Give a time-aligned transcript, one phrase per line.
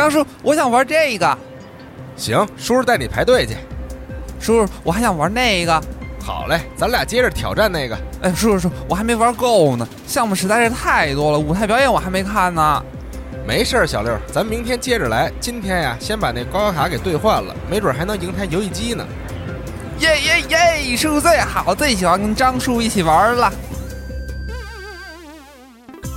[0.00, 1.38] 张叔，我想玩这个。
[2.16, 3.54] 行，叔叔带你排队去。
[4.40, 5.78] 叔叔，我还想玩那个。
[6.24, 7.94] 好嘞，咱俩接着挑战那个。
[8.22, 12.82] 哎，叔叔叔，我还没玩够呢，项目实在是太多了，舞台表演我还没看呢。
[13.46, 15.30] 没事儿，小六，咱明天接着来。
[15.38, 19.04] 今天呀，先把那刮刮卡给兑换了，没准还能赢台游戏机呢。
[19.98, 20.96] 耶耶耶！
[20.96, 23.52] 叔叔最好，最喜欢跟张叔一起玩了。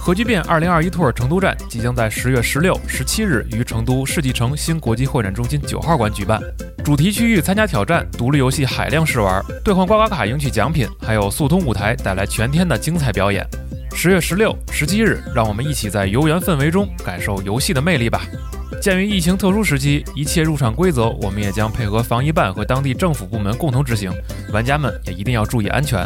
[0.03, 6.41] 核聚变二零二一 Tour 成都站即将在十月十六、十七日于成都世纪城新国际会展中心九号馆举办。
[6.84, 13.48] 主题区域参加挑战，独立游戏海量试玩，兑换刮刮卡赢取奖品，还有速通舞台带来全天的精彩表演。
[13.95, 18.23] 十月十六、十七日，让我们一起在游园氛围中感受游戏的魅力吧。
[18.81, 24.12] 鉴于疫情特殊时期，一切入场规则我们也将配合防疫办和当地政府部门共同执行，
[24.51, 26.05] 玩家们也一定要注意安全。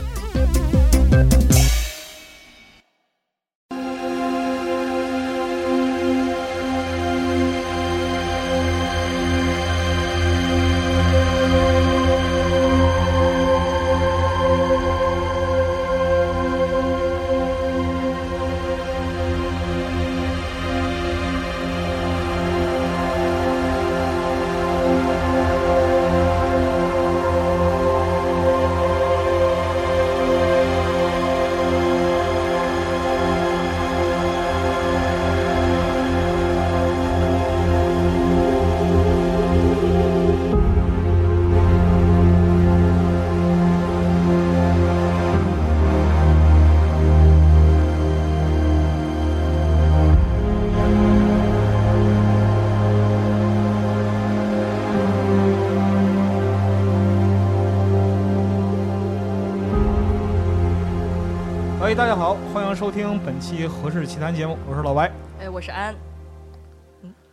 [63.38, 65.12] 本期《何氏奇谈》节目，我是老白。
[65.40, 65.94] 哎，我是安。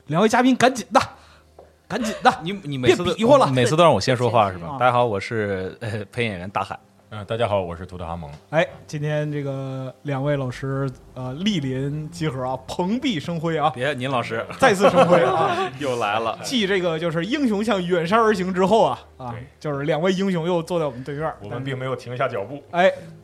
[0.09, 1.01] 两位嘉宾，赶紧的，
[1.89, 4.77] 赶紧的，你你每次都别比划了每次都让我先说话是吧啊？
[4.79, 6.79] 大家好，我是呃配音演员大海。
[7.09, 8.31] 嗯，大家好，我是图特阿蒙。
[8.51, 15.73] 哎，今天这个两位老师呃莅临集合啊，蓬荜生辉啊，别，您老师再次生辉啊！
[15.81, 16.39] 又来了。
[16.43, 22.63] 继这个就是英雄向远山而行之后啊啊对，就是两位英雄又坐在我们对面，我们并没有停下脚步。
[22.73, 22.93] 哎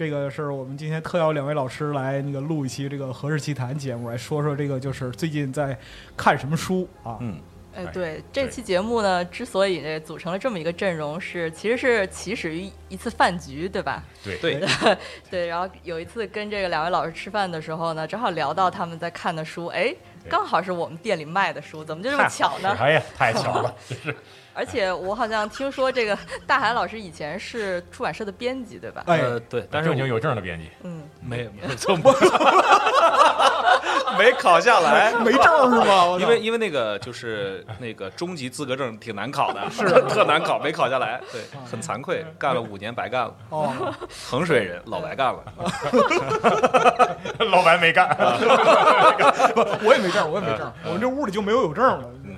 [0.00, 5.78] 这个是我们今天特邀两位老师来那个录一期这个《何氏奇谈》节目，来说说这个就是最近在
[6.16, 7.18] 看什么书啊？
[7.20, 7.38] 嗯，
[7.74, 14.02] 哎哎，对，这期节目呢，之所以这组成了这么一个阵容，是其实是起始于一次饭局，对吧？
[14.24, 14.66] 对对，
[15.30, 19.94] 对，然后有一次跟这个两位老师吃饭的时候呢，正好聊到他们在看的书，哎，
[20.30, 22.74] 刚好是我们店里卖的书，怎么就这么巧呢？
[22.80, 24.16] 哎呀，太巧了， 就是
[24.52, 29.04] 而且我好像听说这个大海老师以前是出版社的编辑，对吧？
[29.06, 30.68] 哎，呃对，但是我正经有证的编辑。
[30.82, 31.96] 嗯，没有没错，
[34.18, 35.14] 没考下来。
[35.24, 36.16] 没证是吗？
[36.20, 41.40] 因为因为那个就是那个中级资格证挺难考的，是 特难考，没考下来，对，
[41.70, 43.94] 很惭愧，干了五年白干了，哦，
[44.28, 45.44] 衡水人老白干了，
[47.50, 48.08] 老白没干，
[49.54, 52.10] 不，我也没证，我也没证，我们这屋里就没有有证的。
[52.24, 52.36] 嗯，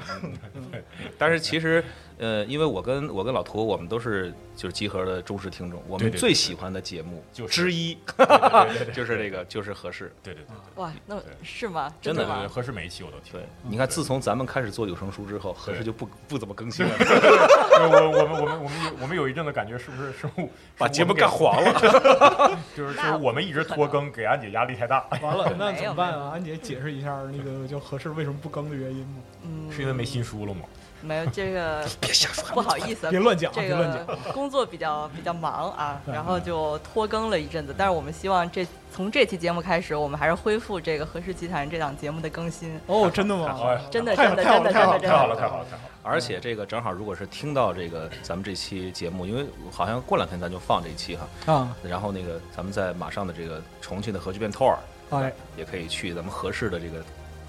[0.55, 0.83] 嗯
[1.19, 1.83] 但是其实。
[2.19, 7.97] 呃，因为我跟我跟老涂，我们都是就是集合的忠实听众，我们最喜欢的节目就之一
[8.95, 10.13] 就是这个就是合适。
[10.23, 11.93] 对对对哇，那是吗？
[12.01, 12.49] 真的吗对，？
[12.49, 20.49] 合适每一期我都听对。，你看，自从咱们开始做有声书之后，合适就不不怎么更新了，我我我们我们我们有我们有一阵子感觉是不是是我
[20.79, 22.59] 把节目干黄，黄了。
[22.77, 26.31] 就是就是我们一直拖更，给安姐压力太大，完了，那怎么办啊？
[26.35, 29.23] 安姐解释一下那个叫合适为什么不更的原因吗？
[29.45, 30.61] 嗯，是因为没新书了吗？
[31.03, 34.07] 没有这个， 别瞎说，不好意思，别乱讲，这别乱讲。
[34.07, 37.75] 个工作比较比较忙啊， 然后就拖更了一阵子。
[37.77, 42.81] 但是我们希望这从这期节目开始，我们还是恢复这个《何氏奇谈》这档节目的更新。
[42.87, 43.59] 哦，真的吗？
[43.65, 45.91] 哎真的，太真的，太好了真的，真的，太好了，太好了，太好了！
[46.05, 54.75] 而且这个正好，如果是听到这个咱们这期节目，因为好像过两天咱就放这一期哈，啊，然后那个咱们在马上的这个重庆的核聚变 tour
[55.11, 57.05] 哎，也可以去咱们合适的这个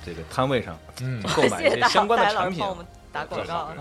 [0.06, 2.64] 这个摊位上嗯，购买谢谢大一些相关的产品
[3.14, 3.76] 打广告啊。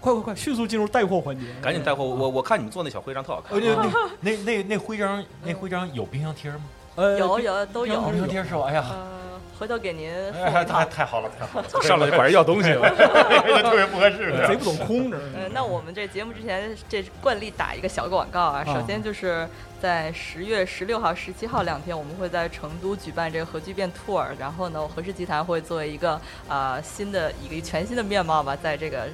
[0.00, 3.90] 快快快，迅速进入带货环节，赶紧带货，我我看你们做那小徽章特好看呃，。
[4.20, 6.60] 那那那那徽章那徽章有冰箱贴吗？
[6.96, 8.66] 呃，有有都有冰，箱贴是吧？
[8.68, 9.20] 哎呀，呃，
[9.58, 10.84] 回头给您送哎，太。
[10.86, 12.88] 太好了，太好了， 上来就管人要东西了。
[13.62, 14.46] 特别不合适的。
[14.48, 15.18] 贼不懂空着。
[15.34, 18.64] 嗯，那我们这节目之前这惯例打一个小广告啊。
[18.66, 19.48] 啊首先就是
[19.80, 24.26] 在十月十六号、十七号两天，我们会在成都举办这个核聚变 tour。
[24.38, 29.06] 然后呢，和氏集团会作为一个呃新的一个全新的面貌吧，在这个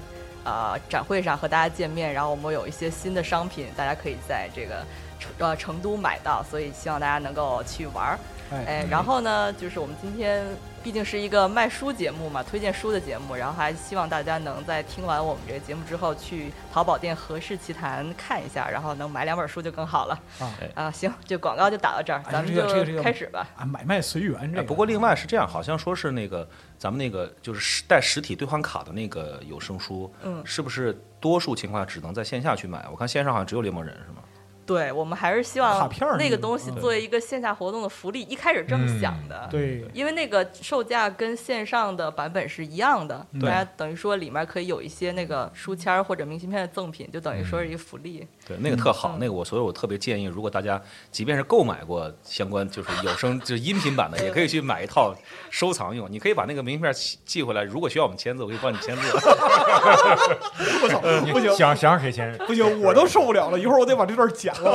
[0.45, 2.13] 呃展会上和大家见面。
[2.13, 4.85] 然后我们有一些新的商品，大家可以在这个
[5.19, 8.19] 成呃成都买到，所以希望大家能够去玩儿。
[8.51, 10.45] 哎，哎，然后呢，就是我们今天
[10.83, 20.21] 毕竟是一个卖书节目嘛，推荐书的节目，然后还希望大家能在听完我们这个节目之后，去淘宝店《和氏奇谈》看一下，然后能买两本书就更好了。
[20.41, 23.47] 啊啊，行，这广告就打到这儿，哎咱们这个这个这个就开始吧。
[23.57, 24.63] 啊，买卖随缘这个。
[24.63, 32.85] 哎不过另外是这样，好像说是那个咱们那个就是实带实体兑换卡的那个有声书，嗯是不是多数情况下只能在线下去买？
[32.91, 34.23] 我看线上好像只有猎魔人是吗？
[34.71, 39.49] 对，我们还是希望那个东西嗯作为一个线下活动的福利，一开始这么想的。
[39.51, 48.25] 对，因为那个售价跟线上的版本是一样的，嗯大家等于说里面可以有一些那个书签儿或者明信片的赠品，就等于说是一个福利。
[48.51, 50.81] 对，那个特好，嗯那个我所以我特别建议，如果大家
[51.13, 55.15] 即便是购买过相关就是有声 就是音频版的，也可以去买一套
[55.51, 56.11] 收藏用。
[56.11, 59.03] 你可以把那个明信片寄寄回来，如果需要我们签字，我可以帮你签字。
[60.83, 61.01] 我操，
[61.33, 62.37] 不行想想让谁签？
[62.47, 64.73] 不行，我都受不了了，一会儿我得把这段剪了。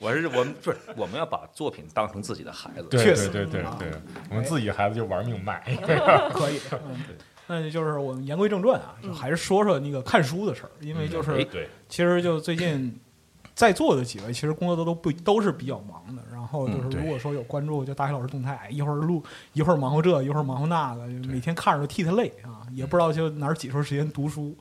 [0.00, 2.82] 我 我是我们不是我们要把作品当成自己的孩子。
[2.90, 3.90] 对对确实啊对对对，
[4.30, 5.62] 我们自己孩子就玩命卖。
[6.32, 6.98] 可以，嗯，
[7.46, 11.46] 那就是我们言归正传啊，就还是说说那个看书的事儿，因为就是
[11.88, 12.98] 其实就最近
[13.54, 16.22] 在座的几位，其实工作都都不都是比较忙的。
[16.32, 24.54] 然后就是如果说有关注就大黑老师动态，一会儿录，一会儿忙活这，一会儿忙活那个，每天看着都替他累啊，也不知道就哪儿挤出时间读书。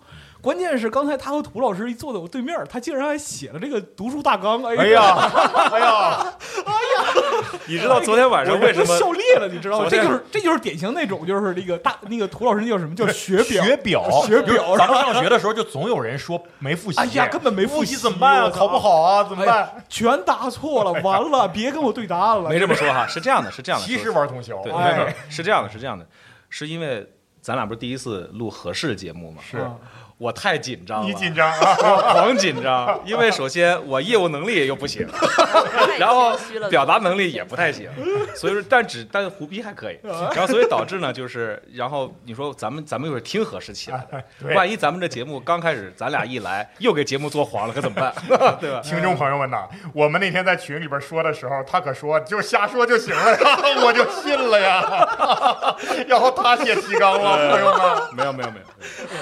[0.44, 4.62] 关键是刚才他和涂老师一坐在我对面，他竟然还写了这个读书大纲。
[4.64, 5.32] 哎呀
[5.72, 6.36] 哎呀，
[6.66, 9.88] 哎呀， 你知道昨天晚上为什么笑裂了，你知道吗？
[9.90, 18.50] 这就是这就是典型那种就是那个大那个涂老师那叫什么叫学表学表，学表咱们上学的时候就总有人说没复习，哎呀根本没复复习怎么办啊？
[18.54, 19.24] 考不好啊？
[19.24, 19.86] 怎么哎办？
[19.88, 22.50] 全答错了，完了，别跟我对答案了。
[22.50, 23.08] 没这么说哈？
[23.08, 23.88] 是这样的，是这样的。
[23.88, 26.06] 其实玩通宵，对，哎没有是这样的，是这样的，
[26.50, 27.10] 是因为
[27.40, 29.42] 咱俩不是第一次录合适节目吗？
[29.50, 29.76] 是啊
[30.24, 31.76] 我太紧张了，你紧张啊？
[31.82, 35.06] 我狂紧张，因为首先我业务能力又不行，
[36.00, 36.34] 然后
[36.70, 37.90] 表达能力也不太行，
[38.34, 44.24] 所以说但只但胡逼还可以，然后所以导致呢就是，然后你说咱们咱们又是听合适起来的，
[44.56, 48.14] 万一咱们这节目刚开始咱俩一来又给节目做黄了，可怎么办？
[48.62, 48.80] 对吧？
[48.82, 55.76] 听众朋友们呐，我们那天在群里边说的时候，他可说就瞎说就行了呀，我就信了呀。
[56.08, 58.14] 然后他写提纲了，朋友们。
[58.14, 58.60] 没有没有没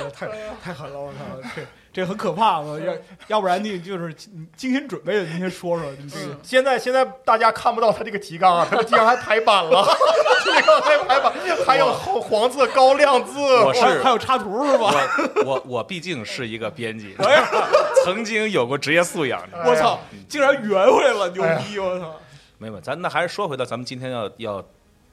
[0.03, 0.27] 有，太
[0.61, 1.19] 太狠了，我操，
[1.55, 1.61] 这
[1.93, 2.79] 这很可怕嘛！
[2.79, 2.93] 要
[3.27, 6.37] 要不然你就是你精心准备的，你先说说你这个。
[6.43, 9.83] 现在现在大家看不到他这个提纲啊，他的提纲还排版了，
[10.43, 11.33] 提 纲还排版，
[11.65, 13.39] 还有黄黄字高亮字。
[13.39, 14.93] 我是还还有插图是吧？
[15.43, 17.15] 我我我毕竟是一个编辑，
[18.05, 19.57] 曾经有过职业素养的。
[19.65, 19.99] 我操，
[20.29, 21.77] 竟然圆回来了，牛逼！
[21.77, 22.15] 我操，
[22.57, 24.63] 没有，咱那还是说回到咱们今天要要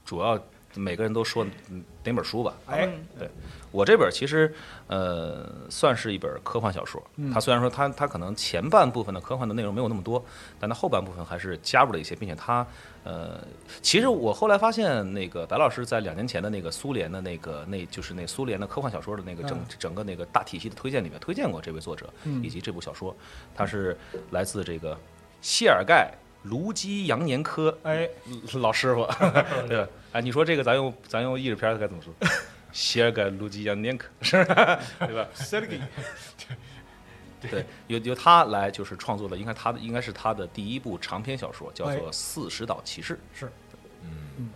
[0.05, 0.39] 主要
[0.75, 2.55] 每个人都说嗯哪本书吧。
[2.67, 2.89] 哎，
[3.19, 3.29] 对
[3.71, 4.55] 我这本其实
[4.87, 10.25] 呃算是一本科幻小说，嗯它虽然说它它可能前半部分的科幻的内容没有那么多，
[10.59, 12.67] 但它后半部分还是加入了一些，并且它
[13.05, 13.39] 呃，
[13.83, 23.15] 其实我后来发现那个白老师在两年前的那个苏联的那个那就是那苏联的科幻小说的那个整嗯整个那个大体系的推荐里面推荐过这位作者嗯以及这部小说，
[23.55, 23.97] 它是
[24.31, 24.99] 来自这个
[25.41, 26.13] 谢尔盖。
[26.45, 28.09] 卢基扬年科哎，
[28.55, 29.05] 老师傅，
[29.67, 29.89] 对吧？
[30.13, 32.13] 哎，你说这个咱用咱用译制片儿该怎么说？
[32.73, 34.79] 谢尔盖卢基扬年科是吧？
[35.01, 35.27] 对吧
[37.41, 43.51] 对，由由他来就是创作的，应该他的应该是他的第一部长篇小说，叫做哎《四十岛骑士是
[44.03, 44.51] 嗯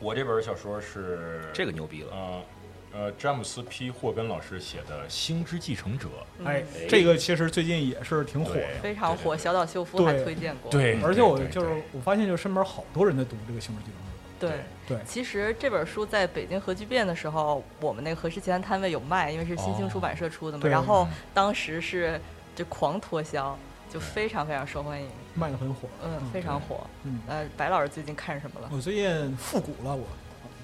[0.00, 2.12] 我这本小说是》，这个牛逼了。
[2.12, 2.42] 呃
[2.90, 6.08] 呃詹姆斯 P 霍根老师写的《星之继承者
[6.44, 8.66] 哎，这个其实最近也是挺火的。
[8.82, 10.70] 非常火，小岛秀夫还推荐过。》。
[10.72, 14.06] 对，而且我就是我发现，就身边好多人在读这个《星之继承者
[14.38, 14.50] 对
[14.86, 20.62] 对其实这本书在北京核聚变的时候，我们那个和氏奇谈摊位有卖，因为是新兴出版社出的嘛。
[20.62, 22.20] 对然后当时是
[22.54, 23.56] 就狂脱销，
[23.90, 25.88] 就非常非常受欢迎，》，卖的很火。
[26.04, 26.86] 嗯，非常火。
[27.04, 28.68] 嗯，呃，白老师最近看什么了？
[28.72, 30.04] 我最近复古了，我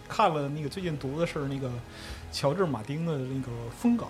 [0.08, 1.70] 看了那个最近读的是那个
[2.32, 4.08] 乔治马丁的那个《风港》。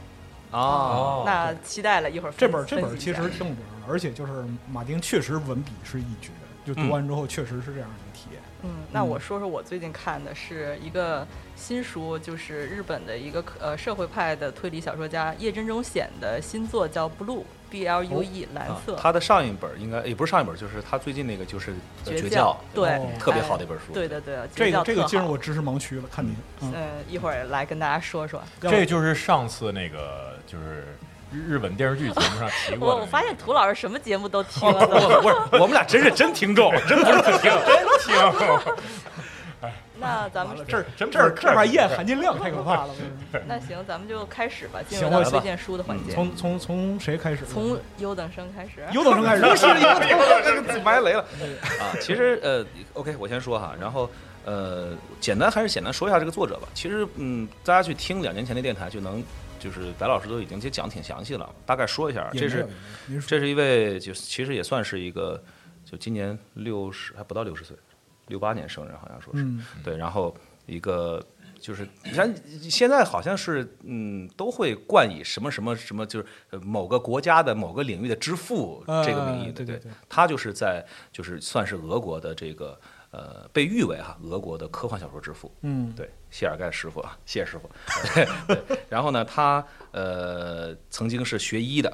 [0.57, 2.33] 啊，那期待了一会儿。
[2.37, 6.31] 这本这本其实挺有名的，而且就是马丁确实文笔是一绝，
[6.65, 8.04] 就读完之后确实是这样一个体验。
[8.65, 17.41] 嗯，那我说说我最近看的是一个新书，就是日本的一个呃社会派的推理小说家叶真中显的新作，叫《Blue》
[17.71, 18.97] B L U E 蓝啊色。
[18.97, 21.73] 他的上一本应该也不是上一本，就是他最近那个就是
[22.07, 23.93] 呃绝绝教，对哦，特别哎好的一本书。
[23.93, 26.35] 对的对的，这个这个进入我知识盲区了，看您。
[26.63, 28.43] 嗯，嗯，一会儿来跟大家说说。
[28.61, 30.87] 这就是上次那个就是
[31.49, 32.89] 日本电视剧节目上提过。
[32.89, 34.87] 我我发现涂老师什么节目都听了，
[35.21, 37.51] 不是，我们俩真是真听众，真不是不听。
[38.05, 38.75] 听，
[39.97, 42.95] 那咱们这儿真这儿这把盐含金量太可怕了。
[43.47, 46.13] 那行，咱们就开始吧，进入到推荐书的环节。
[46.13, 47.45] 从从从谁开始？
[47.47, 48.85] 从优等生开始。
[48.93, 49.43] 优等生开始。
[49.43, 51.23] 不是优等生埋 雷了
[51.81, 51.95] 啊！
[52.01, 54.11] 其实呃，OK，我先说哈，然后
[54.45, 56.69] 呃，简单还是简单说一下这个作者吧。
[56.75, 59.23] 其实嗯，大家去听两年前的电台就能，
[59.65, 62.69] 就是白老师都已经讲挺详细了，大概说一下，这是
[63.27, 65.43] 这是一位就其实也算是一个，
[65.87, 67.75] 就今年六十还不到六十岁，
[68.27, 69.65] 六八年生人好像说是，嗯。
[69.83, 71.25] 对，然后一个
[71.59, 72.31] 就是你看
[72.69, 79.91] 现在好像是嗯都会冠以什么什么什么，就是呃某个国家的某个领域的之父这个名义对对对。
[80.11, 82.79] 他就是在就是算是俄国的这个
[83.15, 87.71] 呃被誉为哈俄国的科幻小说之父，嗯对，谢尔盖师傅啊， 谢师傅。
[88.49, 91.91] 对，然后呢，他呃曾经是学医的，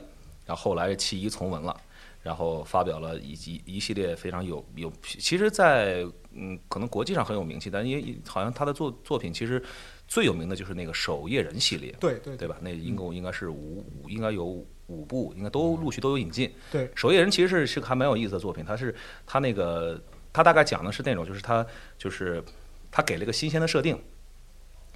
[0.46, 1.78] 然后后来弃医从文了，
[2.22, 9.62] 然后发表了一集一系列非常有有，其实在，嗯可能国际上很有名气，但因为好像他的作作品其实
[10.08, 12.56] 最有名的就是那个守夜人系列，对对对吧？
[12.60, 14.44] 那一共应该是五五应该有
[14.86, 16.52] 五部，应该都陆续都有引进。
[16.72, 20.00] 对守夜人其实是是个还蛮有意思的作品，它是它那个
[20.32, 21.66] 它大概讲的是那种就是他
[21.98, 22.42] 就是
[22.90, 24.00] 他给了一个新鲜的设定。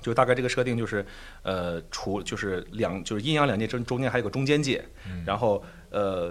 [0.02, 1.02] 就是大概这个设定就是，
[1.42, 4.84] 呃，除就是两就是阴阳两界中中间还有个中间界，
[5.24, 6.30] 然后呃，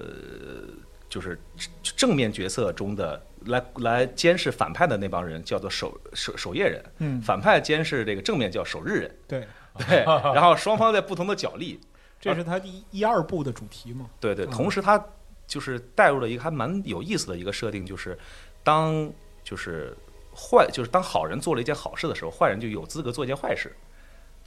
[1.09, 1.39] 就是
[1.81, 7.19] 正面角色中的来来监视反派的那帮人叫做守守守夜人，嗯。
[7.19, 9.47] 反派监视这个正面叫守日人，对，
[9.87, 11.79] 对，然后双方在不同的角力，
[12.21, 14.07] 这是他第一一二部的主题嘛？
[14.19, 14.51] 对对，嗯。
[14.51, 15.03] 同时他
[15.47, 18.15] 就是带入了一个还蛮有意思的一个设定，就是
[18.63, 19.11] 当
[19.43, 19.95] 就是
[20.35, 23.75] 坏，就是当好人做了一件好事的时候，坏人就有资格做一件坏事。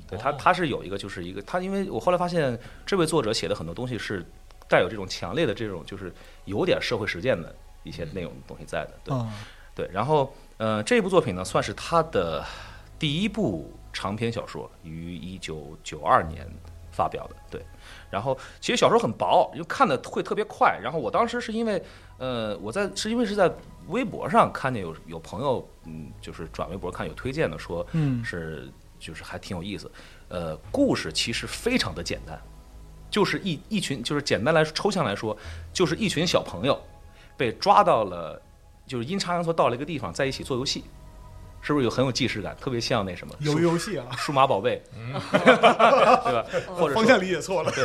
[0.08, 4.24] 对他，他是有一个，就是一个他，因为我后来发现这位作者写的很多东西是
[4.68, 6.12] 带有这种强烈的这种，就是
[6.44, 8.92] 有点社会实践的一些内容东西在的。
[9.02, 9.32] 对啊，
[9.74, 12.44] 对，然后呃，这部作品呢算是他的
[12.98, 16.46] 第一部长篇小说，于一九九二年
[16.92, 17.36] 发表的。
[17.50, 17.64] 对，
[18.10, 20.78] 然后其实小说很薄，因为看的会特别快。
[20.80, 21.82] 然后我当时是因为
[22.18, 23.50] 呃，我在是因为是在
[23.88, 28.68] 微博上看见有有朋友嗯，就是转微博看有推荐的说，嗯是
[28.98, 29.90] 就是还挺有意思。
[30.28, 32.40] 呃，故事其实非常的简单，
[33.10, 35.36] 就是一一群就是简单来说抽象来说，
[35.72, 36.80] 就是一群小朋友
[37.36, 38.40] 被抓到了，
[38.86, 40.82] 就是阴差阳错到了一个地方，在一起做游戏，
[41.60, 42.56] 是不是有很有既视感？
[42.60, 46.44] 特别像那什么游游戏啊，数码宝贝，对吧？
[46.74, 47.70] 或者方向理解错了。
[47.70, 47.84] 对，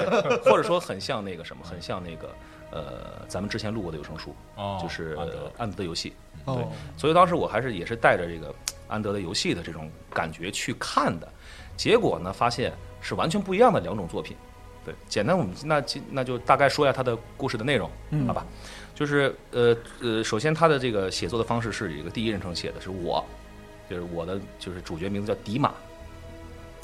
[0.50, 2.34] 或者说很像那个什么，很像那个
[2.72, 5.18] 呃，咱们之前录过的有声书，哦就是
[5.58, 6.14] 安德的游戏。
[6.46, 8.54] 哦，所以当时我还是也是带着这个
[8.88, 11.28] 安德的游戏的这种感觉去看的，
[11.78, 14.36] 结果呢，发现是完全不一样的两种作品。
[14.84, 18.44] 对，简单我们那就那就大概说一下他的故事的内容，嗯好吧？
[18.96, 23.24] 就是呃呃，首先他的这个写作的方式是一个第一人称写的，是我，
[23.88, 25.72] 就是我的就是主角名字叫迪马。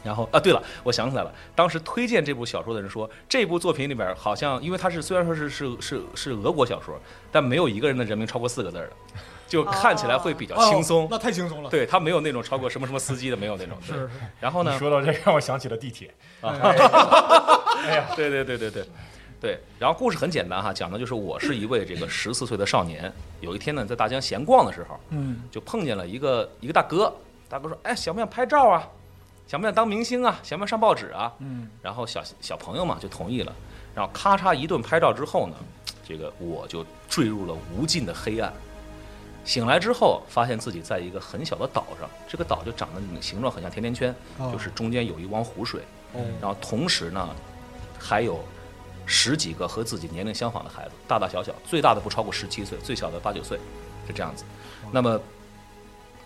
[0.03, 6.97] 然后啊，对了，我想起来了，当时推荐这部小说的人说，这部作品里边好像，因为它是虽然说是是是是俄国小说，
[7.31, 8.89] 但没有一个人的人名超过四个字的，
[9.47, 11.03] 就看起来会比较轻松。
[11.05, 11.69] 哦那太轻松了。
[11.69, 13.77] 对他没有那种超过什么什么司机的，没有那种。
[13.85, 16.13] 对是是，然后呢，说到这个让我想起了地铁。
[18.15, 18.85] 对对对对对
[19.41, 19.59] 对。
[19.79, 23.11] 然后故事很简单哈，讲的就是我是一位这个十四岁的少年，
[23.41, 27.13] 有一天呢在大江闲逛的时候，嗯就碰见了一个一个大哥，
[27.49, 28.87] 大哥说：“哎，想不想拍照啊？
[29.47, 30.39] 想不想当明星啊？
[30.43, 33.55] 想不想上报纸啊？”嗯然后小小朋友嘛就同意了，
[33.95, 35.55] 然后咔嚓一顿拍照之后呢，
[36.07, 38.51] 这个我就坠入了无尽的黑暗。
[39.45, 45.81] 醒来之后，发现自己在一个很小的岛上，这个岛就长得形状很像甜甜圈，哦就是中间有一汪湖水，
[46.13, 47.29] 哦然后同时呢，
[47.97, 48.43] 还有
[49.05, 53.57] 十几个和自己年龄相仿的孩子，大大小小，最大的不超过十七岁，最小的八九岁，
[54.05, 54.43] 是这样子。
[54.91, 55.17] 那么，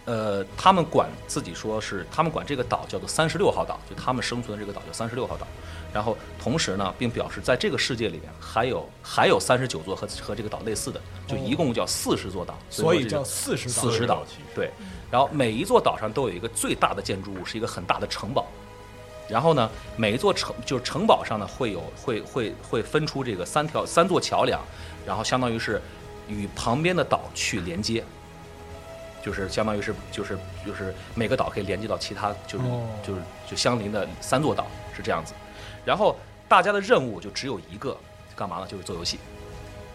[0.05, 5.45] 呃，他们管自己说是，他们管这个岛叫做三十六号岛，就他们生存的这个岛叫三十六号岛。
[5.93, 13.73] 然后同时呢，并表示在这个世界里面还有还有三十九座和和这个岛类似的，就一共叫四十座岛，所以叫四十岛。
[13.73, 14.71] 四十岛，对。
[15.11, 18.47] 然后每一座岛上都有一个最大的建筑物，是一个很大的城堡。
[19.27, 24.61] 然后呢，每一座城就是城堡上呢会有会会会分出这个三条三座桥梁，
[25.05, 25.81] 然后相当于是
[26.27, 28.03] 与旁边的岛去连接，
[29.21, 35.33] 就是相当于是就是就是每个岛可以连接到其他就是、哦就是就相邻的三座岛是这样子。
[35.85, 37.95] 然后大家的任务就只有一个，
[38.35, 38.67] 干嘛呢？
[38.67, 39.19] 就是做游戏。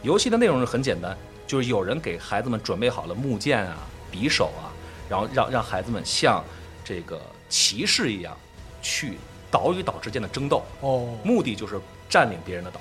[0.03, 1.17] 游戏的内容是很简单，
[1.47, 3.77] 就是有人给孩子们准备好了木剑啊、
[4.13, 4.71] 匕首啊，
[5.09, 6.45] 然后让让孩子们像
[6.85, 8.37] 这个骑士一样
[8.81, 9.19] 去
[9.51, 12.81] 岛与岛之间的争斗，哦，目的就是占领别人的岛，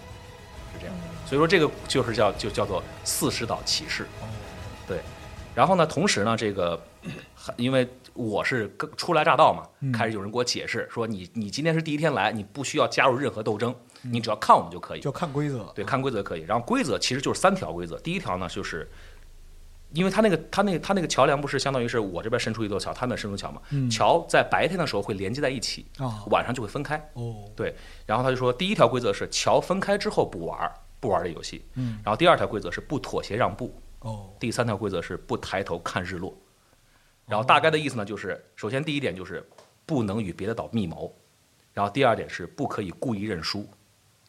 [0.73, 0.95] 是这样。
[1.25, 4.05] 所以说这个就是叫就叫做四十岛骑士。
[5.55, 6.79] 对，然后呢，同时呢，这个
[7.57, 14.99] 因为我是初来乍到嘛，嗯开始有人给我解释说你你今天是第一天来，你不需要加入任何斗争，你只要看我们就可以。
[14.99, 15.71] 就看规则。
[15.73, 16.41] 对，看规则可以。
[16.41, 17.97] 然后规则其实就是三条规则。
[17.99, 18.89] 第一条呢，就是
[19.93, 23.61] 因为他那个他那个它那个桥梁不是相当于是我这边伸出一座桥，他那伸出桥嘛。
[23.69, 26.97] 嗯桥在白天的时候会连接在一起，啊，晚上就会分开。
[27.13, 27.45] 哦，
[28.05, 31.63] 然后他就说，第一条规则是桥分开之后不玩儿，不玩儿这游戏。
[31.75, 33.73] 嗯，然后第二条规则是不妥协让步，
[34.05, 36.35] 哦，第三条规则是不抬头看日落。
[37.27, 39.43] 然后大概的意思呢，就是首先第一点就是
[39.83, 41.11] 不能与别的岛密谋，
[41.73, 43.67] 然后第二点是不可以故意认输，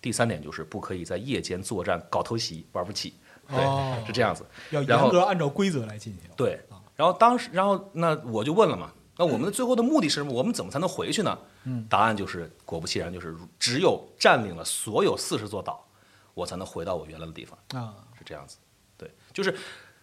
[0.01, 3.13] 第三点就是不可以在夜间作战搞偷袭玩不起，
[3.49, 4.47] 对，哦，是这样子。
[4.71, 6.31] 要严格按照规则来进行。
[6.35, 10.33] 对啊，然后当时，然后那我就问了嘛，那我们的最后的目的是什么？
[10.33, 11.39] 我们怎么才能回去呢？
[11.65, 15.87] 嗯，答案就是果不其然，就是只有占领了所有四十座岛，
[16.33, 18.57] 我才能回到我原来的地方，啊，是这样子。
[18.97, 19.55] 对，就是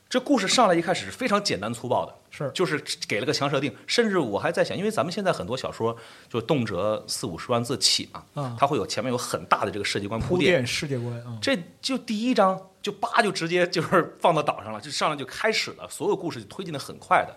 [0.10, 2.52] 这故事上来一开始是非常简单粗暴的，是。
[2.54, 5.98] 就是给了个强设定，甚至我还在想，因为咱们现在很多小说
[6.30, 17.36] 就动辄四五十万字起嘛，啊，它会有前面有很大的这个世界观铺铺垫，世界观啊，这就第一章就叭就直接就是 放到岛上了，就上来就开始了，所有故事就推进的很快的。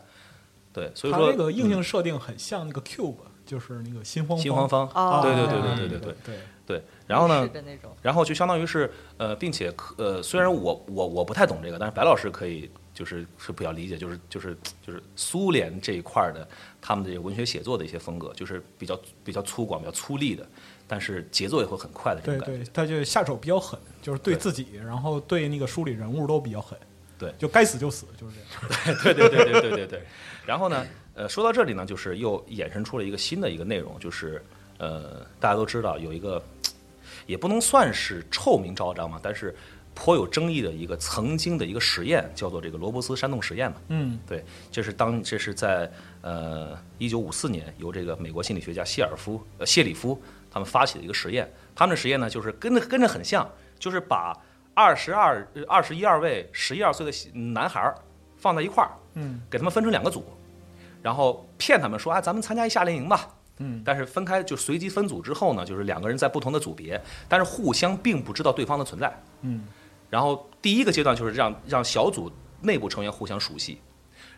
[0.73, 6.83] 对，所以说那个硬嗯性设定很像那个 Cube，就是那个新荒新荒方，哦对对对对对对对，对。
[7.07, 7.49] 然后呢
[8.03, 16.47] 然后就相当于是呃，并且可呃，虽然我我我不太懂这个，但是白老师可以就是是比较理解，就是就是就是苏联这一块儿的
[16.81, 20.47] 他们的文学写作的一些风格，就是比较比较粗犷、比较粗粝的，
[20.89, 22.65] 但是节奏也会很快的这种感觉。
[22.65, 26.79] 对，他就下手比较狠，就是对对自己，然后对那个书里人物都比较狠。
[27.19, 28.99] 对就该死就死，就是这样。
[29.03, 30.03] 对对对对对对对。
[30.45, 34.45] 然后呢，呃，说到这里呢，就是又衍生出了一个新的一个内容，就是
[34.77, 36.43] 呃，大家都知道有一个，
[37.27, 39.55] 也不能算是臭名昭彰嘛，但是
[39.95, 43.77] 颇有争议的一个曾经的一个实验，叫做这个罗伯斯山洞实验嘛。
[43.89, 45.91] 嗯对，这是当这是在
[46.21, 51.51] 呃一九五四年由这个美国心理学家谢尔夫呃谢里夫他们发起的一个实验。
[51.75, 54.37] 他们的实验呢，就是跟着跟着很像，就是把
[54.75, 57.95] 二十二二十一二位十一二岁的男孩儿
[58.37, 60.25] 放在一块儿，嗯给他们分成两个组，
[61.03, 63.29] 然后骗他们说啊，咱们参加一夏令营吧。
[63.59, 69.23] 嗯但是分开就随机分组之后呢，就是两个人在不同的组别，但是互相并不知道对方的存在。
[69.43, 69.67] 嗯
[70.09, 72.31] 然后第一个阶段就是让让小组
[72.63, 73.81] 内部成员互相熟悉，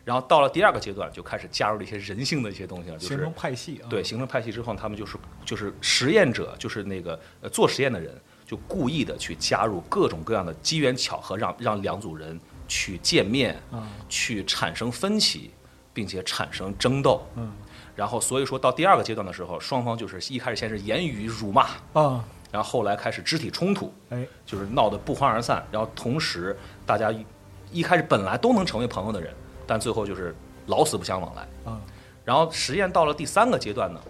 [0.02, 3.87] 然后到了第二个阶段就开始加入了一些人性的一些东西了，就是形成派系啊。
[3.90, 15.50] 对形成派系之后，他们就是就是实验者，就是那个呃做实验的人，就故意的去加入各种各样的机缘巧合，让让两组人去见面，啊去产生分歧，
[15.92, 17.26] 并且产生争斗。
[17.37, 17.52] 嗯
[17.99, 25.67] 然后所以说到第二个阶段的时候，双方就是一开始先是言语辱骂，啊然后后来开始肢体冲突，哎就是闹得不欢而散。
[25.73, 26.57] 然后同时
[26.87, 27.27] 大家一
[27.73, 29.35] 一开始本来都能成为朋友的人，
[29.67, 30.33] 但最后就是
[30.67, 31.43] 老死不相往来。
[31.65, 31.81] 啊
[32.25, 34.01] 然后实验到了第三个阶段呢，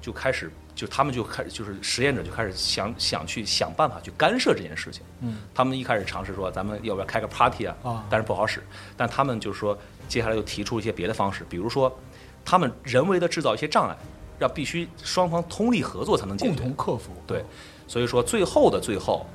[0.00, 5.02] 就开始就他们就开始就是实验者就开始想想去想办法去干涉这件事情。
[5.20, 8.60] 嗯他们一开始尝试说咱们要不要开个 party 啊，啊但是不好使。
[8.96, 9.78] 但他们就是说
[10.08, 11.94] 接下来又提出一些别的方式，比如说
[12.46, 13.96] 他们人为的制造一些障碍，
[14.38, 16.54] 让必须双方通力合作才能解决。
[16.54, 17.10] 共同克服。
[17.26, 17.44] 对，
[17.88, 19.26] 所以说最后的最后，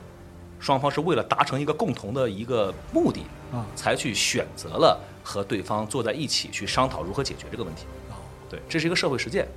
[0.60, 3.22] 双方是为了达成一个共同的一个目的，
[3.52, 7.86] 啊才去选择了和对方坐在一起去商讨如何解决这个问题。
[8.10, 8.16] 哦
[8.50, 9.48] 对，这是一个社会实践。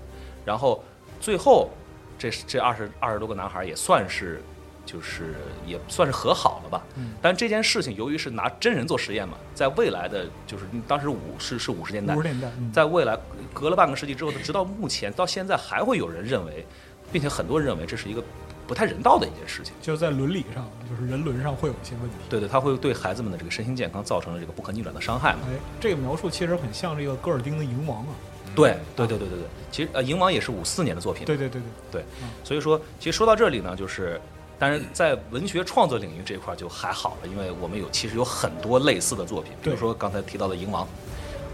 [0.45, 0.83] 然后
[1.21, 1.71] 最后，
[2.19, 4.43] 这这二十二十多个男孩也算是，
[4.85, 5.35] 就是
[5.67, 6.83] 也算是和好了吧。
[6.97, 13.19] 嗯但这件事情由于是拿真人做实验嘛，在未来的就是当时五是是五十年代五，十年代，嗯在未来
[13.53, 16.67] 隔了半个世纪之后，直到目前到现在还会有人认为，
[17.13, 18.23] 并且很多人认为这是一个
[18.67, 19.75] 不太人道的一件事情。
[19.81, 22.17] 就是在伦理上，就是人伦上会有一些问题。
[22.29, 25.41] 对对，它会对孩子们的这个身心健康造成了这个不可逆转的伤害嘛？
[25.49, 28.15] 哎，这个描述其实很像这个戈尔丁的《蝇王》啊。
[28.55, 32.05] 对对对对对对，其实呃，《蝇王》也是五四年的作品，对对对对，
[32.45, 34.21] 所以说，其实说到这里呢，就是，
[34.59, 40.85] 当然在文学创作领域这一块就还好了，因为我们有其实有很多类似的作品，比如说刚才提到的《蝇王》，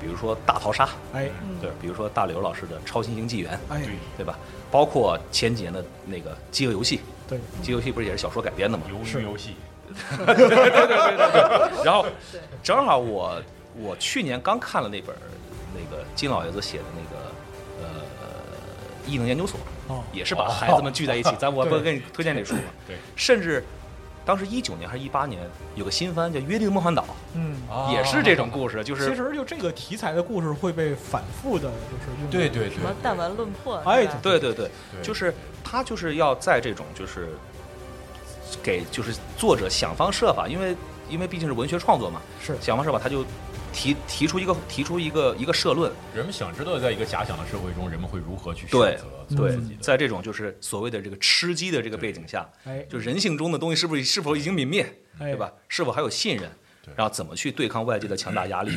[0.01, 1.31] 比如说《大逃杀》，哎。
[1.61, 3.83] 对，比如说大刘老师的《超新星纪元》，哎，
[4.17, 4.39] 对吧？
[4.71, 8.85] 包括前几年的那个《饥饿游戏》，对，《饥饿游戏》不是也是小说改编的吗？
[8.89, 9.57] 鱿鱼游戏，
[11.85, 12.07] 然后
[12.63, 13.43] 正好我
[13.77, 15.15] 我去年刚看了那本
[15.75, 17.17] 那个金老爷子写的那个
[17.83, 17.89] 呃
[19.07, 19.59] 异能研究所，
[19.90, 21.35] 哦，也是把孩子们聚在一起。
[21.38, 22.62] 咱我不是给你推荐这书吗？
[22.87, 23.64] 对，甚至
[24.24, 25.40] 当时一九年还是一八年
[25.74, 27.57] 有个新番叫《约定梦幻岛嗯，》，
[27.92, 35.03] 也是这种故事，就是其实就这个题材的故事会被反复的，就是用对对对什么弹丸论破，哎对对对，对。
[35.03, 37.29] 就是他就是要在这种就是
[38.62, 40.76] 给就是作者想方设法，因为
[41.09, 42.57] 因为毕竟是文学创作嘛，是。
[42.61, 43.24] 想方设法他就
[43.72, 49.80] 提提出一个提出一个一个社论，人们想知道，在一个假想的社会中，人们会如何去选对择自己，的。
[49.80, 54.83] 在这种就是所谓的这个吃鸡的这个背景下，哎，就人性中的东西是不是是否已经泯灭，
[55.18, 55.52] 哎对吧？
[55.68, 56.50] 是否还有信任？
[56.96, 58.72] 然后怎么去对抗外界的强大压力？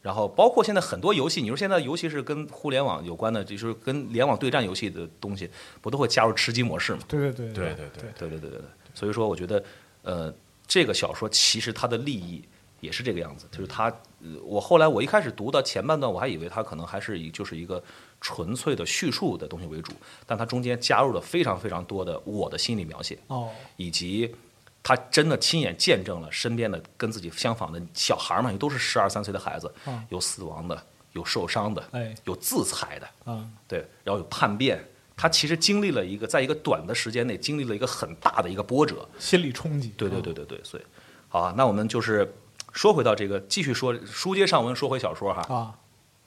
[0.00, 5.50] 然后包括现在很多游戏，你说现在尤其是跟互联网有关的，就是跟联网对战游戏的东西，
[5.80, 7.00] 不都会加入吃鸡模式吗？
[7.08, 8.60] 对对对对对对对对对对对。
[8.94, 9.62] 所以说，我觉得，
[10.02, 10.32] 呃，
[10.66, 12.42] 这个小说其实它的立意
[12.80, 13.86] 也是这个样子，就是他，
[14.20, 17.82] 呃我后来我一开始读到前半段，我还以为他可能还是以就是一个
[18.20, 19.92] 纯粹的叙述的东西为主，
[20.26, 24.34] 但他中间加入了非常非常多的我的心理描写，哦，以及
[24.82, 32.14] 他真的亲眼见证了身边的跟自己相仿的小孩儿们，都是十二三岁的孩子啊，有死亡的，有受伤的，哎。
[32.24, 34.82] 有自裁的，啊，对，然后有叛变。
[35.20, 40.82] 他其实经历了一个，在一个短的时间内经历了一个很大的一个波折，心理冲击，对对对对对，所以，
[41.28, 42.32] 好啊，那我们就是
[42.78, 45.42] 说回到这个，继续说书接上文，说回小说哈。
[45.52, 45.80] 啊，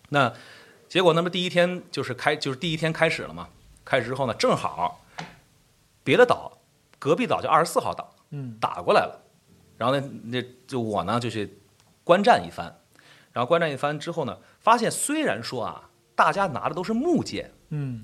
[0.09, 0.33] 那
[0.89, 3.47] 结果，那么第一天就是开，就是第一天开始了嘛。
[3.85, 5.05] 开始之后呢，正好
[6.03, 6.57] 别的岛，
[6.99, 9.23] 隔壁岛就二十四号岛嗯打过来了，
[9.77, 11.57] 然后呢，那就我呢就去
[12.03, 12.81] 观战一番，
[13.31, 18.03] 然后观战一番之后呢，发现虽然说啊，大家拿的都是木剑，嗯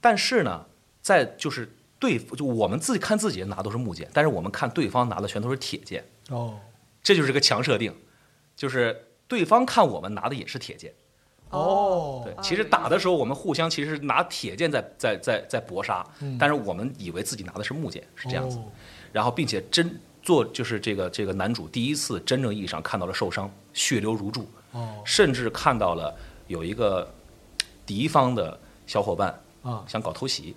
[0.00, 0.64] 但是呢，
[1.02, 6.08] 在就是对，就我们自己看自己拿都是木剑，但是我们看对方拿的全都是铁剑。
[6.28, 6.60] 哦
[7.02, 7.94] 这就是个强设定，
[8.56, 10.92] 就是对方看我们拿的也是铁剑。
[11.50, 18.58] 哦对，啊其实打的时候我们互相其实拿铁剑在在在在搏杀，嗯但是我们以为自己拿的是木剑，是这样子。
[18.58, 18.64] 哦
[19.12, 27.12] 然后并且真做就是这个这个男主第一次真正意义上看到了受伤，血流如注，哦甚至看到了有一个
[27.84, 30.54] 敌方的小伙伴啊想搞偷袭，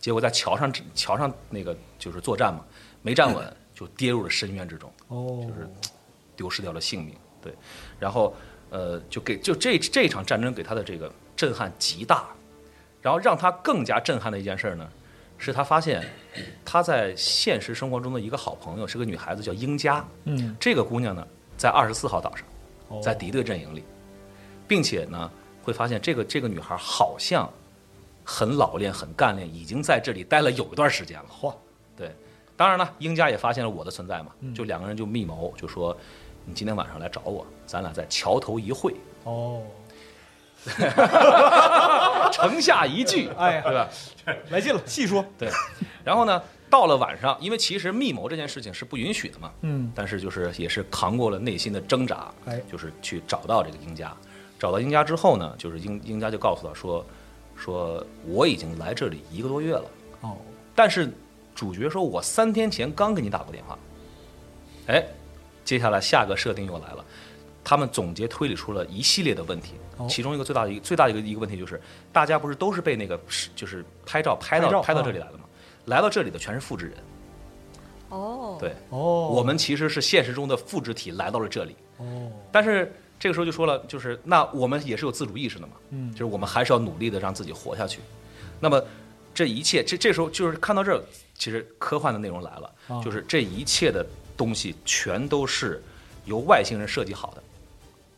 [0.00, 2.64] 结果在桥上桥上那个就是作战嘛，
[3.02, 4.92] 没站稳 就跌入了深渊之中。
[5.08, 5.68] 哦，就是
[6.36, 7.14] 丢失掉了性命。
[7.42, 7.52] 对，
[7.98, 8.34] 然后
[8.70, 12.28] 呃，就给就这这场战争给他的这个震撼极大，
[13.00, 14.88] 然后让他更加震撼的一件事儿呢，
[15.38, 16.08] 是他发现
[16.64, 22.46] 他在现实生活中的一个好朋友是个女孩子叫英佳，嗯这个姑娘呢在二十四号岛上，
[22.88, 23.82] 哦在敌对阵营里，
[24.68, 25.28] 并且呢
[25.64, 27.52] 会发现这个这个女孩好像
[28.24, 31.26] 很老练、很干练，已经在这里待了有一段时间了。
[31.28, 31.52] 嚯，
[31.96, 32.14] 对，
[32.62, 35.96] 当然了，英家也发现了我的存在嘛，嗯就两个人就密谋，就说
[36.44, 38.94] 你今天晚上来找我，咱俩在桥头一会，
[39.24, 39.62] 哦，
[42.30, 43.88] 城下一聚，哎呀对吧？
[44.50, 45.50] 来劲了，细说，对，
[46.04, 54.16] 然后呢，到了晚上，因为其实密谋这件事情是不允许的嘛，嗯但是就是也是扛过了内心的挣扎，哎就是去找到这个英家。
[54.56, 57.04] 找到英家之后呢，就是英英家就告诉他说，
[57.56, 59.84] 说我已经来这里一个多月了，
[60.20, 60.36] 哦
[60.76, 61.12] 但是
[61.54, 63.78] 主角说我三天前刚给你打过电话，
[64.86, 65.04] 哎，
[65.64, 67.04] 接下来下个设定又来了，
[67.62, 70.06] 他们总结推理出了一系列的问题，哦。
[70.08, 71.80] 其中一个最大的一个最大的一个一个问题就是，
[72.12, 75.44] 大家不是都是被那个是就是拍照拍到拍照拍到啊这里来了吗？
[75.86, 76.96] 来到这里的全是复制人，
[78.08, 82.30] 哦，对，哦，我们其实是现实中的复制体来到了这里，哦。
[82.50, 86.10] 但是这个时候就说了，就是那我们也是有自主意识的嘛，嗯。
[86.12, 88.00] 就是我们还是要努力的让自己活下去。
[88.60, 88.82] 那么
[89.34, 91.02] 这一切，这这时候就是看到这儿，
[91.42, 93.02] 其实科幻的内容来了，啊。
[93.02, 95.82] 就是这一切的东西全都是
[96.24, 97.42] 由外星人设计好的，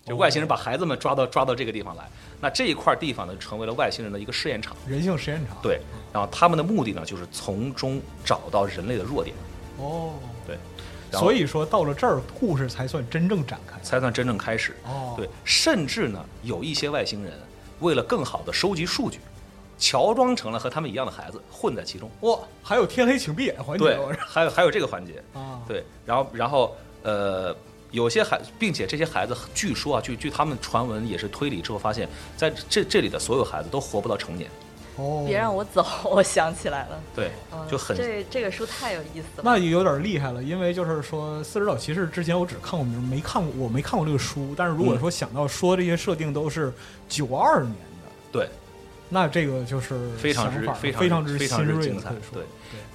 [0.04, 2.06] 就外星人把孩子们抓到抓到这个地方来，
[2.38, 4.76] 那这一块地方呢，成为了外星人的一个试验场。
[4.86, 5.80] 人性实验场，对，
[6.12, 9.34] 然后他们的目的呢，就是从中找到人类的弱点，
[9.78, 10.12] 哦，
[10.46, 10.58] 对，
[11.18, 14.76] 所以说到了这儿，故事才算真正展开，才算真正开始。
[14.84, 17.32] 哦，对，甚至呢，有一些外星人
[17.80, 19.18] 为了更好的收集数据，
[19.84, 22.10] 乔装成了和他们一样的孩子混在其中。
[22.20, 27.54] 哇，还有天黑请闭眼环节，对，还有还有这个环节，啊，对，然后然后呃，
[27.90, 34.50] 有些孩，并且这些孩子据说啊，据据他们传闻也是推理之后发现，在这这里的所有孩子都活不到成年，
[34.96, 39.42] 哦，别让我走， 我想起来了，对，嗯就很这这个书太有意思了。
[39.42, 44.54] 那也有点厉害了，因为就是说《四十岛骑士》之前我只看过名，没看过，我没看过这个书。
[44.56, 46.72] 但是如果嗯说想到说这些设定都是
[47.06, 48.48] 九二年的，对，
[49.10, 52.44] 那这个就是非常之非常非常之非常之精彩对对，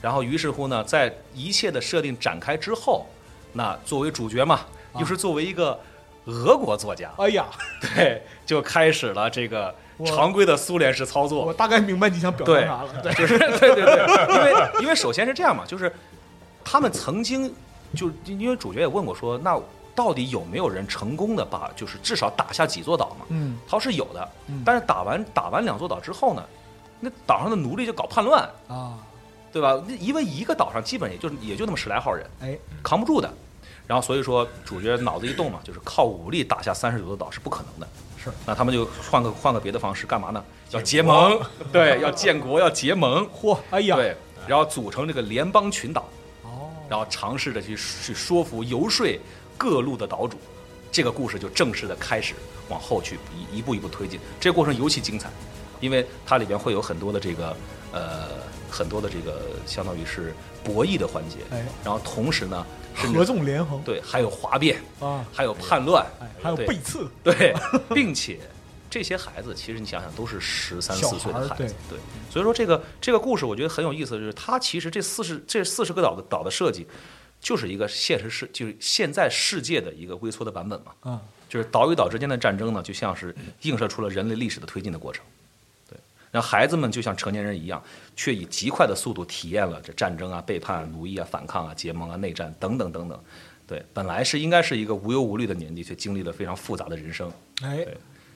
[0.01, 3.05] 然后于是乎呢，在一切的设定展开之后，
[3.53, 4.55] 那作为主角嘛，
[4.93, 5.79] 啊又是作为一个
[6.25, 7.45] 俄国作家，哎呀，
[7.95, 9.73] 对，就开始了这个
[10.05, 11.53] 常规的苏联式操作我。
[11.53, 12.89] 大概明白你想表达啥了。
[13.01, 15.91] 对，就是对对对，因为因为首先是这样嘛，就是
[16.63, 17.53] 他们曾经
[17.95, 19.59] 就因为主角也问过说，那
[19.99, 23.25] 到底有没有人成功的把就是至少打下几座岛嘛？
[23.27, 26.41] 嗯，他说是有的嗯，但是打完打完两座岛之后呢，
[27.01, 28.97] 那岛上的奴隶就搞叛乱，啊，
[29.51, 29.77] 对吧？
[29.99, 33.29] 因为一个岛上基本也就也就那么十来号人，哎，扛不住的。
[33.85, 37.87] 然后所以说主角脑子一动嘛，就是靠武力打下三十九座岛是不可能的。
[38.23, 40.41] 是，那他们就换个换个别的方式，干嘛呢？
[40.69, 41.37] 要结盟，
[41.73, 44.15] 对，要建国，要结盟，嚯，哎呀，对，
[44.47, 46.07] 然后组成这个联邦群岛，
[46.43, 49.05] 哦，然后尝试着去去说服、游说
[49.59, 50.37] 各路的岛主，
[50.89, 52.33] 这个故事就正式的开始
[52.69, 53.19] 往后去
[53.51, 54.17] 一一步一步推进。
[54.39, 55.29] 这个过程尤其精彩，
[55.81, 57.55] 因为它里边会有很多的这个
[57.91, 58.29] 呃
[58.69, 63.81] 很多的这个相当于是博弈的环节，哎，然后同时呢，甚合纵连横。
[63.83, 67.53] 对还有哗变，啊，还有叛乱，哎，还有背刺，对，
[67.93, 68.39] 并且
[68.89, 71.99] 这些孩子其实你想想都是十三四岁的孩子，对，
[72.31, 76.87] 所以说这个这个故事我觉得很有意思，就是它其实这四十这四十个岛的岛的设计，
[77.39, 85.23] 就是一个现实世就是现在世界的一个微缩的版本嘛，嗯，就是岛与岛之间的战争呢，就像是映射出了人类历史的推进的过程。
[85.89, 85.97] 对，
[86.31, 87.81] 那孩子们就像成年人一样，
[88.15, 93.19] 却以极快的速度体验了这战争啊、背叛、啊、奴役啊、反抗啊、结盟啊、内战等等等等。
[93.65, 97.31] 对，本来是应该是一个无忧无虑的年纪，却经历了非常复杂的人生。
[97.61, 97.85] 哎，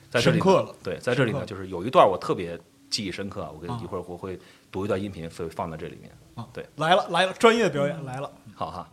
[0.10, 0.76] 在这里深刻了。
[0.82, 2.58] 对，在这里呢，就是有一段我特别
[2.90, 3.80] 记忆深刻啊，我跟啊。
[3.84, 4.40] 一会儿我会
[4.74, 6.12] 读一段音频，所以放在这里面。
[6.34, 8.90] 啊，对，来了来了，专业的表演来了，好哈，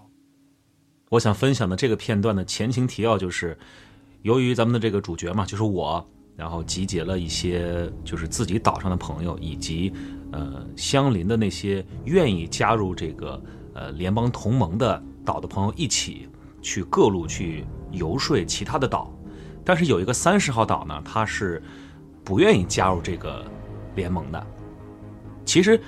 [1.08, 3.58] 我想分享的这个片段的前情提要就是，
[4.20, 9.90] 由于咱们的这个主角嘛，就是我，然后集结了一些就是自己岛上的朋友，以及
[10.32, 16.28] 呃相邻的那些愿意加入这个呃联邦同盟的岛的朋友，一起
[16.60, 19.10] 去各路去游说其他的岛。
[19.64, 21.62] 但是有一个三十号岛呢，他是
[22.22, 23.42] 不愿意加入这个
[23.96, 24.46] 联盟的。
[25.44, 25.80] 其实，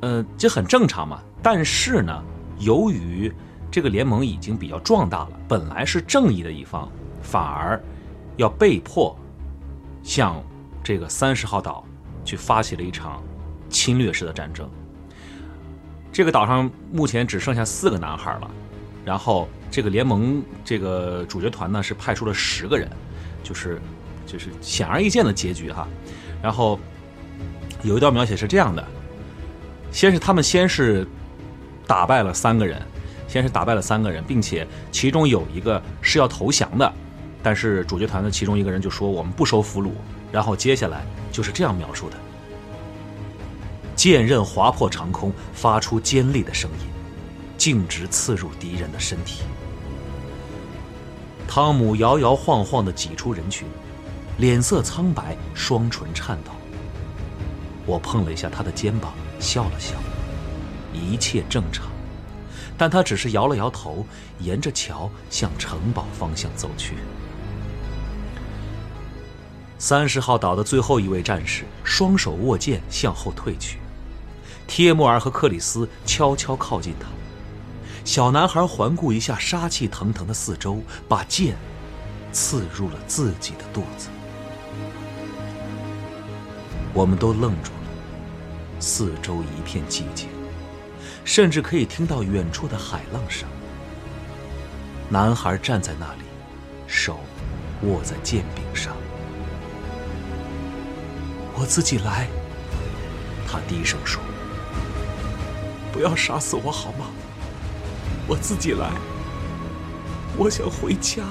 [0.00, 1.20] 呃，这很正常嘛。
[1.42, 2.22] 但是呢，
[2.58, 3.32] 由于
[3.70, 6.90] 这个联盟已经比较壮大了，本来是正义的一方，
[7.22, 7.80] 反而
[8.36, 9.16] 要被迫
[10.02, 10.42] 向
[10.82, 11.84] 这个三十号岛
[12.24, 13.22] 去发起了一场
[13.68, 14.68] 侵略式的战争。
[16.10, 18.50] 这个岛上目前只剩下四个男孩了，
[19.04, 22.90] 然后这个联盟这个主角团呢是派出了十个人，
[23.44, 23.80] 就是
[24.26, 25.86] 就是显而易见的结局哈。
[26.42, 26.80] 然后
[27.82, 28.84] 有一段描写是这样的：
[29.90, 31.06] 先是他们先是
[31.86, 32.80] 打败了三个人，
[33.26, 36.92] 先是打败了三个人，并且其中有一个是要投降的，
[37.42, 39.90] 但是主角团的其中一个人就说我们不收俘虏，
[40.32, 42.16] 然后接下来就是这样描述的：
[43.94, 46.86] 剑刃划破长空，发出尖利的声音，
[47.56, 49.42] 径直刺入敌人的身体。
[51.46, 53.66] 汤姆摇摇晃晃地挤出人群，
[54.36, 56.52] 脸色苍白，双唇颤抖。
[57.88, 59.94] 我碰了一下他的肩膀，笑了笑，
[60.92, 61.86] 一切正常。
[62.76, 64.06] 但他只是摇了摇头，
[64.40, 66.96] 沿着桥向城堡方向走去。
[69.78, 73.78] 三十号岛的最后一位战士双手握剑向后退去，
[74.66, 77.06] 帖木儿和克里斯悄悄靠近他。
[78.04, 81.56] 小男孩环顾一下杀气腾腾的四周，把剑
[82.32, 84.08] 刺入了自己的肚子。
[86.94, 87.70] 我们都愣住，
[88.80, 90.28] 四周一片寂静，
[91.24, 93.48] 甚至可以听到远处的海浪声。
[95.08, 96.22] 男孩站在那里，
[96.86, 97.20] 手
[97.82, 98.94] 握在剑柄上。
[101.54, 102.28] 我自己来，
[103.46, 104.22] 他低声说
[105.92, 107.06] ：“不要杀死我好吗？
[108.28, 108.90] 我自己来，
[110.36, 111.24] 我想回家。”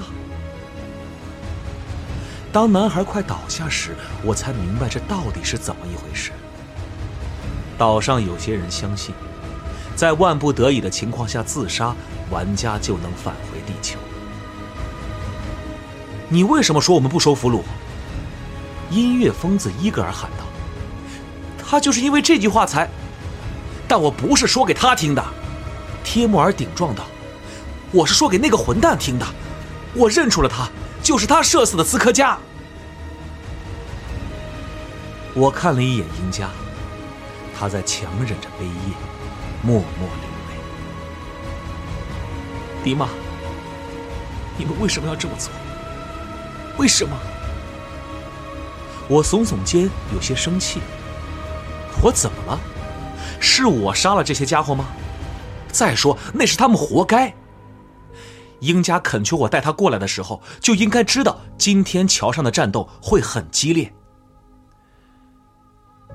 [2.52, 6.32] 当男孩快倒下时，我才明白这到底是怎么一回事。
[7.78, 9.14] 岛上有些人相信，
[9.94, 11.94] 在万不得已的情况下自杀，
[12.28, 13.98] 玩家就能返回地球。
[16.28, 17.62] 你为什么说我们不收俘虏？
[18.90, 20.44] 音乐疯子伊格尔喊道
[21.56, 22.88] ：“他就是因为这句话才……
[23.86, 25.24] 但我不是说给他听的。”
[26.02, 27.04] 贴木尔顶撞道
[27.92, 29.26] ：“我是说给那个混蛋听的。
[29.94, 30.68] 我认出了他，
[31.02, 32.36] 就是他射死的斯科加。”
[35.34, 36.48] 我看了一眼赢家，
[37.58, 38.94] 他在强忍着悲咽，
[39.64, 40.54] 默默流泪。
[42.84, 43.08] 迪玛，
[44.56, 45.50] 你们为什么要这么做？
[46.78, 47.16] 为什么？
[49.08, 50.80] 我耸耸肩，有些生气。
[52.00, 52.60] 我怎么了？
[53.40, 54.86] 是我杀了这些家伙吗？
[55.72, 57.34] 再说，那是他们活该。
[58.60, 63.92] 英家恳求我带他过来的时候，就应该知道今天桥上的战斗会很激烈。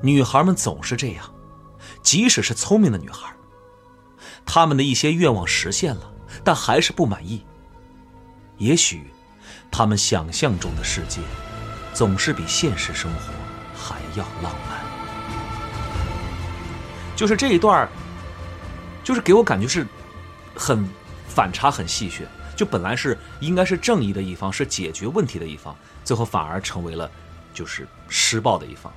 [0.02, 1.33] 女孩们总是这样，
[2.04, 3.34] 即使是聪明的女孩，
[4.46, 6.14] 她们的一些愿望实现了，
[6.44, 7.44] 但还是不满意。
[8.58, 9.08] 也许，
[9.72, 11.20] 她们想象中的世界。
[11.94, 13.20] 总是比现实生活
[13.78, 14.82] 还要浪漫。
[17.16, 17.88] 就是这一段
[19.04, 19.86] 就是给我感觉是
[20.56, 20.90] 很
[21.28, 22.24] 反差、很戏谑。
[22.56, 27.08] 就本来是应该是正义的一方，是解决问题的一方，最后反而成为了
[27.54, 28.92] 就是施暴的一方。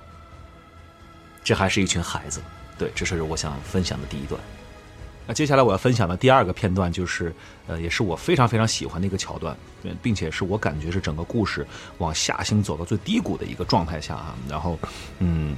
[1.44, 2.40] 这还是一群孩子，
[2.78, 4.40] 对，这是我想分享的第一段。
[5.28, 7.34] 那接下来我要分享的第二个片段，就是
[7.66, 9.56] 呃，也是我非常非常喜欢的一个桥段，
[10.00, 11.66] 并且是我感觉是整个故事
[11.98, 14.36] 往下行走到最低谷的一个状态下啊。
[14.48, 14.78] 然后，
[15.18, 15.56] 嗯，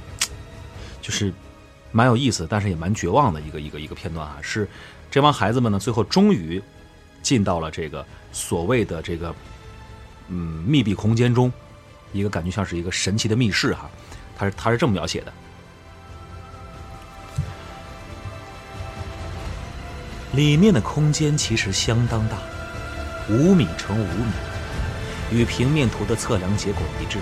[1.03, 1.31] 就是
[1.91, 4.39] 蛮有意思，但是也蛮绝望的一个一个一个片段啊。
[4.41, 4.67] 是
[5.11, 6.59] 这帮孩子们呢，最后终于
[7.21, 9.35] 进到了这个所谓的这个
[10.29, 11.53] 嗯密闭空间中，
[12.11, 13.87] 一个感觉像是一个神奇的密室哈。
[14.35, 15.33] 他是他是这么描写的。
[20.33, 22.37] 里面的空间其实相当大，
[23.29, 24.31] 五米乘五米，
[25.31, 27.17] 与平面图的测量结果一致。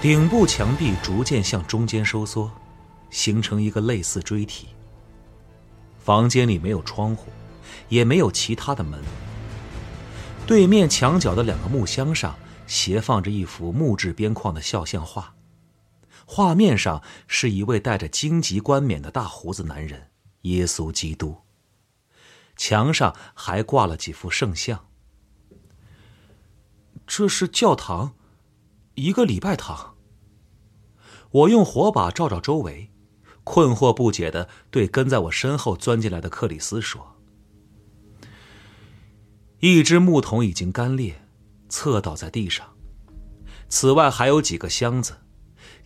[0.00, 2.48] 顶部墙壁逐渐向中间收缩，
[3.10, 4.68] 形成一个类似锥体。
[5.98, 7.26] 房间里没有窗户，
[7.88, 9.00] 也没有其他的门。
[10.46, 12.36] 对面墙角的两个木箱上
[12.68, 15.34] 斜放着一幅木质边框的肖像画，
[16.24, 20.10] 画面上是一位戴着荆棘冠冕的大胡子男人。
[20.46, 21.36] 耶稣基督。
[22.56, 24.86] 墙上还挂了几幅圣像。
[27.06, 28.14] 这是教堂，
[28.94, 29.94] 一个礼拜堂。
[31.30, 32.90] 我用火把照照周围，
[33.44, 37.16] 困惑不解的对跟在我身后钻进来的克里斯说
[39.60, 41.22] ：“一只木桶已经干裂，
[41.68, 42.74] 侧倒在地上。
[43.68, 45.18] 此外还有几个箱子，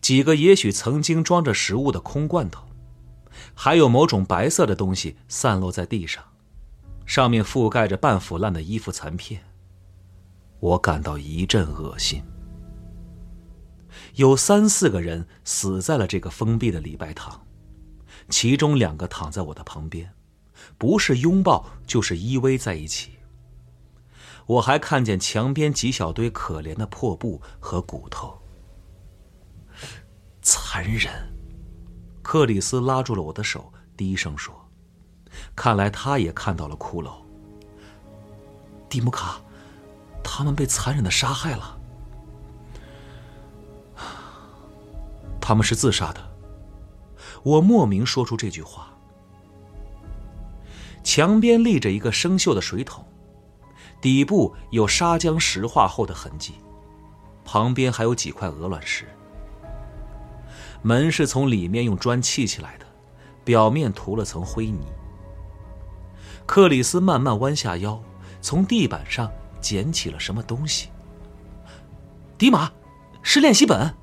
[0.01, 2.69] 几个也许曾经装着食物的空罐头。”
[3.55, 6.25] 还有某种白色的东西散落在地上，
[7.07, 9.43] 上面覆盖着半腐烂的衣服残片。
[10.61, 12.23] 我感到一阵恶心。
[14.15, 17.47] 有三四个人死在了这个封闭的礼拜堂，
[18.29, 20.13] 其中两个躺在我的旁边，
[20.79, 23.13] 不是拥抱就是依偎在一起。
[24.47, 28.41] 我还看见墙边几小堆可怜的破布和骨头，
[30.43, 31.40] 残忍。
[32.31, 34.55] 克里斯拉住了我的手，低声说
[35.57, 37.11] ：“看来他也看到了骷髅。
[38.89, 39.41] 蒂姆卡，
[40.23, 41.77] 他们被残忍的杀害了。
[45.41, 46.21] 他们是自杀的。”
[47.43, 48.97] 我莫名说出这句话。
[51.03, 53.05] 墙边立着一个生锈的水桶，
[54.01, 56.55] 底部有砂浆石化后的痕迹，
[57.45, 59.09] 旁边还有几块鹅卵石。
[60.83, 62.87] 门是从里面用砖砌起来的，
[63.45, 64.87] 表面涂了层灰泥。
[66.47, 68.01] 克里斯慢慢弯下腰，
[68.41, 70.89] 从地板上捡起了什么东西。
[72.39, 72.73] 迪玛，
[73.23, 73.95] 是练习本。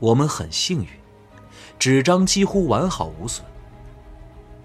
[0.00, 0.88] 我们很幸运，
[1.78, 3.44] 纸张几乎完好无损。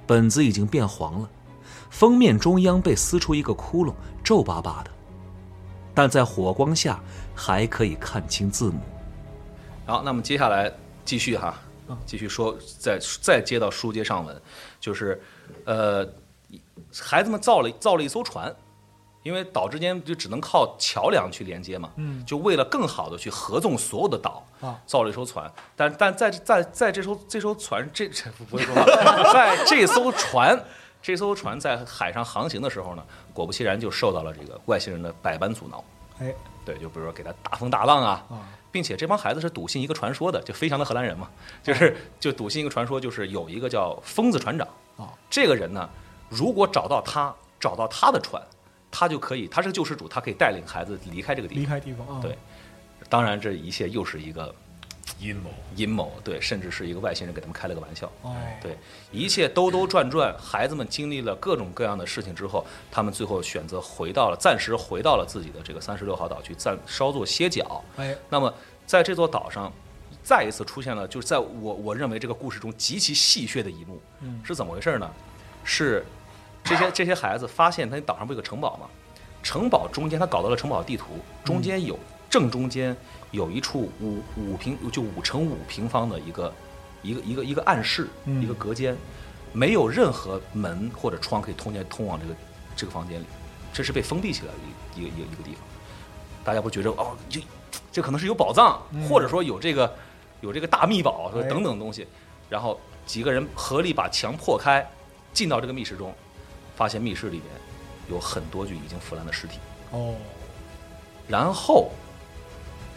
[0.07, 1.29] 本子已经变黄了，
[1.89, 3.93] 封面中央被撕出一个窟窿，
[4.23, 4.91] 皱巴巴的，
[5.93, 7.01] 但在火光下
[7.35, 8.79] 还可以看清字母。
[9.85, 10.71] 好，那么接下来
[11.03, 11.53] 继续哈，
[12.05, 14.41] 继续说，再再接到书接上文，
[14.79, 15.21] 就是，
[15.65, 16.07] 呃，
[17.01, 18.53] 孩子们造了造了一艘船，
[19.23, 28.85] 因为岛之间就只能靠桥梁去连接嘛，嗯，就为了更好的去合纵所有的岛，啊，造了一艘船，但但在在在这艘这艘船这这不会说话，
[29.33, 30.57] 在这艘船
[31.01, 35.83] 这艘船在海上航行的时候呢，果不其然就受到了这个外星人的百般阻挠，
[36.19, 36.33] 哎，
[36.65, 38.25] 对，就比如说给他大风大浪啊。
[38.71, 41.29] 并且这帮孩子是笃信一个传说的，就飞翔的荷兰人嘛，
[41.61, 45.87] 就是就笃信一个传说，就是有一个叫疯子船长啊，这个人呢，
[46.27, 48.41] 如果找到他，找到他的船，
[48.89, 52.19] 他就可以，他是救世主，他可以带领孩子离开这个地方，离开地方。
[52.19, 52.35] 对，
[53.09, 54.53] 当然这一切又是一个。
[55.19, 58.11] 阴谋，阴谋，对，甚至是一个外星人给他们开了个玩笑。
[58.21, 58.77] 哦，对，
[59.11, 67.83] 一切兜兜转转，孩子们经历了各种各样的事情之后，他们最后选择回到了，暂时回到了自己的这个三十六号岛去暂稍作歇脚。
[67.97, 68.53] 哎，那么
[68.85, 69.71] 在这座岛上，
[70.23, 75.09] 再一次出现了，就是在我我认为这个故事中极其戏谑的一幕，嗯是怎么回事呢？
[75.63, 76.05] 是
[76.63, 78.87] 这些这些孩子发现，他岛上不有个城堡吗？
[79.41, 81.99] 城堡中间，他搞到了城堡地图，中间有
[82.33, 82.97] 正中间。
[83.29, 86.53] 有一处五五平就五乘五平方的一个
[87.01, 88.07] 一个一个一个暗室，
[88.39, 88.95] 一个隔间，
[89.51, 92.35] 没有任何门或者窗可以通见通往这个
[92.75, 93.25] 这个房间里，
[93.73, 94.53] 这是被封闭起来的
[94.95, 95.63] 一一个一个一个地方。
[96.43, 97.41] 大家不觉得哦，这
[97.91, 98.79] 这可能是有宝藏，
[99.09, 99.91] 或者说有这个
[100.41, 102.05] 有这个大秘宝等等东西。
[102.51, 104.87] 然后几个人合力把墙破开，
[105.33, 106.13] 进到这个密室中，
[106.75, 107.47] 发现密室里面
[108.11, 109.57] 有很多具已经腐烂的尸体。
[109.89, 110.13] 哦，
[111.27, 111.89] 然后。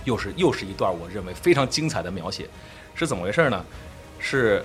[0.06, 2.48] 又是又是一段我认为非常精彩的描写，
[2.94, 3.62] 是怎么回事呢？
[4.18, 4.64] 是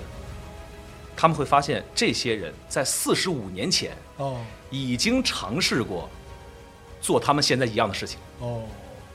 [1.18, 4.38] 他们会发现这些人在四十五年前哦。
[4.70, 6.10] 已经尝试过
[7.02, 8.18] 做他们现在一样的事情。
[8.40, 8.62] 哦，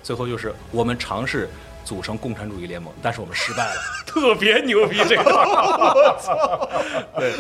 [0.02, 1.48] 最后就是我们尝试
[1.82, 5.24] 组成共产主义联盟，但是我们失败了， 特别牛逼这个。
[5.24, 5.46] 段。
[7.16, 7.32] 对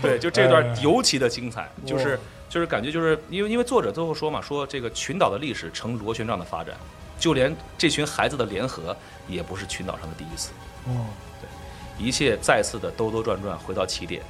[0.00, 2.16] 对，就这段尤其的精彩，就是
[2.48, 6.76] 就是感觉就是因为因为作者最后说嘛，说这个群岛的历史呈螺旋状的发展，
[7.18, 8.96] 就连这群孩子的联合
[9.28, 10.50] 也不是群岛上的第一次，
[10.86, 11.06] 哦，
[11.40, 14.22] 对一切再次的兜兜转转回到起点，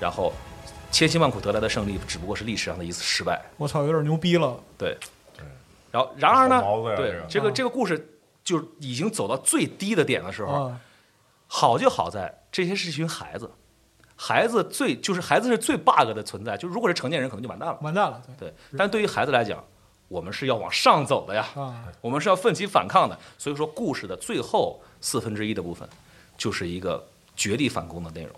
[0.00, 0.32] 然后
[0.90, 3.42] 千辛万苦得来的胜利只不过是历史上的一次失败。
[3.56, 4.58] 我操，有点牛逼了。
[4.76, 4.96] 对，
[5.90, 6.62] 然后然而呢
[6.96, 10.80] 对这个这个这个故事就已经走到最低的点的时候，啊，
[11.46, 13.50] 好就好在这些是一群孩子，
[14.16, 17.78] 孩子最就是孩子是最 bug 的存在，就如果是成年人可能就完蛋了。
[17.80, 19.64] 完蛋了，对对，但对于孩子来讲，
[20.14, 23.18] 我们是要往上走的呀，啊，我们是要奋起反抗的。
[23.36, 25.88] 所以说，故事的最后四分之一的部分，
[26.38, 27.04] 就是一个
[27.34, 28.30] 绝地反攻的内容。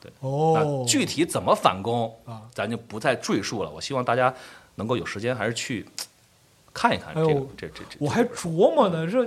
[0.00, 3.70] 对哦那，具体怎么反攻啊，咱就不再赘述了。
[3.70, 4.34] 我希望大家
[4.76, 5.86] 能够有时间还是去
[6.72, 7.98] 看一看这个、这这这。
[7.98, 9.22] 我还琢磨呢，这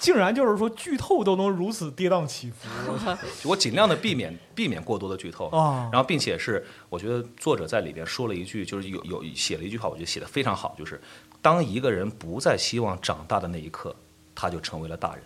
[0.00, 2.66] 竟然就是说剧透都能如此跌宕起伏
[3.44, 10.98] 我尽量的避免避免过多的剧透啊然后并且是我觉得作者在里边说了一句，就是有有写了一句话，我觉得写的非常好，就是
[11.42, 13.94] 当一个人不再希望长大的那一刻，
[14.34, 15.22] 他就成为了大人。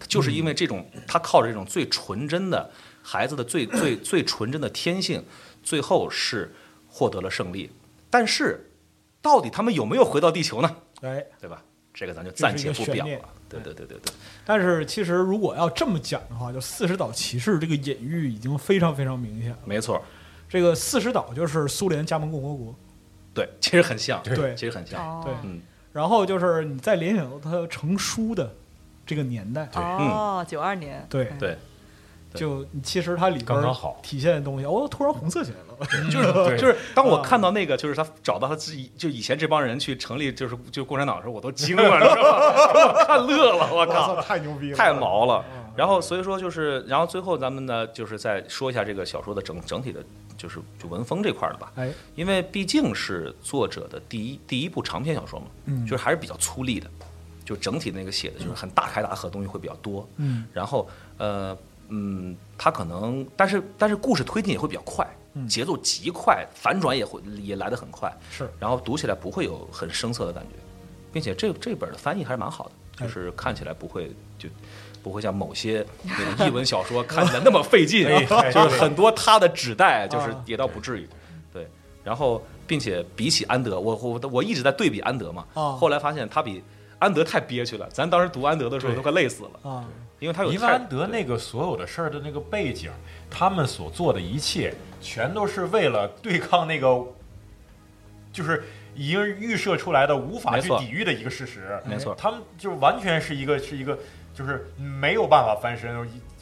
[0.00, 2.68] 就就是因为这种，他靠着这种最纯真的
[3.00, 5.24] 孩子的最最最纯真的天性，
[5.62, 6.52] 最后是
[6.88, 7.70] 获得了胜利。
[8.10, 8.68] 但是，
[9.22, 10.76] 到底他们有没有回到地球呢？
[11.02, 11.62] 哎，对吧？
[11.94, 13.28] 这个咱就暂且不表了。
[13.48, 13.60] 对。
[13.60, 14.12] 对对对对。
[14.44, 19.58] 但是其实如果要这么讲的话，就四十岛骑士这个隐喻已经非常非常明显了。
[19.64, 20.02] 没错，
[20.48, 22.74] 这个四十岛就是苏联加盟共和国，
[23.34, 24.54] 对，其实很像，对。
[24.54, 25.00] 其实很像。
[25.00, 25.22] 哦。
[25.24, 25.34] 对。
[25.44, 25.60] 嗯，
[25.92, 28.52] 然后就是你再联想到它成书的
[29.06, 31.56] 这个年代，哦，九二年，对，对
[32.34, 35.64] 就其实它里边刚刚好体现的东西，哦，突然红色起来了。
[36.10, 42.88] 就是 就是，当我看到那个，就是他找到他自己，就以前这帮人去成立，就是就共产党的时候，我都惊了，知道吧？
[42.98, 45.64] 我看乐了，我靠，太牛逼了，太毛了嗯。
[45.76, 50.02] 然后所以说就是，然后最后咱们呢，就是再说一下这个小说的整整体的，
[50.38, 51.70] 就是就文风这块儿的吧。
[51.76, 56.88] 哎，因为毕竟是作者的第一第一部长篇小说嘛，嗯就是还是比较粗粝的，
[57.44, 60.08] 就整体那个写的就是很大开大合，东西会比较多。
[60.16, 61.54] 嗯然后呃
[61.88, 65.46] 嗯，他可能，但是但是故事推进也会比较快，嗯。
[65.48, 68.50] 节奏极快，反转也会也来得很快，是。
[68.58, 70.56] 然后读起来不会有很生涩的感觉，
[71.12, 73.06] 并且这这本的翻译还是蛮好的，哎。
[73.06, 74.48] 就是看起来不会就。
[75.02, 81.08] 不会像某些那个译文小说看起来那么费劲， 哎 就是很多他的纸带，就是啊也倒不至于。
[81.52, 81.64] 对，
[82.02, 85.70] 然后并且比起安德，我我我一直在对比安德嘛，啊。
[85.76, 86.60] 后来发现他比
[86.98, 87.88] 安德太憋屈了。
[87.92, 89.84] 咱当时读安德的时候都快累死了，啊，
[90.18, 92.90] 因为他有太因为安德那个所有的事儿的那个背景，
[93.30, 97.04] 他们所做的一切，全都是为了对抗那个，
[98.32, 98.64] 就是
[98.94, 101.78] 已经预设出来的无法去抵御的一个事实。
[101.84, 103.98] 没错他们就完全是一个是一个，
[104.34, 105.94] 就是没有办法翻身，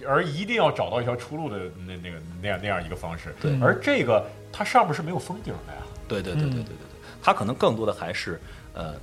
[0.07, 3.35] 而一定要找到一条出路的那那个那样那样一个方式。
[3.41, 5.81] 对而这个它上面是没有封顶的呀。
[6.07, 6.77] 对对对对对对对，
[7.23, 8.41] 他可能更多的还是
[8.75, 8.95] 呃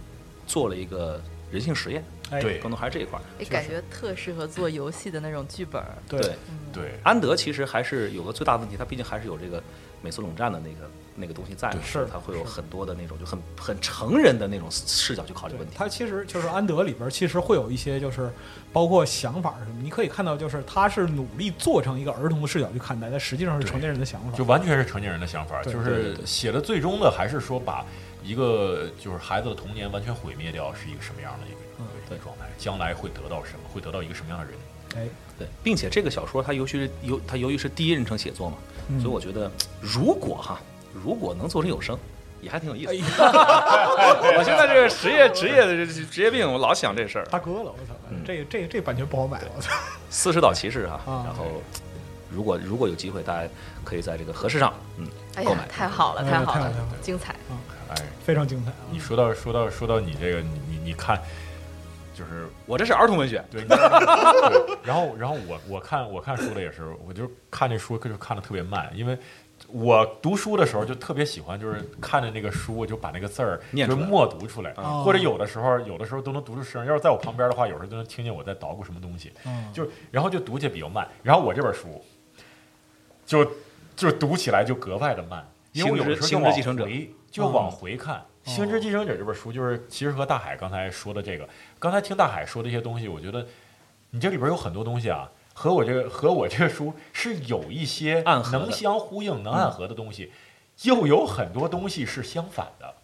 [0.45, 1.19] 做了一个
[1.51, 2.59] 人性实验，哎，对。
[2.59, 3.21] 更多还是这一块儿。
[3.39, 5.81] 哎，感觉特适合做游戏的那种剧本。
[5.81, 5.89] 儿。
[6.07, 6.21] 对
[6.71, 9.61] 对，安德其实还是有个最大的问题，他毕竟还是有这个
[10.01, 15.73] 美苏冷战的那个那个东西在，是他会有很多的那种就很很成人的那种视角去考虑问题。
[15.77, 18.31] 他其实就是安德里边其实会有一些就是
[18.71, 24.37] 包括想法什么，你可以看到就是他是努力做成一个儿童的视角去看待，但实际上是成年人的想法。
[24.37, 27.85] 就完全是成年人的想法，就是写的最终的还是说把
[28.23, 34.53] 一个就是孩子的童年完全毁灭掉是一个什么样的一个嗯一个状态，将来会得到什么，会得到一个什么样的人。
[34.95, 35.07] 哎，
[35.39, 38.57] 对，并且这个小说它尤其是由它由于是第一人称写作嘛，
[38.89, 38.99] 嗯。
[38.99, 39.49] 所以我觉得
[39.79, 40.59] 如果哈，
[40.93, 41.97] 如果能做成有声，
[42.41, 43.21] 也还挺有意思。
[43.21, 47.25] 我现在这个职业职业的这职业病，我老想这事儿。
[47.25, 48.21] 大哥了，我操，嗯。
[48.25, 49.71] 这这这版权不好买，我操，
[50.09, 51.23] 四十岛骑士哈，啊。
[51.25, 51.61] 然后
[52.29, 53.49] 如果如果有机会，大家
[53.85, 55.07] 可以在这个合适上，嗯，
[55.43, 57.33] 购买，太好了，哎太好了精彩。
[57.91, 58.77] 哎，非常精彩啊！
[58.91, 61.19] 你说到说到说到你这个，你你你看，
[62.13, 63.77] 就是我这是儿童文学，对，对
[64.83, 69.17] 然后然后我我看我看书的也是，我就看这书就看的特别慢，因为。
[69.67, 76.83] 我读书的时候就特别喜欢，就是看着那个书，我就把那个字儿就念出来默读出来，哦或者有的时候有的时候都能读出声。
[76.83, 79.31] 要是在我旁边的话，有时候都能听见我在捣鼓什么东西。
[79.45, 81.07] 嗯就然后就读起来比较慢。
[81.21, 82.03] 然后我这本书
[83.23, 83.49] 就
[83.95, 88.17] 就读起来就格外的慢，因为我有的时候就往星之继承者回就往回看。
[88.17, 93.45] 哦星之继承者》这本书就是其实和大海刚才说的这个，刚才听大海说的一些东西，我觉得
[94.09, 100.31] 你这里边有很多东西啊，和我这个和我这个书是有一些能相呼应、能暗合的东西，
[100.81, 102.95] 又有很多东西是相反的。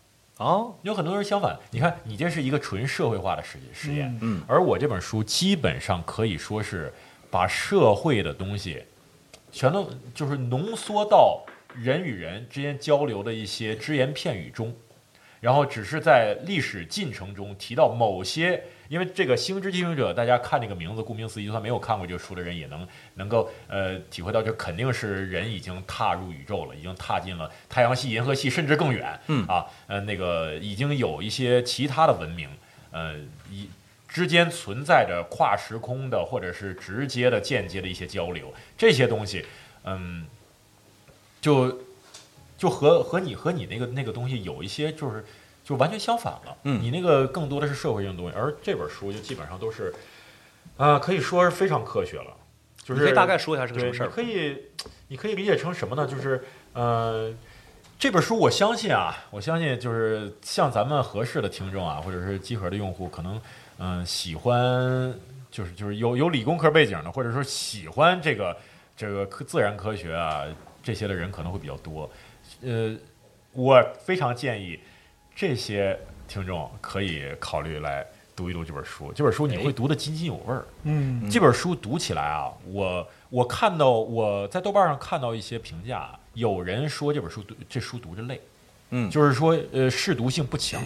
[0.43, 6.91] 啊，有很多人相反，你看，你这是一个纯社会化的实实验，嗯而我这本书基本上可以说是
[7.30, 8.84] 把社会的东西，
[9.51, 11.43] 全都就是浓缩到
[11.82, 14.75] 人与人之间交流的一些只言片语中，
[15.39, 29.19] 然后只是在历史进程中提到某些，因为这个《星之继承者》，大家看这个名字，顾名思义，就算没有看过这个书的人，也能能够呃体会到，这肯定是人已经踏入宇宙了，已经踏进了太阳系、银河系，甚至更远。
[29.28, 32.49] 嗯啊，呃，那个已经有一些其他的文明，
[32.91, 33.15] 呃，
[33.51, 33.69] 一
[34.07, 39.45] 之间存在着跨时空的或者是直接的、间接的一些交流，这些东西，
[39.84, 40.25] 嗯，
[41.47, 41.79] 就
[42.57, 45.23] 就和和你和你那个那个东西有一些就是
[45.63, 46.57] 就完全相反了。
[46.63, 49.93] 嗯你那个更多的是社会性的东西，而这本书就基本上都是，
[50.75, 52.35] 啊、可以说是非常科学了。
[52.83, 54.57] 就是你可以大概说一下是个什对，么事儿你可以，
[55.09, 56.07] 你可以理解成什么呢？
[56.07, 56.43] 就是
[56.73, 57.33] 呃，
[57.99, 63.41] 这本书我相信啊，我相信就是像咱们合适的听众啊，或者是集合的用户，可能
[63.79, 65.13] 嗯、喜欢
[65.51, 68.57] 就是就是有有理工科背景的，或者说喜欢这个
[68.95, 70.45] 这个科自然科学啊
[70.88, 72.09] 这些的人可能会比较多。
[72.61, 72.95] 呃，
[73.51, 74.79] 我非常建议
[75.35, 79.11] 这些听众可以考虑来读一读这本书。
[79.11, 80.65] 这本书你会读得津津有味儿。
[80.83, 88.39] 嗯这本书读起来啊，我我看到我在豆瓣上看到一些评价，有人说这本书读这书读着累，
[88.91, 90.81] 嗯就是说呃适读性不强。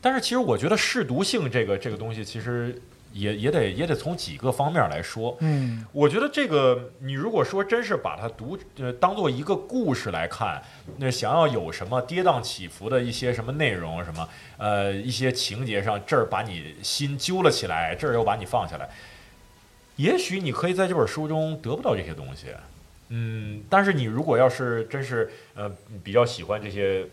[0.00, 2.82] 但是其实我觉得适读性这个这个东西，其实
[3.12, 5.36] 也也得也得从几个方面来说。
[5.40, 10.62] 嗯我觉得这个，你如果说真是把它读呃当做一个故事来看，
[10.96, 18.88] 那想要有什么跌宕起伏的一些什么内容，什么呃一些情节上，这儿把你心揪了起来，这儿又把你放下来，
[19.96, 22.46] 也许你可以在这本书中得不到这些东西，
[23.10, 25.70] 嗯，但是你如果要是真是呃
[26.02, 27.06] 比较喜欢这些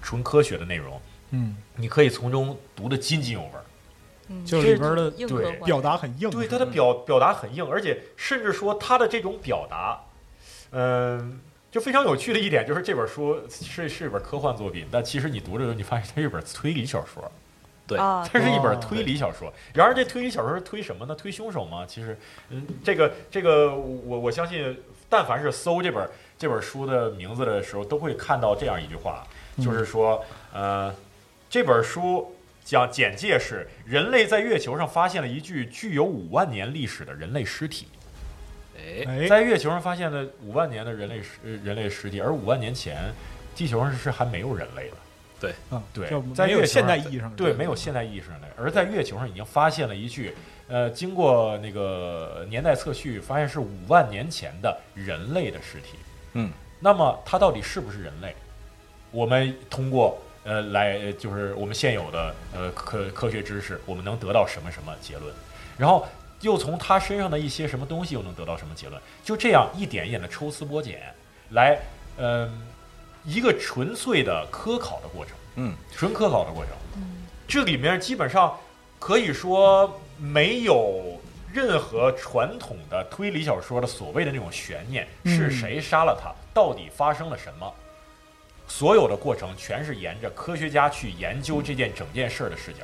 [0.00, 1.00] 纯科学的内容，
[1.32, 3.64] 嗯，你可以从中读得津津有味儿。
[4.28, 10.00] 嗯就里边的对表达很硬，对他的表表达很硬，而且甚至说他的这种表达，
[10.72, 17.30] 嗯、就非常有趣的一点就是这本书是是一本科幻作品，但其实你读着时候你发现它是一本推理小说，
[17.86, 19.52] 对啊，它是一本哦推理小说。
[19.72, 21.14] 然而这推理小说是推什么呢？
[21.14, 21.84] 推凶手吗？
[21.86, 22.18] 其实，
[22.50, 24.76] 嗯，这个这个我我相信，
[25.08, 29.24] 但凡是搜这本这本书的名字的时候，都会看到这样一句话，
[29.58, 30.92] 就是说，呃，
[31.48, 32.32] 这本书。
[32.66, 37.86] 讲简介是人类在月球上发现了一具具有五万年历史的人类尸体，
[38.76, 42.96] 哎，哎，在月球上发现了五万年的人类尸呃人类尸体，而五万年前，
[43.54, 44.96] 地球上是还没有人类的。
[45.70, 50.34] 啊，对嗯，对在月球上现代意义上的对，没有现代意义上的，而在月球上已经发现了一具，
[50.66, 55.98] 呃，经过那个年代测序，发现是五万年前的人类的尸体。
[56.32, 56.50] 嗯，
[56.80, 58.34] 那么它到底是不是人类？
[59.12, 65.34] 我们通过呃来呃就是我们现有的呃科科学知识，我们能得到什么什么结论？
[65.76, 66.06] 然后
[66.40, 69.02] 又从他身上的一些什么东西又能得到什么结论？
[69.24, 71.12] 就这样一点一点的抽丝剥茧，
[71.50, 71.78] 来，
[72.18, 72.66] 嗯、
[73.24, 75.34] 一个纯粹的科考的过程。
[75.56, 76.72] 嗯，纯科考的过程。
[77.48, 78.56] 这里面基本上
[78.98, 81.20] 可以说没有
[81.52, 87.74] 任何传统的推理小说的所谓的那种悬念，嗯是谁杀了他，到底发生了什么。
[88.68, 92.80] 所有的过程全是沿着科学家去研究这件整件事儿的视角。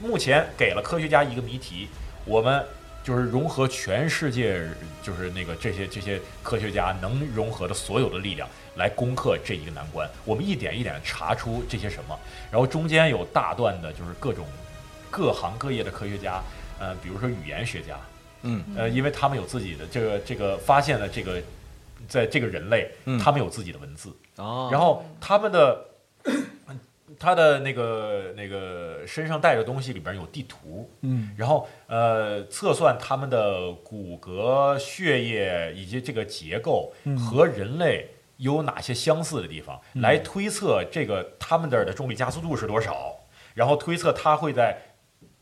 [0.00, 1.88] 目前给了科学家一个谜题，
[2.24, 2.64] 我们
[3.02, 4.60] 就是融合全世界，
[5.02, 10.08] 就是那个这些这些科学家能融合的所有的力量来攻克这一个难关。
[10.24, 12.18] 我们一点一点地查出这些什么，
[12.50, 14.46] 然后中间有大段的就是各种
[15.10, 16.42] 各行各业的科学家，
[16.80, 18.00] 呃，比如说语言学家，
[18.42, 18.64] 嗯。
[18.76, 21.40] 呃，因为他们有自己的这个这个发现了这个，
[22.08, 23.18] 在这个人类，嗯。
[23.18, 25.86] 他们有自己的文字，哦，然后他们的
[27.18, 31.34] 他的那个那个身上带的东西里边有地图，嗯。
[31.36, 37.16] 然后呃测算他们的骨骼、血液以及这个结构嗯。
[37.16, 38.08] 和人类
[38.38, 43.14] 有哪些相似的地方，来推测这个他们这儿的重力加速度是多少，
[43.54, 44.76] 然后推测它会在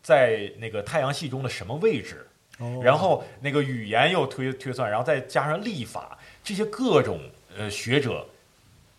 [0.02, 2.26] 在那个太阳系中的什么位置，
[2.58, 2.80] 哦。
[2.84, 7.18] 然后那个语言又推推算，然后再加上历法，这些各种
[7.56, 8.26] 呃学者，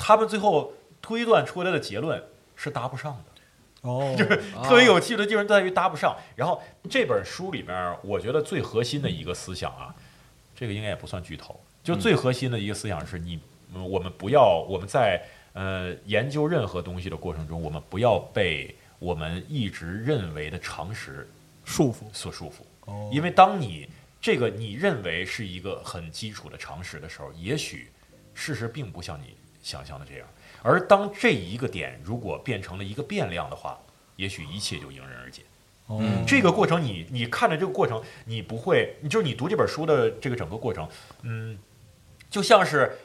[0.05, 2.21] 他们最后推断出来的结论
[2.57, 3.89] 是搭不上的。
[3.89, 6.17] 哦， 就是特别有趣的地方在于搭不上。
[6.35, 9.95] 然后这本书里面，我觉得最核心的一个思想啊，
[10.53, 13.39] 这个应该也不算剧透，就最核心的一个思想是你，
[13.73, 15.21] 嗯我们不要我们在
[15.53, 21.29] 呃研究任何东西的过程中，我们不要被我们一直认为的常识
[21.63, 22.91] 束缚所束缚。
[22.91, 23.87] 哦，因为当你
[24.21, 27.89] 这个你认为是一个很基础的常识的时候，也许
[28.33, 30.27] 事实并不像你想象的这样。
[30.61, 33.79] 而当这一个点如果变成了一个变量的话，
[34.17, 35.41] 也许一切就迎刃而解。
[35.87, 40.87] 哦嗯这个过程你，你看着这个过程，你不会，你就是你读这本书的这个整个过程，
[41.23, 41.57] 嗯，
[42.29, 42.97] 就像是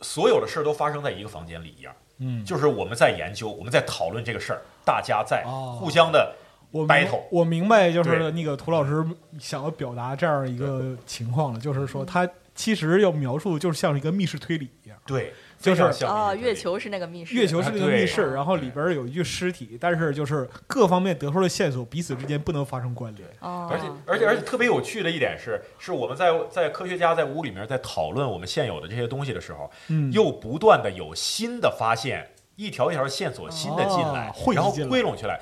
[0.00, 6.34] 所有的事儿都发生在一个房间里一样，嗯，就是我们在研究，我们在讨论这个事儿，大家在哦互相的
[6.72, 9.04] battle 我明白，就是那个涂老师
[9.38, 14.98] 想要表达这样一个情况了，就是说他其实要描述就是像是一个密室推理一样。
[15.06, 15.32] 对，
[15.62, 23.28] 就是啊，月球是那个密室，月球是那个密室，然后里边有一具尸体，但是就是各方面得出的线索彼此之间不能发生关联。
[23.40, 35.40] 哦，而且而且而且特别有趣的一点是，是我们在在科学家在屋里面在讨论我们现有的这些东西的时候，嗯，又不断的有新的发现，一条一条线索新的进来，然后归拢起来，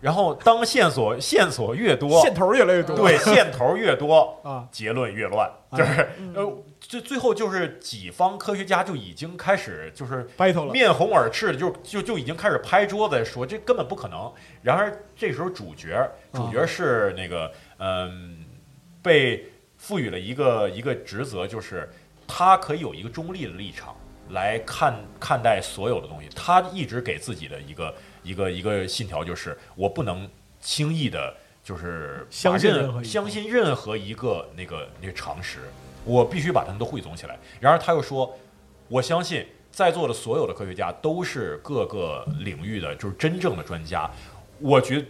[0.00, 2.96] 然后当线索线索越多，线头越来越多。
[2.96, 6.52] 对线头越多， 啊，结论越乱，啊就是嗯呃，
[6.92, 10.72] 最最后就是己方科学家就已经开始就是 battle 了。
[10.74, 14.30] 面红耳赤的，就就就已经开始拍桌子说这根本不可能。
[14.60, 18.44] 然而这时候主角主角是那个嗯、
[19.02, 19.46] 被
[19.78, 21.88] 赋予了一个一个职责，就是
[22.28, 23.96] 他可以有一个中立的立场
[24.28, 26.28] 来看看待所有的东西。
[26.36, 30.28] 他一直给自己的一个一个一个信条就是我不能
[30.60, 31.34] 轻易的，
[31.64, 32.70] 就是相信
[33.02, 35.60] 相信任何一个那个那个常识，
[36.04, 37.38] 我必须把他们都汇总起来。
[37.60, 38.34] 然而他又说，
[38.88, 44.10] 我相信在座的所有的科学家都是各个领域的就是真正的专家，
[44.58, 45.04] 我觉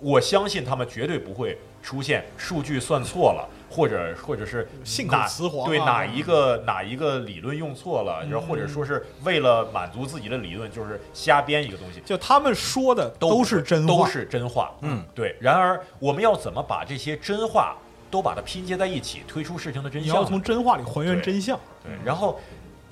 [0.00, 12.00] 我相信他们绝对不会出现数据算错了，或者或者是信口雌黄啊对哪一个哪一个理论用错了，然后或者说是为了满足自己的理论，就是瞎编一个东西。
[12.04, 14.72] 就他们说的都是真话，都是真话。
[14.82, 15.36] 嗯，对。
[15.40, 17.76] 然而，我们要怎么把这些真话
[18.10, 20.12] 都把它拼接在一起，推出事情的真相？
[20.12, 21.58] 你要从真话里还原真相。
[21.82, 22.40] 对，然后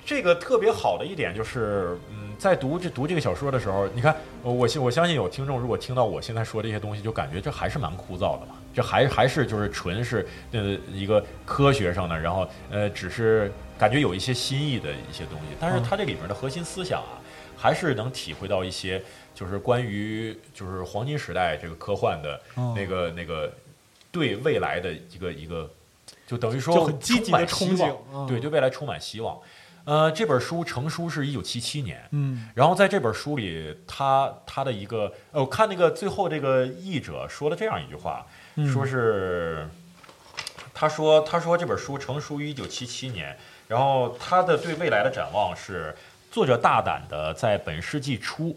[0.05, 17.19] 这个特别好的一点就是，嗯，在读这读这个小说的时候，你看，我我信我相信有听众如果听到我现在说这些东西，就感觉这还是蛮枯燥的嘛，这还还是就是纯是呃一个科学上的，然后呃只是感觉有一些新意的一些东西，但是嗯它这里面的核心思想啊，
[17.57, 19.03] 还是能体会到一些
[19.35, 23.51] 就是关于就是黄金时代这个科幻的哦那个、那个
[24.11, 25.71] 对未来的一个一个。
[26.25, 29.39] 就等于说就很积极的希望啊对，对未来充满希望。
[29.85, 39.69] 呃，这本书成书是一九七七年，嗯然后在这本书里，他他的一个，呃，我看那个最后这个译者说了这样一句话，嗯说是，
[40.73, 43.37] 他说他说这本书成书于一九七七年，
[43.69, 45.95] 然后他的对未来的展望是，
[46.29, 48.53] 作者大胆的在本世纪初，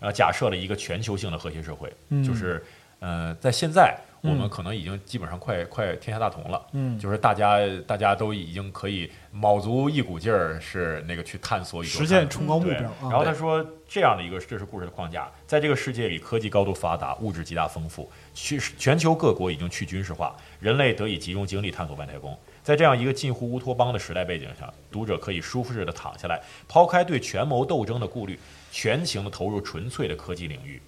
[0.00, 2.62] 呃，假设了一个全球性的和谐社会，嗯就是
[3.00, 12.76] 呃，在现在我们嗯可能已经基本上快快天下大同了，嗯，就是大家大家都已经可以卯足一股劲儿，是那个去探索宇宙，实现崇高目标。
[12.82, 22.36] 啊然后他说，这样的一个这是故事的框架，在这个世界里，科技高度发达，物质极大丰富，去全球各国已经去军事化，人类得以集中精力探索外太空。
[22.62, 28.36] 在这样一个近乎乌托邦的时代背景下，读者可以舒适的躺下来，抛开对权谋斗争的顾虑，
[28.72, 30.82] 全情的投入纯粹的科技领域，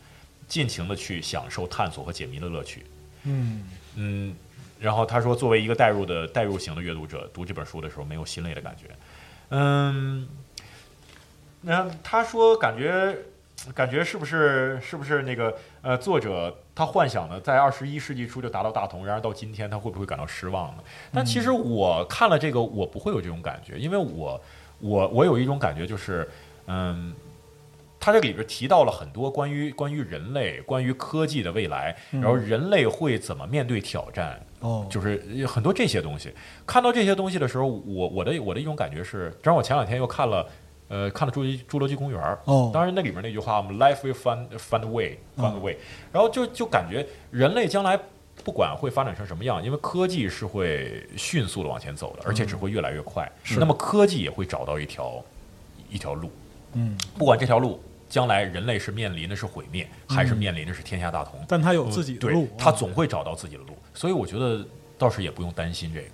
[0.49, 2.83] 尽情的去享受探索和解谜的乐趣。
[3.25, 3.65] 嗯
[3.97, 4.35] 嗯，
[4.79, 8.85] 然后他说，作为一个代入的代入型的阅读者，读这本书的时候没有心累的感觉。
[9.51, 10.29] 嗯，
[11.63, 13.17] 那他说感觉
[13.75, 20.83] 感觉是不是是不是那个呃作者他幻想的在二十一世纪初就达到大同，然而到今天他会不会感到失望呢？
[21.13, 24.41] 但其实我看了这个，我不会有这种感觉，因为我
[24.79, 26.29] 我我有一种感觉就是
[26.67, 27.15] 嗯。
[28.01, 36.33] 他这里边提到了很多关于关于人类、关于科技的未来，然后人类会怎么面对挑战，哦，就是很多这些东西。
[36.67, 40.47] 看到这些东西的时候，我我的我的一种感觉是，正好我前两天又看了，
[40.89, 42.39] 呃，看了侏罗纪侏罗纪公园儿。
[42.45, 45.77] 哦，当然，那里面那句话，我们 “life will find find a way, find a way”，、
[46.13, 47.99] 然后就就感觉人类将来
[48.45, 53.31] 不管会发展成什么样，因为科技是会迅速的往前走的，而且只会越来越快。
[53.59, 55.23] 那么科技也会找到一条
[55.91, 56.31] 一条路，
[56.75, 66.07] 嗯，不管这条路将来人类是面临的是毁灭，还是面临的是天下大同，但他有自己的对路，他啊总会找到自己的路，所以我觉得倒是也不用担心这个。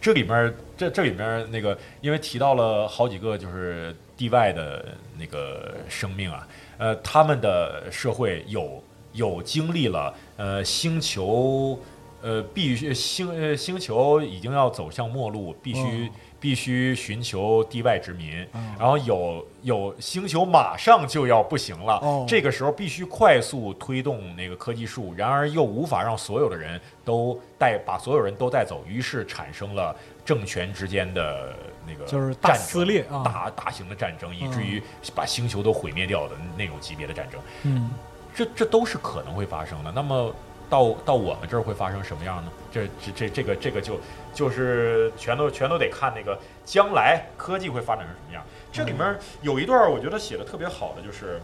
[0.00, 4.86] 这里面这这里面那个，因为提到了好几个就是地外的
[5.18, 6.46] 那个生命啊，
[6.78, 8.82] 呃，他们的社会有
[9.12, 11.78] 有经历了呃星球
[12.22, 16.10] 呃必须星呃星球已经要走向末路，必须、哦
[16.46, 22.24] 必必须寻求地外殖民，啊然后有有星球马上就要不行了，哦。
[22.28, 29.94] 这个时候必须快速推动那个科技树，然而又无法让所有的人都带把所有人都带走，于是产生了
[30.24, 31.52] 政权之间的
[31.84, 33.24] 那个就是撕裂啊。
[33.24, 34.80] 大大型的战争，以至于
[35.14, 37.90] 把星球都毁灭掉的那种级别的战争，嗯，
[38.32, 39.92] 这这都是可能会发生的。
[39.92, 40.34] 那么
[40.68, 42.50] 到到我们这儿会发生什么样呢？
[42.72, 43.98] 这这这这个这个就
[44.34, 48.42] 就是全都全都得看那个将来科技会发展成什么样。
[48.72, 51.40] 这里面有一段我觉得写的特别好的，就是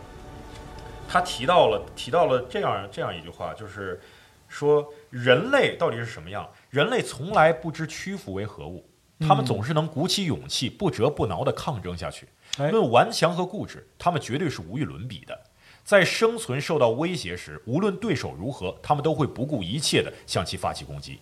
[1.09, 4.01] 他提到了提到了这样这样一句话，就是
[4.49, 6.49] 说人类到底是什么样？
[6.70, 8.85] 人类从来不知屈服为何物，
[9.20, 12.29] 他们总是能鼓起勇气，不折不挠地抗争下去。
[12.59, 15.41] 哎论顽强和固执，他们绝对是无与伦比的。
[15.85, 21.18] 在生存受到威胁时，无论对手如何，他们都会不顾一切的向其发起攻击。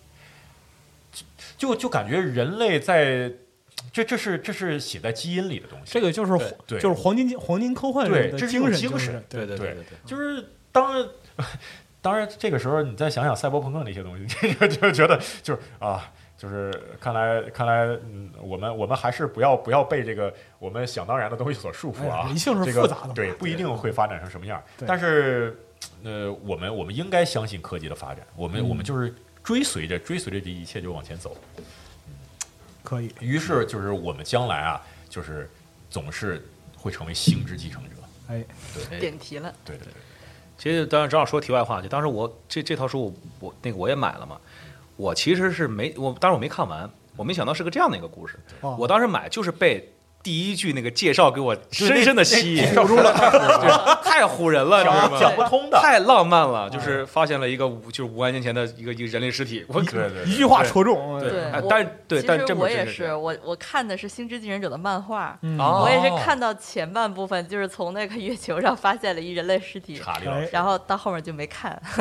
[1.57, 3.31] 就就感觉人类在，
[3.91, 5.91] 这这是这是写在基因里的东西。
[5.91, 11.07] 这个就是就是黄金黄金科幻的对这是一种精神，精神对对对对对，就是当然，
[12.01, 14.25] 当然这个时候你再想想赛博朋克那些东西，
[14.57, 22.25] 就 就觉得就是啊，就是看来看来，嗯，我们我们还是不要不要被这个我们想当然的东西所束缚啊。
[22.25, 24.59] 人性是复杂的嘛对，不一定会发展成什么样。
[24.87, 25.55] 但是，
[26.03, 29.13] 呃，我们我们应该相信科技的发展，我们、嗯我们就是
[29.43, 31.37] 追随着追随着这一切就往前走。
[32.83, 35.47] 可以，于是就是我们将来啊，就是
[35.91, 36.43] 总是
[36.75, 37.89] 会成为星之继承者。
[38.29, 38.43] 哎，
[38.89, 39.93] 对点题了，对对对。
[40.57, 43.13] 其实当然正好说题外话，就当时我这这套书我
[43.47, 44.39] 我那个我也买了嘛，
[45.01, 46.87] 我其实是没我当时我没看完，
[47.17, 48.39] 我没想到是个这样的一个故事。
[48.61, 49.91] 哦我当时买就是被
[50.23, 53.13] 第一句那个介绍给我深深的吸引，住了，
[54.03, 55.17] 太唬人了，你知道吗？
[55.19, 55.79] 讲不通的。
[55.79, 61.31] 太浪漫了，就是发现了一个五就是五万年前的一个一个人类尸体，我对对一句话戳中，对。
[61.69, 70.01] 但是对其但这实我也是，我我看的是《星之继承者》的漫画，我也是看到前半部分，就是从那个月球上发现了一人类尸体，
[70.51, 71.79] 然后到后面就没看。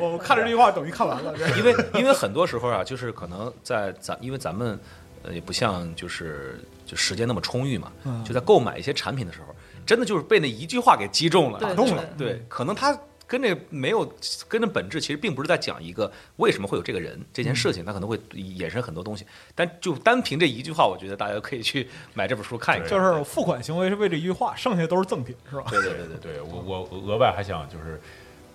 [0.00, 4.78] 我我看着这句话等于看完了，因为因为很多时候啊，就是可能在咱因为咱们
[5.22, 9.54] 呃也不像就是就时间那么充裕嘛，嗯就在购买一些产品的时候，
[9.86, 14.10] 真的就是被那一句话给击中了，打动了对，可能他跟这个没有
[14.48, 19.26] 跟着本质，其实并不是在讲一个为什么会有这个人这件事情，他可能会衍生很多东西。
[19.54, 22.88] 但就单凭这一句话，我觉得大家可以去买这本书看一看。
[22.88, 25.64] 就是付款行为是为这一句话，剩下都是赠品，是吧？
[25.68, 26.58] 对对对对对，对我
[26.90, 28.00] 我额外还想就是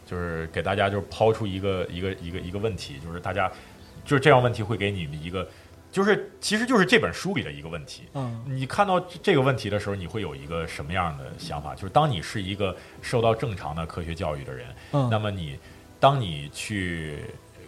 [0.08, 3.48] 就是给大家就是抛出一个一个一个一个问题，就是大家
[4.04, 5.48] 就是这样问题会给你们一个，
[5.94, 8.02] 就是其实就是这本书里的一个问题。
[8.16, 11.76] 嗯你看到这个问题的时候，你会有一个什么样的想法？
[11.76, 15.60] 就是当你是一个受到正常的科学教育的人，嗯那么你
[16.00, 17.20] 当你去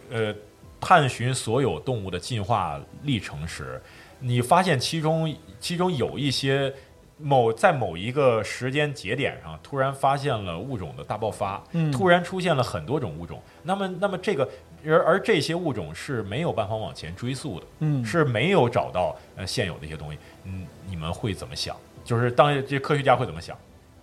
[0.10, 0.34] 呃
[0.82, 3.80] 探寻所有动物的进化历程时，
[4.20, 6.74] 你发现其中其中有一些
[7.18, 14.50] 某在某一个时间节点上突然发现了物种的大爆发，嗯突然出现了很多种物种，那么那么这个
[14.88, 17.66] 而而这些物种是没有办法往前追溯的。
[17.80, 21.76] 嗯是没有找到呃现有的一些东西，嗯，你们会怎么想？
[22.04, 23.58] 就是当这科学家会怎么想？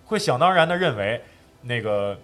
[0.05, 1.21] 会想当然的认为，
[1.61, 2.19] 那个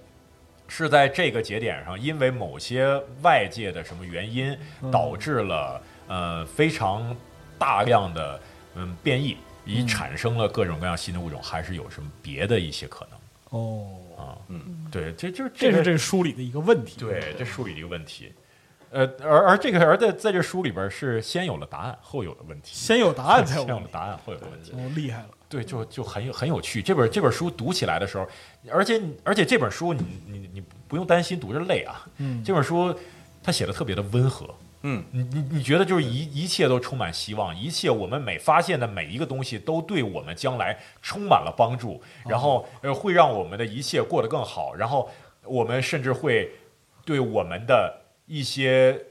[0.67, 7.15] 是在这个节点上，因为某些外界的什么原因，嗯导致了呃非常
[7.57, 8.39] 大量的
[8.75, 13.87] 嗯变异，以嗯产生了各种各样新的物种，还是有什么别的一些可能哦，
[14.17, 14.37] 啊？
[14.49, 16.99] 嗯，对，这就是这是这书里的一个问题。
[16.99, 18.31] 对，这书里的一个问题。
[18.91, 22.71] 呃，而而这个而在在这书里边是先有了答案，后有了问题。
[22.73, 23.79] 先有答案才有先有。
[23.79, 24.71] 了答案，后有了问题。
[24.73, 25.29] 哦，厉害了。
[25.47, 26.81] 对，就就很有很有趣。
[26.81, 28.27] 这本这本书读起来的时候，
[28.71, 32.05] 而且而且这本书你你你不用担心读着累啊。
[32.17, 32.95] 嗯，这本书
[33.41, 34.47] 它写的特别的温和，
[34.83, 45.09] 嗯，你你你觉得就是一一切都充满希望，一切我们每发现的每一个东西都对我们将来充满了帮助，然后呃会让我们的一切过得更好，然后
[45.45, 46.51] 我们甚至会
[47.03, 47.98] 对我们的
[48.29, 49.07] 一些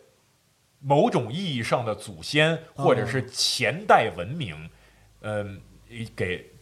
[0.78, 4.70] 某种意义上的祖先或者是前代文明，
[5.22, 5.60] 嗯、
[6.14, 6.52] 给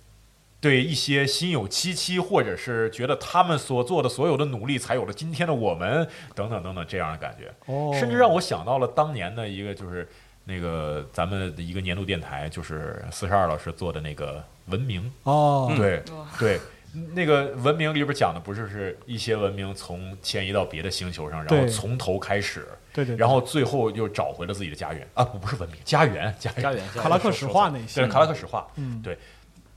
[0.58, 7.54] 对一些心有戚戚，或者是觉得他们所做的所有的努力才有了今天的我们，等等等等这样的感觉。
[7.66, 10.08] 哦，甚至让我想到了当年的一个，就是
[10.44, 16.02] 那个咱们的一个年度电台，就是四十二老师做的那个文明，哦，对
[16.38, 16.58] 对。
[17.14, 25.06] 那个文明里边讲的不是是一些文明从迁移到别的星球上，然后从头开始，对对，然后最后又找回了自己的家园。
[25.14, 26.88] 啊，不不是文明，家园，家园，家园。
[26.94, 28.00] 卡拉克史话那些。
[28.00, 29.00] 对，卡拉克史话，嗯。
[29.02, 29.18] 对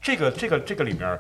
[0.02, 1.20] 这个这个这个里面，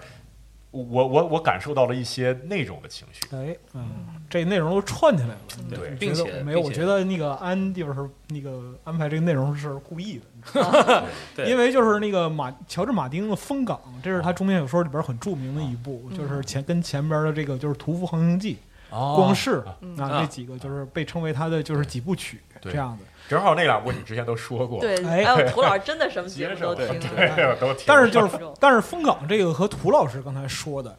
[0.72, 3.22] 我我我感受到了一些内容的情绪。
[3.36, 3.90] 哎，嗯，
[4.30, 5.38] 这内容都串起来了。
[5.70, 6.62] 对你并且觉得没有？
[6.62, 10.20] 我觉得那个安就是那个安排这个内容是故意
[10.54, 11.06] 的，
[11.36, 18.56] 对因为就是那个马乔治马丁的《风港》，这是他中篇小说里边很著名的一部，就是前跟前边的这个就是《屠夫航行记》
[18.96, 23.06] 哦光世嗯啊这几个就是被称为他的就是几部曲这样的。
[23.30, 27.84] 正好那两部你之前都说过，对，哎还有涂老师真的什么节目都听对，都听。
[27.86, 30.98] 但是就是但是风港这个和涂老师刚才说的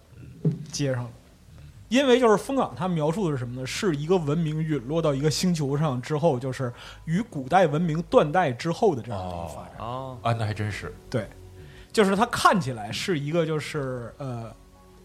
[0.71, 1.11] 接上了，
[1.89, 3.67] 因为就是风港它描述的是什么呢？
[3.67, 6.73] 是一个文明陨落到一个星球上之后，就是
[7.05, 9.79] 与古代文明断代之后的这样的一个发展。
[9.81, 11.29] 哦，啊，那还真是对，
[11.93, 14.55] 就是它看起来是一个就是呃，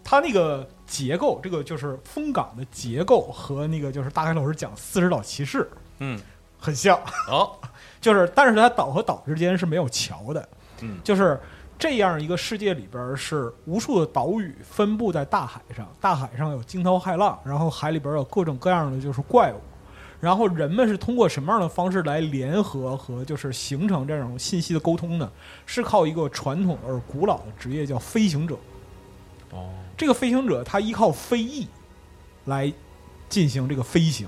[0.03, 5.67] 它那个结构，这个就是风港的结构和那个就是大开老师讲四十岛骑士
[5.97, 6.19] 嗯，
[6.65, 6.99] 很像。
[7.29, 7.51] 哦，
[8.01, 10.49] 就是，但是它岛和岛之间是没有桥的，
[10.81, 11.39] 嗯就是
[11.77, 19.59] 这样一个世界里边是无数的岛屿分布在大海上，大海上有惊涛骇浪，然后海里边有各种各样的就是怪物，
[20.19, 25.29] 然后人们是通过什么样的方式来联合和就是形成这种信息的沟通呢？
[25.65, 28.55] 是靠一个传统而古老的职业叫飞行者。
[29.51, 31.67] 哦，这个飞行者他依靠飞翼
[32.45, 32.71] 来
[33.27, 34.27] 进行这个飞行，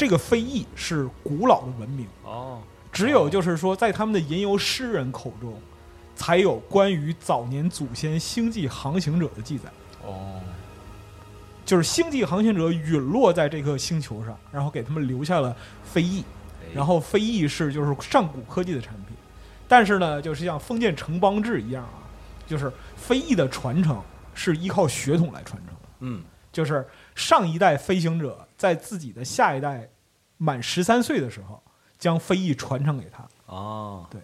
[0.00, 2.06] 这个飞翼是古老的文明。
[2.24, 5.60] 哦，只有就是说，在他们的吟游诗人口中，
[6.16, 9.64] 才有关于早年祖先星际航行者的记载。
[10.02, 10.40] 哦，
[11.66, 16.24] 就是星际航行者陨落在这颗星球上，然后给他们留下了飞翼，
[16.62, 19.14] 哎然后飞翼是就是上古科技的产品，
[19.68, 22.08] 但是呢，就是像封建城邦制一样啊，
[22.46, 25.82] 就是飞翼的传承是依靠血统来传承的。
[25.98, 26.88] 嗯，就是
[27.20, 29.88] 上一代飞行者在自己的下一代
[30.38, 31.62] 满十三岁的时候，
[31.98, 33.28] 将飞翼传承给他。
[33.44, 34.20] 哦，对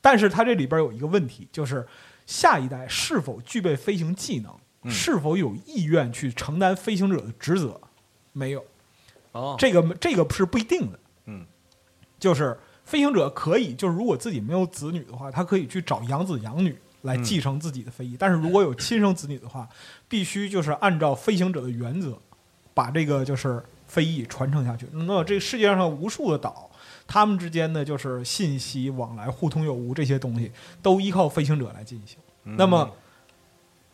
[0.00, 1.86] 但是它这里边有一个问题，就是
[2.24, 4.50] 下一代是否具备飞行技能，
[4.82, 7.78] 嗯是否有意愿去承担飞行者的职责，
[8.32, 8.64] 没有。
[9.32, 10.98] 哦，这个这个是不一定的。
[11.26, 11.44] 嗯，
[12.18, 18.16] 就是飞行者可以，就是如果自己没有子女的话，他可以去找养子养女来继承自己的飞翼。
[18.18, 19.66] 但是如果有亲生子女的话，
[20.08, 22.18] 必须就是按照飞行者的原则，
[22.74, 24.86] 把这个就是飞翼传承下去。
[24.92, 26.70] 那么这个世界上无数的岛，
[27.06, 30.52] 他们之间的就是信息往来、互通有无这些东西，
[30.82, 32.18] 都依靠飞行者来进行。
[32.42, 32.90] 那么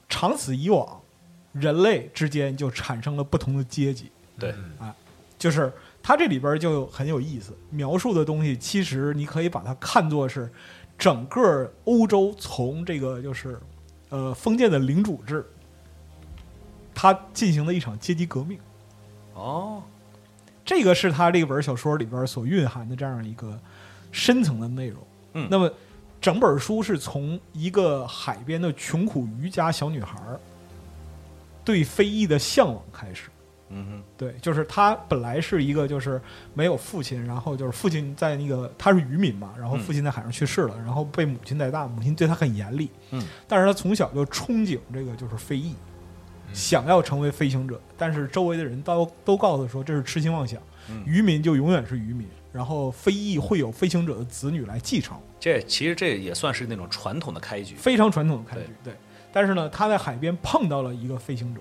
[0.09, 1.01] 长此以往，
[1.53, 4.11] 人类之间就产生了不同的阶级。
[4.39, 4.95] 对，啊
[5.39, 10.51] 就是它这里边就很有意思，描述的东西其实你可以把它看作是
[11.03, 13.59] 整个欧洲从这个就是
[14.11, 15.45] 呃封建的领主制，
[16.95, 18.57] 他进行了一场阶级革命。
[19.35, 19.83] 哦，
[20.65, 23.59] 这个是他这本小说里边所蕴含的这样一个
[24.13, 25.03] 深层的内容。
[25.33, 25.69] 嗯那么
[26.21, 30.39] 整本书是从一个海边的穷苦渔家小女孩儿
[31.65, 33.29] 对飞翼的向往开始。
[33.75, 36.21] 嗯哼，对，就是他本来是一个就是
[36.55, 45.75] 没有父亲，然后就是父亲在那个他是渔民嘛，然后父亲在海上去世了，然后被母亲带大，母亲对他很严厉，嗯，但是他从小就憧憬这个就是飞翼，
[46.53, 50.61] 想要成为飞行者，但是周围的人都都告诉他说这是痴心妄想，
[50.91, 51.03] 嗯。
[51.07, 57.75] 渔民就永远是渔民，然后飞翼会有飞行者的子女来继承，这其实这也算是那种传统的开局。
[57.77, 58.95] 非常传统的开局，对。
[59.35, 61.61] 但是呢，他在海边碰到了一个飞行者，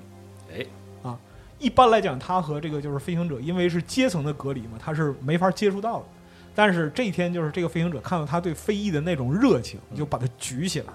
[0.53, 0.67] 哎，啊，
[1.61, 6.05] 一般来讲，他和这个就是飞行者，因为是阶层的隔离嘛，他是没法接触到的。
[6.53, 10.87] 但是这一天，就是这个飞行者看到他对飞翼的那种热情，就把他举起来，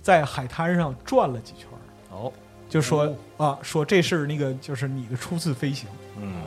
[0.00, 2.32] 在海滩上转了几圈儿，哦，
[2.68, 5.88] 就说啊，说这是那个就是你的初次飞行，
[6.20, 6.42] 嗯，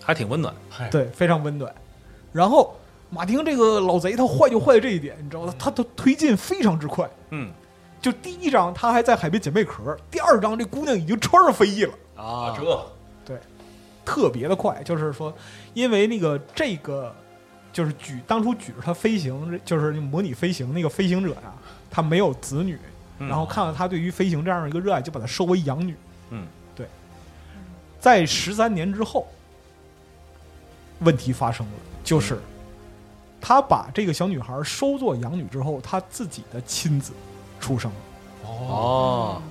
[0.00, 0.54] 还挺温暖。
[0.90, 1.74] 对，非常温暖。
[2.32, 2.76] 然后
[3.10, 5.54] 马丁这个老贼，他坏就坏在这一点，你知道吗？
[5.58, 7.08] 他的推进非常之快。
[7.30, 7.50] 嗯
[8.00, 11.94] 就第一章他还在海边捡贝壳，第二章这姑娘已经穿上飞翼了，
[12.24, 12.86] 啊，这
[13.24, 13.38] 对
[14.04, 14.82] 特别的快。
[14.82, 15.32] 就是说，
[15.74, 17.14] 因为那个这个
[17.72, 21.52] 就是举当初举着它飞行，就是模拟飞行那个飞行者呀、
[21.90, 22.78] 他没有子女，
[23.18, 25.94] 嗯然后看到他对于飞行这样一个热爱，就把他收为养女。
[26.30, 26.86] 嗯，对。
[28.00, 29.26] 在十三年之后，
[31.00, 31.72] 问题发生了，
[32.02, 32.38] 就是
[33.40, 37.12] 他把这个小女孩收作养女之后，他自己的亲子
[37.60, 37.96] 出生了。
[38.50, 39.42] 哦，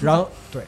[0.00, 0.64] 然后对，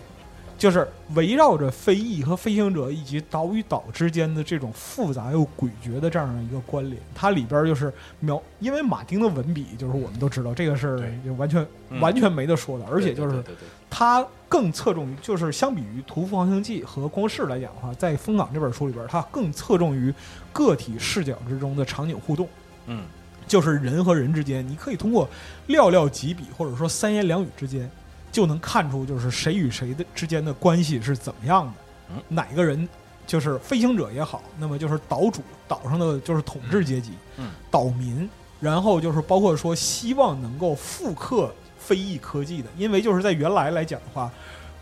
[0.65, 10.97] 就是围绕着飞翼和飞行者以及岛与岛之间的这种复杂又诡谲的这样一个关联，它里边就是描，因为马丁的文笔，就是我们都知道这个是
[11.37, 13.45] 完全、嗯完全没得说的，而且就是
[13.91, 20.15] 它更侧重于，就是相比于《屠夫航行记》和《光世》来讲的话，在《风港》这本书里边，它更侧重于
[20.51, 22.49] 个体视角之中的场景互动。
[22.87, 23.05] 嗯
[23.47, 25.29] 就是人和人之间，你可以通过
[25.69, 27.91] 寥寥几笔或者说三言两语之间，
[28.35, 31.73] 就能看出就是谁与谁的之间的关系是怎么样的，
[32.11, 32.89] 嗯哪个人
[33.25, 38.29] 就是飞行者也好，那么就是岛主岛上的就是统治阶级，嗯岛民，
[38.59, 44.29] 然后就是包括说希望能够复刻飞翼科技的，因为就是在原来来讲的话。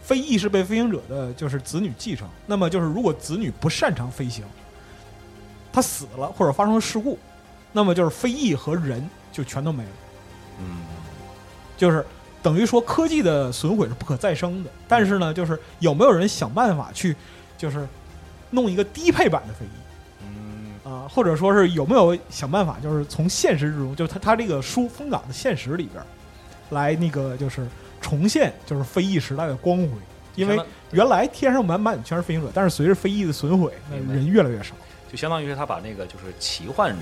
[0.04, 4.44] 飞翼是被飞行者的就是子女继承，那么就是如果子女不擅长飞行，
[5.72, 7.16] 他死了或者发生了事故，
[7.70, 9.90] 那么就是飞翼和人就全都没了。
[10.58, 10.78] 嗯，
[11.76, 12.04] 就是
[12.42, 14.70] 等于说科技的损毁是不可再生的。
[14.88, 17.14] 但是呢，就是有没有人想办法去，
[17.56, 17.86] 就是
[18.50, 26.02] 弄一个低配版的飞翼嗯啊，或者说是有没有想办法，就是从现实之中，就是他他这个书风港的现实里边，
[26.70, 27.66] 来那个就是
[28.00, 29.88] 重现就是飞翼时代的光辉。
[30.34, 30.58] 因为
[30.92, 34.74] 原来天上满满全是飞行者，但是随着飞翼的损毁，那人越来越少。
[35.10, 36.96] 就相当于是他把那个就是奇幻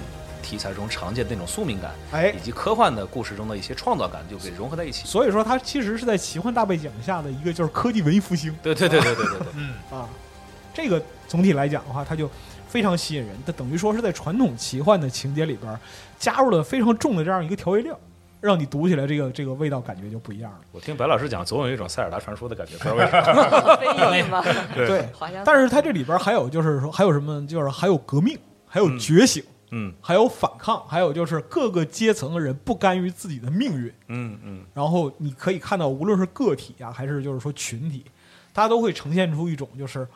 [0.51, 5.07] 题材中常见的那种宿命感，哎以，及科幻的故事中的一些创造感，就给融合在一起。
[5.07, 8.53] 所以说它其实是在奇幻大背景下的一个就是科技文艺复兴。
[8.61, 10.09] 对对对对对对对，啊，
[10.74, 12.28] 这个总体来讲的话，它就
[12.66, 13.30] 非常吸引人。
[13.46, 15.78] 它等于说是在传统奇幻的情节里边
[16.18, 17.96] 加入了非常重的这样一个调味料，
[18.40, 20.59] 让你读起来这个这个味道感觉就不一样了。
[20.72, 23.76] 我听白老师讲，总有一种塞尔达传说的感觉， 不知道为啥。
[23.76, 24.42] 飞翼嘛，
[24.74, 25.09] 对，
[25.44, 28.36] 但是它这里边还有就是说还有什么，就是还有革命，
[28.66, 29.46] 还有嗯觉醒，嗯
[30.00, 33.92] 还有反抗，还有就是各个阶层的人不甘于自己的命运。
[34.08, 38.04] 嗯嗯，然后你可以看到，无论是个体啊，还是就是说群体，
[38.52, 40.06] 大家都会呈现出一种就是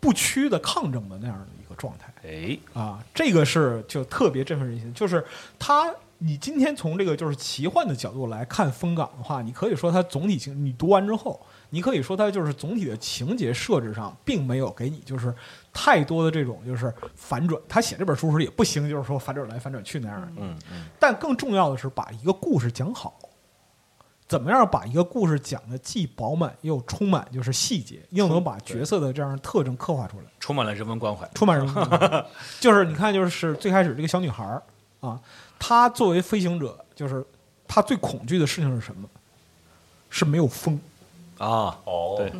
[0.00, 2.12] 不屈的抗争的那样的一个状态。
[2.26, 4.92] 哎，啊，这个是就特别振奋人心。
[4.94, 5.22] 就是
[5.58, 11.38] 他，你今天从这个就是奇幻的角度来看风港的话，你可以说它总体情，你读完之后，
[11.68, 15.34] 你可以说它就是总体的情节设置上，并没有给你就是
[15.74, 17.60] 太多的这种就是反转。
[17.68, 20.28] 他写这本书时也不行，就是说反转来反转去那样的。
[20.36, 23.18] 嗯嗯，但更重要的是把一个故事讲好。
[24.26, 30.24] 怎么样把一个故事讲的既饱满又充满就是细节，又能把角色的这样的特征刻画出来？
[30.40, 31.28] 充满了人文关怀。
[31.34, 32.26] 充满人文关怀，
[32.58, 34.62] 就是你看，就是最开始这个小女孩儿
[35.00, 35.20] 啊，
[35.58, 37.24] 她作为飞行者，就是
[37.68, 39.06] 她最恐惧的事情是什么？
[40.08, 40.80] 是没有风。
[41.36, 42.32] 啊，哦，对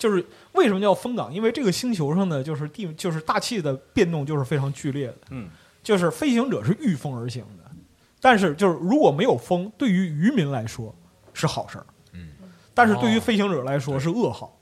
[0.00, 0.24] 就是
[0.54, 1.32] 为什么叫风港？
[1.32, 5.16] 因为这个星球上的就是地，就是大气的变动就是非常剧烈的。
[5.28, 5.50] 嗯，
[5.82, 7.70] 就是飞行者是御风而行的，
[8.18, 10.94] 但是就是如果没有风，对于渔民来说
[11.34, 11.84] 是好事儿，
[12.14, 12.30] 嗯，
[12.72, 14.58] 但是对于飞行者来说是噩耗。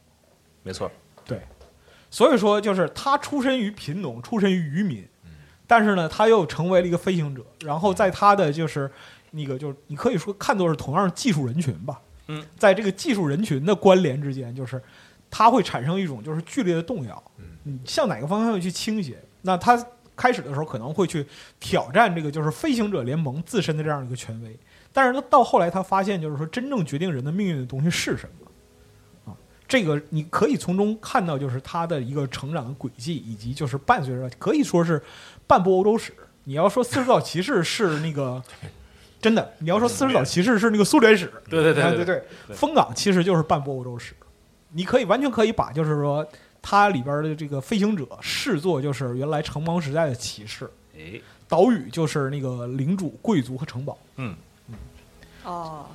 [0.64, 0.91] 没错。
[1.24, 1.41] 对，
[2.11, 5.07] 所以说就是他出身于贫农，出身于渔民，
[5.68, 8.91] 但是呢，他又成为了一个飞行者，然后在他的就是
[9.30, 14.82] 那个就是你可以说看作是同样的技术人群吧，嗯，在这个技术人群的关联之间，就是
[15.30, 17.22] 他会产生一种就是剧烈的动摇，
[17.64, 19.18] 嗯，向哪个方向去倾斜？
[19.42, 19.82] 那他
[20.16, 21.24] 开始的时候可能会去
[21.60, 24.58] 挑战这个就是飞行者联盟自身的这样一个权威，
[24.92, 29.32] 但是呢，到后来他发现就是说真正决定人的命运的东西是什么？
[29.32, 29.36] 啊，
[29.68, 35.00] 这个你可以从中看到，就是他的一个成长的轨迹，以及就是伴随着可以说是
[35.46, 36.12] 半部欧洲史。
[36.44, 38.42] 你要说四十岛骑士是那个
[39.20, 42.04] 真的，你要说四十岛骑士是那个苏联史，对对对对，
[42.46, 44.14] 对，风港其实就是半部欧洲史。
[44.70, 46.26] 你可以完全可以把就是说
[46.60, 53.96] 它里边的这个飞行者视作就是原来城邦时代的骑士，哎，岛屿就是那个领主、贵族和城堡。
[54.16, 54.36] 嗯
[54.68, 54.74] 嗯，
[55.44, 55.86] 哦，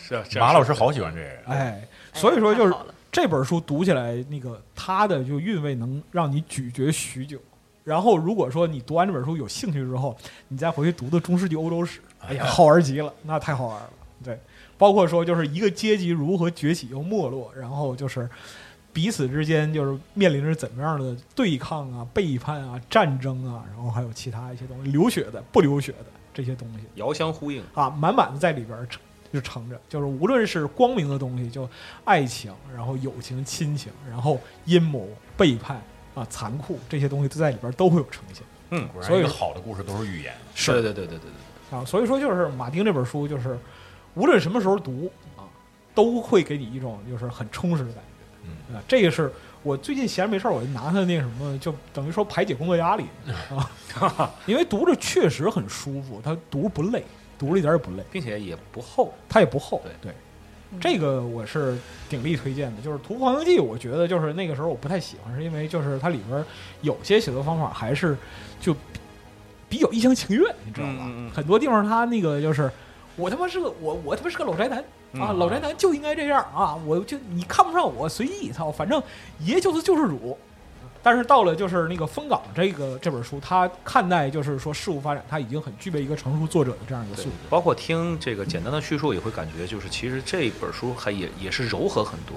[0.00, 2.74] 是啊，马老师好喜欢这个，哎，哎所以说就是
[3.10, 7.38] 这本书读起来，那个它的就韵味能让你咀嚼许久。
[7.82, 10.16] 然后，如果说你读完这本书有兴趣之后，
[10.48, 13.90] 你再回去读的中世纪欧洲史，哎呀，好玩极了，那太好玩了。
[14.22, 14.38] 对，
[14.80, 18.26] 包括说就是一个阶级如何崛起又没落，然后就是
[18.94, 26.86] 彼此之间就是面临着怎么样的对抗啊、背叛啊、战争啊，然后还有其他一些东西，流血的、不流血的这些东西。
[26.94, 27.62] 遥相呼应。
[27.74, 28.88] 啊，满满的在里边儿
[29.30, 31.68] 就盛着，就是无论是光明的东西，就
[32.04, 35.06] 爱情，然后友情、亲情，然后阴谋、
[35.36, 35.80] 背叛
[36.14, 40.32] 啊、残酷这些东西都在里边儿都会有呈现嗯，所以好的故事都是预言。
[40.54, 41.30] 是对对对对对
[41.70, 41.84] 对啊。
[41.84, 43.58] 所以说，就是马丁这本书，就是
[44.14, 45.44] 无论什么时候读啊，
[45.94, 48.00] 都会给你一种就是很充实的感觉。
[48.44, 49.32] 嗯啊，这个是
[49.62, 53.04] 我最近闲着没事儿，我就拿它那什么，就等于说排解工作压力
[54.00, 57.04] 啊，因为读着确实很舒服，它读不累，
[57.38, 58.02] 读了一点儿也不累。
[58.10, 59.12] 并且也不厚。
[59.28, 59.80] 它也不厚。
[59.84, 60.12] 对对，
[60.72, 61.76] 嗯这个我是
[62.08, 62.80] 鼎力推荐的。
[62.82, 66.44] 就是《屠夫狂游记》，我觉得就是那个时候我不太喜欢，是因为就是它里边
[66.82, 68.16] 有些写作方法还是
[68.60, 68.74] 就
[69.68, 70.94] 比较一厢情愿，你知道吧？
[71.00, 72.70] 嗯嗯嗯很多地方它那个就是
[73.20, 74.82] 我他妈是个我我他妈是个老宅男。
[75.14, 76.78] 啊，嗯老宅男就应该这样啊！
[76.86, 79.02] 我就你看不上我随意，操，反正
[79.40, 80.38] 爷就是救世主，
[81.02, 92.36] 但是到了就是那个风港这个这本书，他看待就是说事物发展，他已经很具备一个成熟作者的这样一个素质。，包括听这个简单的叙述，也会感觉就是其实这本书还也也是柔和很多。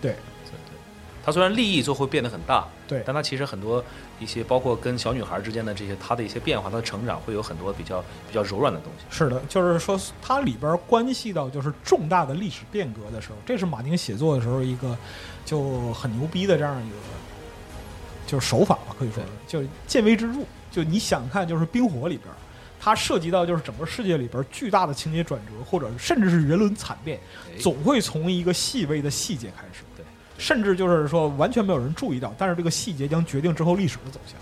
[0.00, 0.78] 对对对，
[1.22, 3.82] 它虽然利益最后变得很大，对但他其实很多
[4.20, 9.04] 一些包括跟小女孩之间的这些他的一些变化，他的成长会有很多比较比较柔软的东西。
[9.08, 14.96] 是的，就是说它里边关系到就是重大的历史变革的时候，这是马丁写作的时候一个
[15.44, 16.96] 就很牛逼的这样一个
[18.26, 20.40] 就是手法吧，可以说就是见微知著。
[20.70, 22.28] 就你想看，就是《冰火》里边，
[22.80, 27.18] 它涉及到就是整个世界里边巨大的情节转折，或者甚至是人伦惨变，
[27.48, 29.84] 哎总会从一个细微的细节开始。
[30.36, 34.36] 对，甚至就是说完全没有人注意到，但是这个细节将决定之后历史的走向。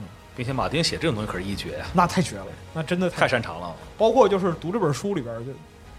[0.00, 3.76] 嗯并且马丁写这种东西可是一绝呀、那太绝了，那真的太擅长了。
[3.98, 5.52] 包括就是读这本书里边儿，就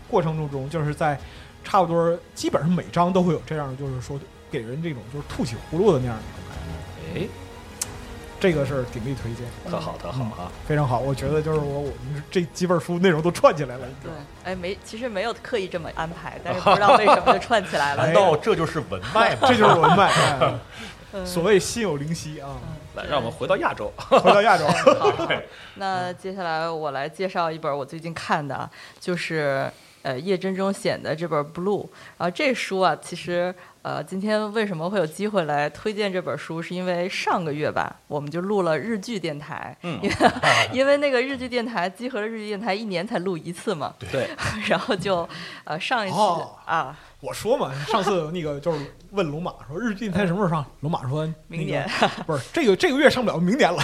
[0.09, 1.15] 过程中中，就是在
[1.63, 7.21] 差不多基本上每章都会有这样，就是说给人这种就是吐起葫芦的那样的一种感觉。
[7.21, 7.27] 哎，
[8.43, 10.51] 这个是鼎力推荐，特好特好啊！
[10.67, 10.99] 非常好。
[10.99, 13.87] 我觉得就是我我们这几本书内容都串起来了。
[14.01, 14.11] 对，
[14.43, 18.03] 哎，没，其实没有刻意这么安排，但是不知道为什么就串起来了。
[18.05, 19.43] 难道这就是文脉吗？
[19.47, 20.11] 这就是文脉，
[21.23, 22.49] 所谓心有灵犀啊！
[22.95, 23.89] 来，让我们回到亚洲。
[23.95, 24.67] 回到亚洲，
[24.99, 25.09] 好，
[25.75, 28.69] 那接下来我来介绍一本我最近看的啊，
[28.99, 29.71] 就是
[30.01, 31.85] 呃叶真中写的这本《Blue》。
[32.17, 40.15] 然后这书啊，其实呃今天为什么会有机会来推荐这本书，是因为上个月吧，我们就录了日剧电台，嗯因为
[40.73, 44.29] 因为那个日剧电台集合了日剧电台一年才录一次嘛，对，
[44.67, 45.27] 然后就
[45.65, 51.89] 呃上一次、哦啊我说嘛，上次那个就是问龙马说日剧电台什么时候上，龙马说明年。
[52.25, 53.81] 不是这个这个月上不了，明年了。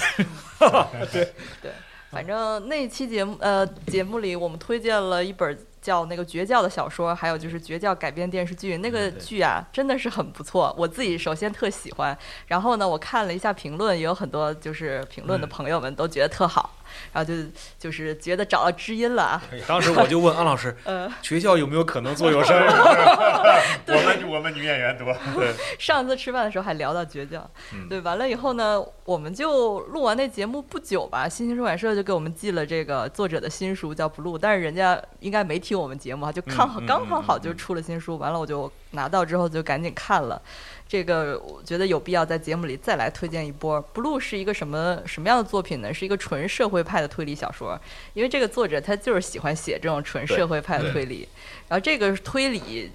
[1.14, 1.72] 对对，
[2.12, 8.78] 反正那期节目呃节目里，我们推荐了一本叫那个《绝教》的小说，还有就是《绝教》改编电视剧。
[8.78, 12.18] 那个剧啊，真的是很不错，我自己首先特喜欢。
[12.48, 16.70] 然后呢，我看了一下评论，也有很多就是评论的朋友们都觉得特好，
[17.14, 17.34] 然后就
[17.78, 19.42] 就是觉得找到知音了啊。
[19.68, 22.56] 当时我就问安老师，呃，学校有没有可能做有声？
[23.88, 25.16] 我们我们女演员多，
[25.80, 40.42] 上次吃饭的时候还聊到绝教，嗯对，完了以后呢，我们就录完那节目不久吧，新星出版社就给我们寄了这个作者的新书，叫《Blue》，但是人家应该没听我们节目啊，就刚好、刚刚好就出了新书，完了我就拿到之后就赶紧看了，
[40.90, 43.80] 这个我觉得有必要在节目里再来推荐一波。
[43.94, 45.94] 《Blue》是一个什么什么样的作品呢？
[45.94, 47.80] 是一个纯社会派的推理小说，
[48.16, 51.30] 因为这个作者他就是喜欢写这种纯社会派的推理，
[51.68, 52.92] 然后这个推理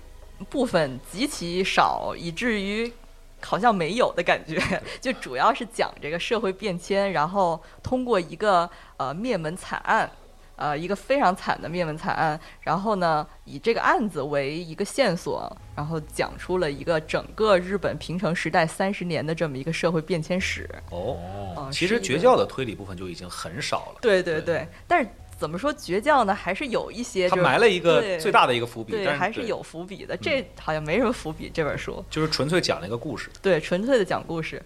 [0.51, 2.93] 部分极其少，以至于
[3.41, 4.61] 好像没有的感觉。
[5.01, 10.11] 就主要是讲这个社会变迁，然后通过一个呃灭门惨案。
[10.57, 20.69] 呃，一个非常惨的灭门惨案，然后呢，以这个案子为一个线索，然后讲出了一个整个日本平成时代三十年的这么一个社会变迁史。
[20.91, 21.17] 哦，
[21.57, 23.99] 啊、其实绝教的推理部分就已经很少了。
[24.01, 26.33] 对对对，但是怎么说绝教呢？
[26.33, 30.17] 还是有一些、他就是，埋了一个最大的一个伏笔，对，但对，还是有伏笔的。
[30.17, 32.03] 这好像没什么伏笔，这本书。
[32.09, 33.29] 就是纯粹讲了一个故事。
[33.43, 34.63] 对，纯粹的讲故事。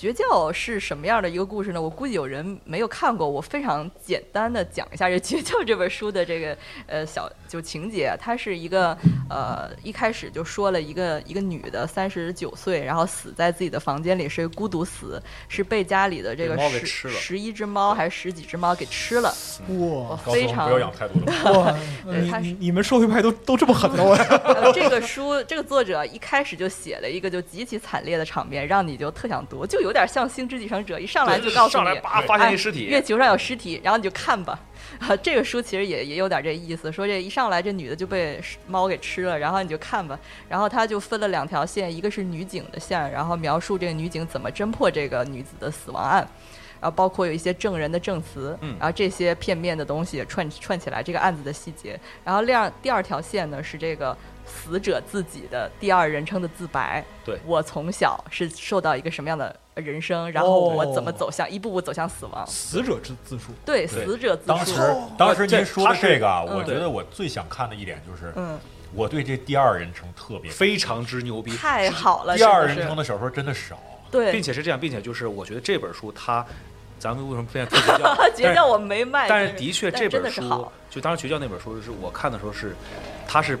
[0.00, 1.82] 绝教是什么样的一个故事呢？
[1.82, 8.16] 我估计有人没有看过，我非常简单的讲一下这《绝教》这本书的这个呃小就情节。
[8.18, 8.96] 它是一个
[9.28, 19.28] 呃一开始就说了一个一个女的三十九岁，然后死在自己的房间里，是孤独死，是被家里的这个被猫给十吃了十一只猫还是十几只猫给吃了。
[19.68, 21.60] 哇非常不要养太多的猫。
[21.60, 21.76] 哇，
[22.58, 24.14] 你们社会派都都这么狠的我。
[24.14, 34.58] 呃，这个书，这个作者一开始就写了一个就极其惨烈的场面，让你就特想读，就有点像《星之继承者》，一上来就告诉你，上来叭发现一尸体，月球上有尸体，然后你就看吧。
[34.98, 40.18] 啊， 这个书其实也也有点这意思，说这一上来这女的就被猫给吃了，然后你就看吧。
[40.48, 46.26] 然后他就分了两条线，一个是女警的线，然后描述这个女警怎么侦破这个女子的死亡案。
[46.80, 52.00] 然后包括有一些证人的证词，嗯然后这些片面的东西串串起来这个案子的细节。
[52.24, 54.16] 然后第二第二条线呢是这个
[54.46, 57.04] 死者自己的第二人称的自白。
[57.22, 62.46] 对我从小是受到一个什么样的人生，然后我怎么哦走向一步步走向死亡。
[62.46, 64.48] 死者之自述，对，对死者自述。
[64.48, 68.58] 当时当时您说的这个啊，嗯我觉得我最想看的一点就是，嗯，
[68.94, 70.50] 我对这第二人称特别。
[70.50, 71.56] 非常之牛逼。
[71.56, 73.78] 太好了，第二人称的小说真的少，
[74.10, 76.44] 对，并且是这样，并且就是我觉得这本书它，
[76.98, 78.30] 咱们为什么推绝教？
[78.36, 82.74] 绝教我没卖，但是的确这本书就当时绝教那本书是我看的时候是，
[83.26, 83.58] 它是。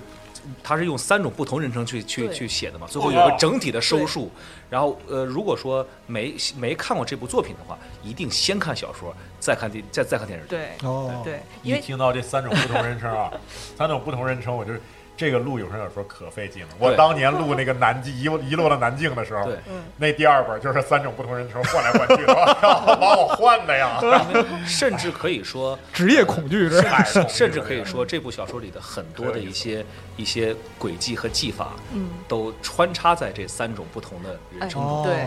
[0.62, 4.30] 它是用三种不同人称去去去写的嘛，最后有个整体的收束。
[4.68, 10.50] 然后呃，如果说没没看过这部作品的话，一定先看小说，再看电再再看电视剧。
[10.50, 13.32] 对哦，对，因为一听到这三种不同人称啊，
[13.76, 14.80] 三种不同人称，我就是
[15.20, 16.68] 这个录有声小说可费劲了。
[16.78, 19.58] 我当年录那个南极遗遗落的南境的时候对，
[19.98, 22.32] 那第二本就是三种不同人称换来换去的，
[22.62, 24.00] 然后把我换的呀。
[24.64, 26.82] 甚至可以说，职业恐惧是
[27.28, 29.84] 甚至可以说，这部小说里的很多的一些
[30.16, 35.02] 一些轨迹和技法，嗯，都穿插在这三种不同的人称中。
[35.02, 35.26] 哦对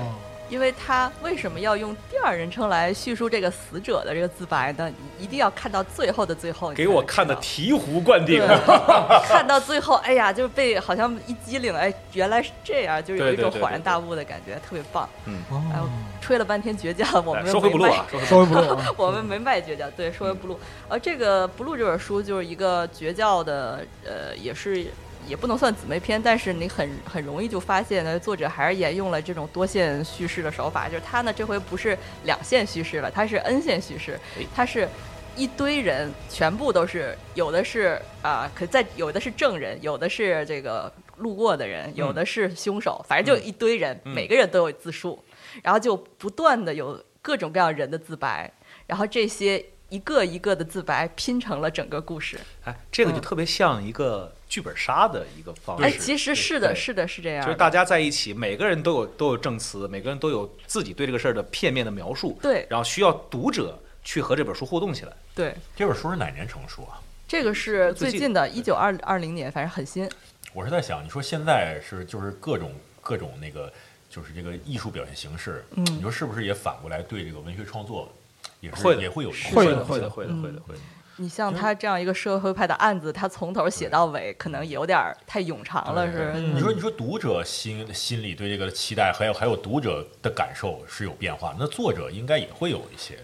[0.53, 4.87] 因为他为什么要用第二人称来叙述这个死者的这个自白呢？
[5.17, 8.39] 你一定要看到最后的最后，给我看的醍醐灌顶。
[9.27, 15.09] 看到最后，哎呀，就被好像一激灵，哎，原来是这样，就是有一种恍然大悟的感觉，特别棒。
[15.25, 15.31] 哎
[15.79, 15.89] 呦哦，
[16.21, 18.85] 吹了半天绝交，我们哎说回不录啊， 说回不漏啊。
[18.95, 20.59] 我们没卖绝交，对，说回不录。
[20.87, 24.85] 呃，这个不录这本书就是一个绝教的，呃，也是
[25.27, 34.87] 也不能算姊妹篇，但是你很很容易就发现呢，作者还是沿用了这种多线叙事的手法，就是他呢这回不是两线叙事了，他是 N 线叙事哎，他是。
[35.35, 45.23] 一堆人全部都是，有的是啊、可在有的是证人，有的是这个路过的人，有的是凶手，反正就一堆人，嗯每个人都有自述，
[45.63, 48.53] 然后就不断的有各种各样人的自白，
[48.85, 52.39] 然后这些一个一个的自白拼成了整个故事。
[52.65, 55.83] 哎，这个就嗯特别像一个剧本杀的一个方式。
[55.83, 57.43] 哎，其实是的，是的，是这样。
[57.43, 65.13] 就是大家在一起，每个人都有都有证词，每个人都有自己对这个事儿的片面的描述，对然后需要读者去和这本书互动起来。
[65.33, 67.01] 对，这本书是哪年成书啊？
[67.27, 70.07] 这个是最近的，一九二二零年，反正很新。
[70.53, 72.71] 我是在想，你说现在是就是各种
[73.01, 73.73] 各种那个
[74.07, 78.13] 就是这个艺术表现形式，嗯你说是不是也反过来对这个文学创作
[78.59, 80.81] 也是会也会有影响会的的，会的，会的，嗯会的，会的。
[81.17, 86.39] 你像他这样一个社会派的案子，他从头写到尾，可能有点太冗长了，是吧？
[86.39, 93.19] 你说，你说读者心心里对这个期待，还有还有读者的感受是有变化，那作者应该也会有一些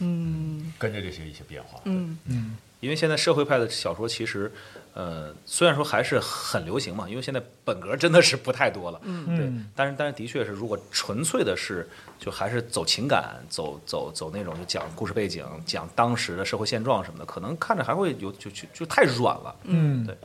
[0.00, 0.72] 嗯。
[0.78, 1.80] 跟着这些一些变化。
[1.84, 2.18] 嗯。
[2.26, 4.50] 嗯，因为现在社会派的小说其实，
[4.96, 11.86] 呃，虽然说还是很流行嘛，因为现在本格真的是不太多了，嗯对嗯，但是但是的确是，如果纯粹的是
[12.18, 19.54] 就还是走情感，走走走那种就讲故事背景，讲当时的社会现状什么的，可能看着还会有就就就太软了。
[19.64, 20.16] 嗯对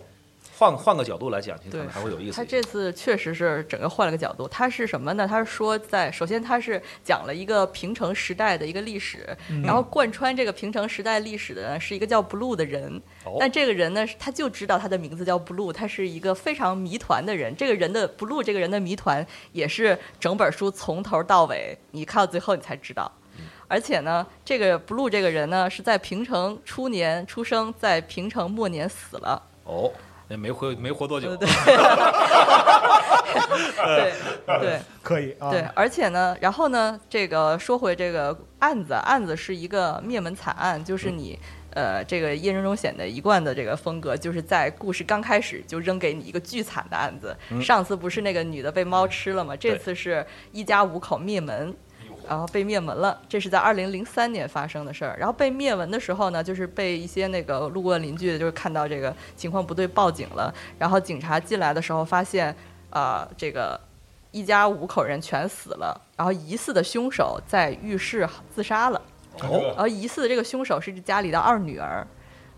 [0.61, 2.45] 换换个角度来讲，其实可能还会有意思他。
[2.45, 4.47] 这次确实是整个换了个角度。
[4.47, 5.27] 他是什么呢？
[5.27, 13.01] 他是说在首先他是讲了一个平成时代的一个历史，嗯然后贯穿这个平成时代历史的呢是一个叫 Blue 的人。
[13.25, 17.55] 哦但这个人呢，他就知道他的名字叫 Blue，他是一个非常谜团的人。
[17.55, 23.11] 这个人的 Blue 这个人的谜团也是整本书从头到尾，你看到最后你才知道。
[23.67, 29.41] 而且呢，这个 Blue 这个人呢是在平成初年出生，在平成末年死了。
[29.63, 31.47] 哦，那没活没活多久 对，
[33.85, 34.13] 对
[34.59, 35.51] 对 可以啊。
[35.51, 41.39] 对，而且呢，然后呢，这个说回这个案子，案子是一个灭门惨案，就是你。
[41.73, 47.33] 呃，这个叶人中显的一贯的这个风格，就是在故事刚开始就扔给你一个巨惨的案子。
[47.61, 49.55] 上次不是那个女的被猫吃了吗？
[49.55, 51.73] 这次是一家五口灭门，
[52.27, 53.19] 然后被灭门了。
[53.27, 55.15] 这是在二零零三年发生的事儿。
[55.17, 60.53] 然后被灭门的时候呢，就是被一些那个路过的邻居就是看到这个情况不对，报警了。
[60.77, 62.55] 然后警察进来的时候发现，
[62.89, 63.79] 啊、这个
[64.31, 69.01] 一家五口人全死了，然后疑似的凶手在浴室自杀了，
[69.41, 72.05] 哦，然后疑似的这个凶手是家里的二女儿。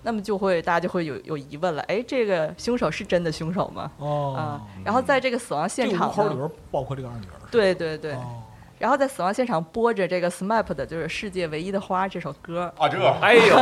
[0.05, 3.89] 那么就会大家就会有有疑问了，哎，这个凶手是真的凶手吗？
[3.99, 7.39] 哦啊、哦，然后在这个死亡现这个场呢，里边包括这个二女儿。
[7.49, 8.43] 对对对，哦
[8.83, 13.55] 然后在死亡现场播着这个 SMAP 的就是《世界唯一的花》这首歌，啊，这哎呦，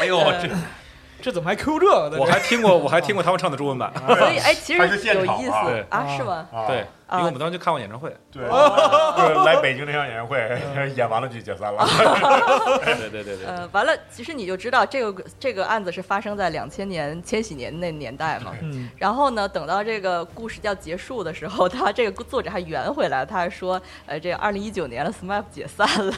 [0.00, 0.48] 哎呦， 这
[1.20, 2.18] 这怎么还 Q 这个？
[2.18, 3.92] 我还听过， 我还听过他们唱的中文版。
[4.06, 4.78] 所以哎，其实
[5.14, 6.46] 有意思啊是吗？
[6.52, 8.14] 啊对，因啊为我们当时去看过演唱会。
[8.30, 8.42] 对，
[9.16, 10.38] 就是来北京那场演唱会，
[10.94, 11.84] 演完了就解散了。
[12.84, 18.52] 对对对对，呃，完了，其实你就知道这个这个案子是发生在两千年千禧年那年代嘛。
[18.62, 26.14] 嗯，然后呢，等到这个故事要结束的时候，他这个作者还圆回来，他还说，呃，这个二零一九年了，SMAP 解散了。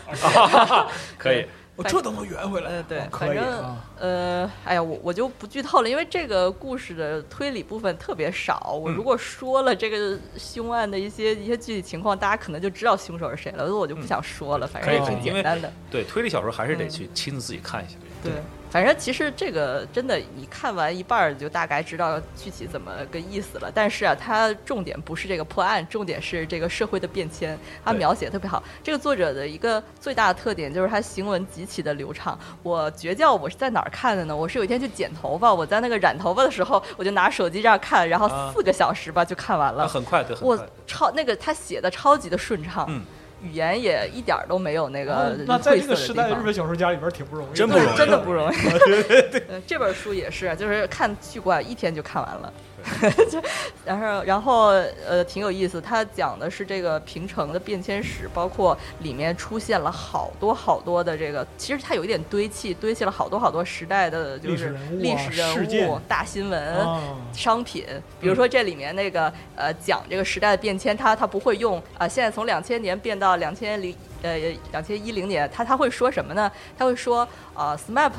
[1.16, 1.47] 可以。
[1.78, 2.70] 我这都能圆回来。
[2.70, 3.84] 呃，对反正啊。
[4.00, 8.78] 呃，哎呀，我我就不剧透了，因为这个故事的推理部分特别少。
[8.82, 14.66] 我嗯如果说了这个凶案的一些一些具体情况，大家可能就知道凶手是谁了，所以我就不想说了。
[14.66, 15.72] 反正也挺可以可以因为简单的。
[15.88, 17.94] 对推理小说还是得去亲自自己看一下。
[18.23, 18.32] 对，
[18.70, 23.70] 反正其实这个真的，你看完一半儿就大概知道具体怎么个意思了。
[23.74, 28.62] 但是啊，它重点不是这个破案，重点是这个社会的变迁，它描写特别好。
[28.82, 32.39] 这个作者的一个最大的特点就是他行文极其的流畅。
[32.62, 34.36] 我绝叫我是在哪儿看的呢？
[34.36, 39.89] 我是有一天去剪头发，我在那个染头发的时候，我就拿手机这样看，然后啊四个小时吧就看完那了。
[39.89, 40.66] 很快，对，很我快。
[40.86, 43.03] 超那个他写的超级的顺畅，嗯
[43.43, 48.56] 语言也一点儿都没有那个啊那在晦涩的这个时代，地方日本小说家里边挺不容易的，真不容易真的不容易。
[49.48, 52.52] 呃这本书也是，就是看去过一天就看完了。
[53.31, 53.40] 就
[53.85, 54.66] 然后然后
[55.06, 66.59] 呃挺有意思，它讲的是这个平城的变迁史，包括里面出现了好多好多的这个，其实它有一点堆砌，堆砌了好多好多时代的就是历史人物大新闻。
[66.77, 67.01] 啊，
[67.32, 67.85] 商品，
[68.20, 74.36] 比如说这里面那个呃讲这个时代的变迁，它它不会用啊、现在从两千年变到两千零呃
[74.73, 76.51] 两千一零年，他他会说什么呢？
[76.77, 78.12] 他会说呃 SMAP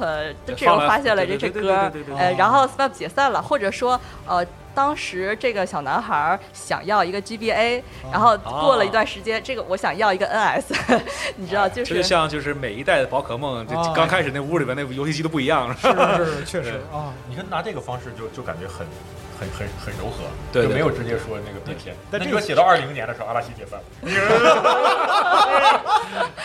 [0.46, 4.46] 这放了人发现了这这歌呃哦然后 SMAP 解散了，或者说呃。
[4.74, 7.82] 当时这个小男孩儿想要一个 GBA，
[8.12, 10.64] 然后过了一段时间，这个我想要一个 NS，
[11.36, 16.18] 你知道，就这就是像就是每一代的宝可梦，这啊刚开始那屋里边那游戏机都不一样，是吧？
[16.18, 17.14] 是是是，确实啊。
[17.28, 18.86] 你看拿这个方式就就感觉很
[19.40, 21.96] 很很很柔和，对对就没有直接说那个变天。
[22.12, 23.86] 但这个那你说写到二零年的时候，阿拉西解散了，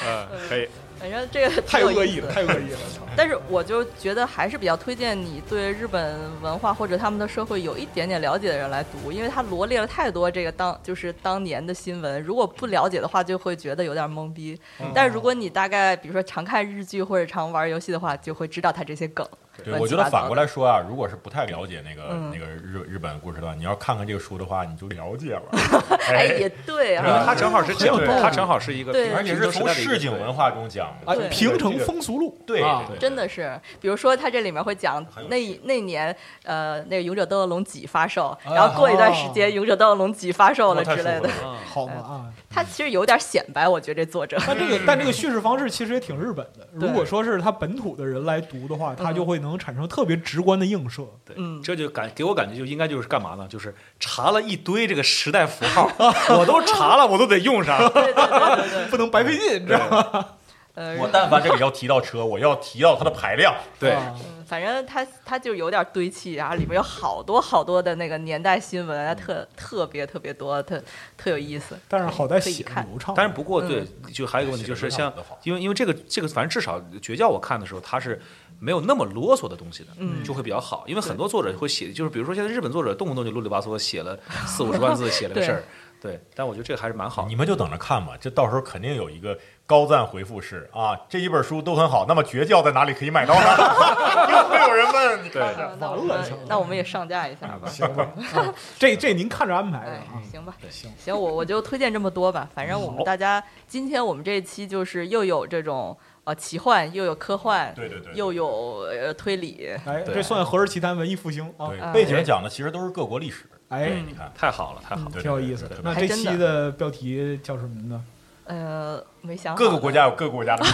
[0.06, 0.68] 嗯，可以。
[1.04, 2.78] 反正这个太恶意了，太恶意了！
[3.14, 14.58] 但是我就觉得还是比较推荐你对日本文化或者他们的社会有一点点了解的人来读，因为他罗列了太多这个当就是当年的新闻，如果不了解的话，就会觉得有点懵逼。
[14.94, 19.28] 但是如果你大概比如说常看日剧或者常玩游戏的话，就会知道他这些梗。
[19.62, 25.42] 对，我觉得反过来说啊，如果是不太了解那个、嗯那个日日本故事的话，你要看看这个书的话，你就了解了。
[26.08, 30.50] 哎，也对因为啊，它正好是讲对，它正好是一个对而且是从市井文化。
[30.54, 31.12] 中讲的。
[31.12, 32.62] 啊，平城风俗录，对
[33.00, 36.14] 真的是，比如说他这里面会讲那那年
[36.44, 41.46] 呃那个《勇者斗恶龙几》发售，啊然后过一段时间《勇者斗恶龙几》发售了之类的舒服。
[41.46, 42.26] 了好嘛啊！
[42.48, 44.36] 他其实有点显摆，我觉得这作者。
[44.46, 46.68] 但这个 但这个叙事方式其实也挺日本的。
[46.72, 51.06] 如果说是他本土的人来读的话，他就会能产生特别直观的映射。
[51.24, 53.46] 对嗯，这就感给我感觉就应该就是干嘛呢？
[53.48, 55.88] 就是查了一堆这个时代符号，
[56.36, 57.78] 我都查了，我都得用上。
[57.92, 60.26] 对对对对对， 不能白费劲，你知道吗？
[60.74, 63.54] 呃，我但凡这里要提到车，我要提到它的排量。
[63.78, 70.80] 对，啊嗯反正它它就有点堆砌，然后里面有好多好多的那个年代新闻啊，特特别特别多，特
[71.16, 71.78] 特有意思。
[71.88, 73.14] 但是好在写看流畅。
[73.16, 75.10] 但是不过对，嗯就还有一个问题就是像
[75.44, 78.20] 因为因为这个这个反正至少绝教我看的时候，它是
[78.64, 80.84] 没有那么啰嗦的东西的，嗯就会比较好。
[80.86, 85.64] 因为很多作者会写，就是比如说现在日本作者动不动就啰里吧嗦写了 四五十万字写了个事儿，
[86.00, 86.18] 对。
[86.34, 87.28] 但我觉得这个还是蛮好的。
[87.28, 93.44] 你们就等着看吧，这到时候肯定有一个高赞回复是啊，这一本书都很好，那么绝教在哪里可以买到呢？
[94.30, 95.70] 又会有人问，你看着。
[95.72, 97.68] 嗯那我们那我们也上架一下吧。
[97.68, 102.48] 行吧，啊 这这您看着安排的哎啊。，行吧，行，行，我我就推荐这么多吧。
[102.54, 111.92] 反正我们大家今天我们这一期就是又有这种呃奇幻，又有科幻，对对对，又有呃推理，哎，这算《何氏奇谈》文艺复兴啊！
[111.92, 113.44] 背景讲的其实都是各国历史。
[113.68, 115.20] 哎，你看，太好了，太好了。
[115.20, 115.76] 挺有意思的对。
[115.78, 118.02] 对对那这期的标题叫什么呢？
[118.44, 120.64] 呃，没想好各个国家有各个国家的。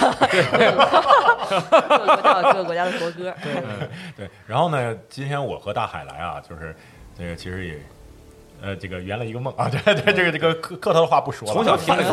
[1.88, 3.34] 各个国家有各个国家的国歌，
[4.16, 6.74] 对，然后呢，今天我和大海来啊，就是
[7.18, 7.80] 这个其实也。
[8.62, 12.10] 呃，这个圆了一个梦啊， 对对，这个这个客客套的话不说了，从小听这个，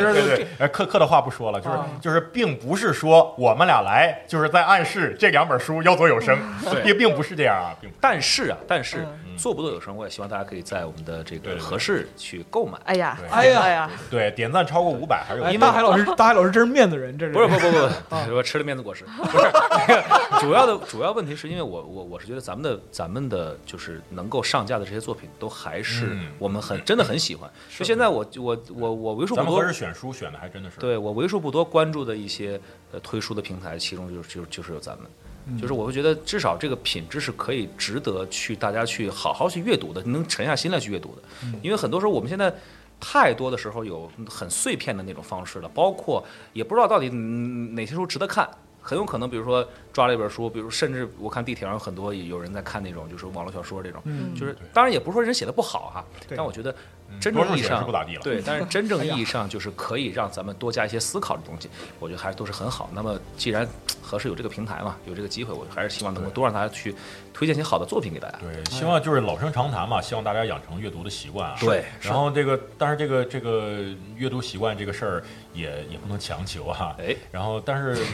[0.00, 1.86] 对 对对，呃，客客的话不说了，就是啊。
[2.00, 6.38] 就是，并不是说我们俩来就是在暗示这两本书要做有声，
[6.70, 6.82] 对。
[6.92, 7.96] 并并不是这样啊，并不。
[8.00, 12.78] 但是啊，但是嗯做不做有声，我也希望大家可以在我们的这个合适去购买。
[12.84, 13.60] 哎呀对，哎呀。
[13.62, 17.32] 哎呀，对，点赞超过五百还是有大海老师，大海老师真是面子人，这是。
[17.32, 19.04] 不是不不不我 吃了面子果实。
[19.22, 26.32] 不是那个主要的主要问题是因为我我我是觉得咱们的咱们的就是能够上架的这些作品都还是嗯。
[26.38, 27.50] 我们很真的很喜欢。
[27.78, 30.78] 就现在我我我我为数不多咱们合适选书选的还真的是。
[30.78, 32.60] 对我为数不多关注的一些
[32.92, 35.06] 呃推书的平台，其中就是就就是有咱们。
[35.46, 41.22] 嗯就是我会觉得，至少这个品质是可以值得去大家去好好去阅读的，能沉下心来去阅读的。
[41.44, 42.52] 嗯因为很多时候我们现在
[43.00, 48.48] 太多的时候有很碎片的那种方式了，包括也不知道到底嗯哪些书值得看。
[48.84, 56.76] 很有可能，比如说抓了一本书，比如甚至我看地铁上有很多有人在看那种就是网络小说这种，嗯就是当然也不是说人写的不好哈、对但我觉得嗯
[57.22, 58.20] 真正意义上是不咋地了。
[58.22, 61.70] 对，但是真正意义上就是可以让咱们多加一些思考的东西，
[62.00, 62.90] 我觉得还是都是很好。
[62.92, 63.66] 那么既然
[64.02, 66.94] 合适有这个平台嘛，有这个机会，我还是希望能够多让大家去
[67.32, 68.38] 推荐些好的作品给大家。
[68.38, 71.56] 对，希望就是老生常谈嘛，希望大家养成阅读的习惯啊。
[71.60, 73.84] 对然后这个，但是这个这个
[74.16, 76.96] 阅读习惯这个事儿也也不能强求啊。
[76.98, 78.04] 哎，然后，但是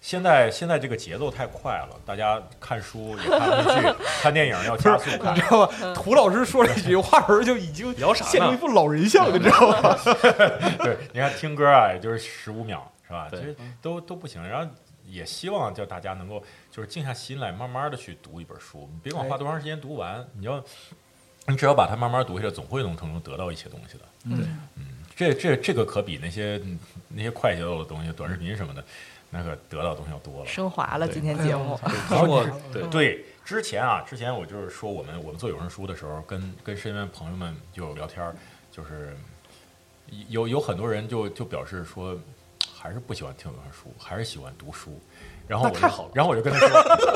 [0.00, 5.40] 现在现在这个节奏太快了，大家看书也看不进去， 看电影要加速看你。
[5.40, 5.94] 知道吧？
[5.94, 9.96] 涂老师说这几句话的时候就已经聊啥呢现成一副老人像，你知道吗？
[10.82, 13.28] 对，你看听歌啊，也就是十五秒，是吧？
[13.30, 14.42] 其实都都不行。
[14.46, 14.68] 然后
[15.12, 20.62] 也希望叫大家能够就是静下心来，慢慢的去读一本书，你别管花多长时间读完，你要
[21.46, 24.04] 你只要把它慢慢读下来，总会能从中得到一些东西的。
[24.24, 24.58] 嗯，
[25.14, 26.78] 这这这个可比那些嗯
[27.08, 28.82] 那些快节奏的东西、短视频什么的，
[29.30, 30.46] 那个得到的东西要多了。
[30.46, 31.78] 升华了今天节目。
[32.72, 38.32] 对 对，之前啊，之前我就是说我们我们做有声书的时候，跟跟身边朋友们就聊天，
[38.70, 39.16] 就是
[40.28, 42.16] 有有很多人就就表示说，
[42.82, 45.00] 还是不喜欢听有声书，还是喜欢读书。
[45.46, 46.68] 然后我太好了然后我就跟他说，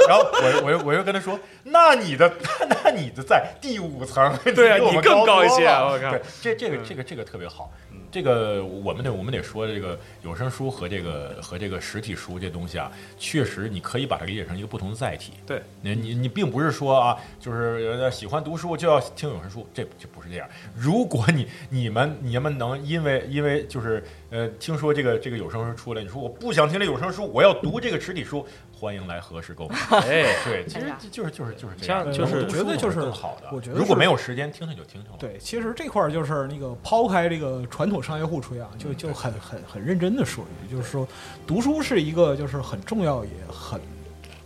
[0.09, 2.31] 然后我我又我又跟他说，那你的
[2.69, 7.73] 那你的在第五层， 对啊你更高一些多了我靠对，这这个这个这个特别好。
[8.11, 15.35] 这个我们得我们得说，这个有声书和这个和这个实体书这东西啊，确实你可以把它理解成一个不同的载体。
[15.47, 20.49] 对，你你你并不是说啊，就是喜欢读书就要听有声书，这这不是这样。
[20.75, 29.77] 如果你你们你们能因为因为就是呃听说这个这个有声书出来，你说我不想听这有声书，我要读这个实体书，欢迎来合适购买。
[30.01, 33.49] 哎，对，其实就是就是就是这像样，就是觉得就是更好的。
[33.53, 35.17] 我觉得如果没有时间听听就听听了。
[35.19, 41.07] 对，其实这块儿就是那个抛开这个传统商业互吹啊，就就很很很认真的说一句，就是说
[41.47, 43.81] 读书是一个就是很重要也很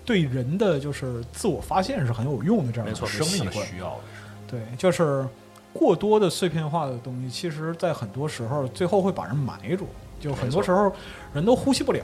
[0.04, 3.52] 对人的就是自我发现是很有用的这样的没错一个生命的。
[3.64, 4.20] 需要的是。
[4.46, 5.24] 对，就是
[5.72, 9.86] 过多的碎片化的东西，其实在很多时候最后会把人埋住，
[10.18, 10.92] 就很多时候
[11.32, 12.02] 人都呼吸不了。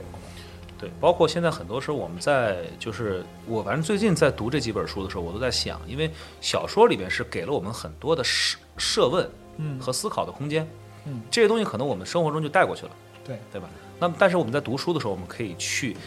[0.79, 9.27] 对，包括现在很多时候我们在就是我反正最近在读这几本书的时候，我都在想，因为小说里面是给了我们很多的设设问
[9.57, 10.69] 嗯，和思考的空间，
[11.05, 12.91] 嗯，这些东西可能我们生活中就带过去了，
[13.25, 13.67] 对对吧？
[13.99, 15.97] 那么但是我们在读书的时候，我们可以去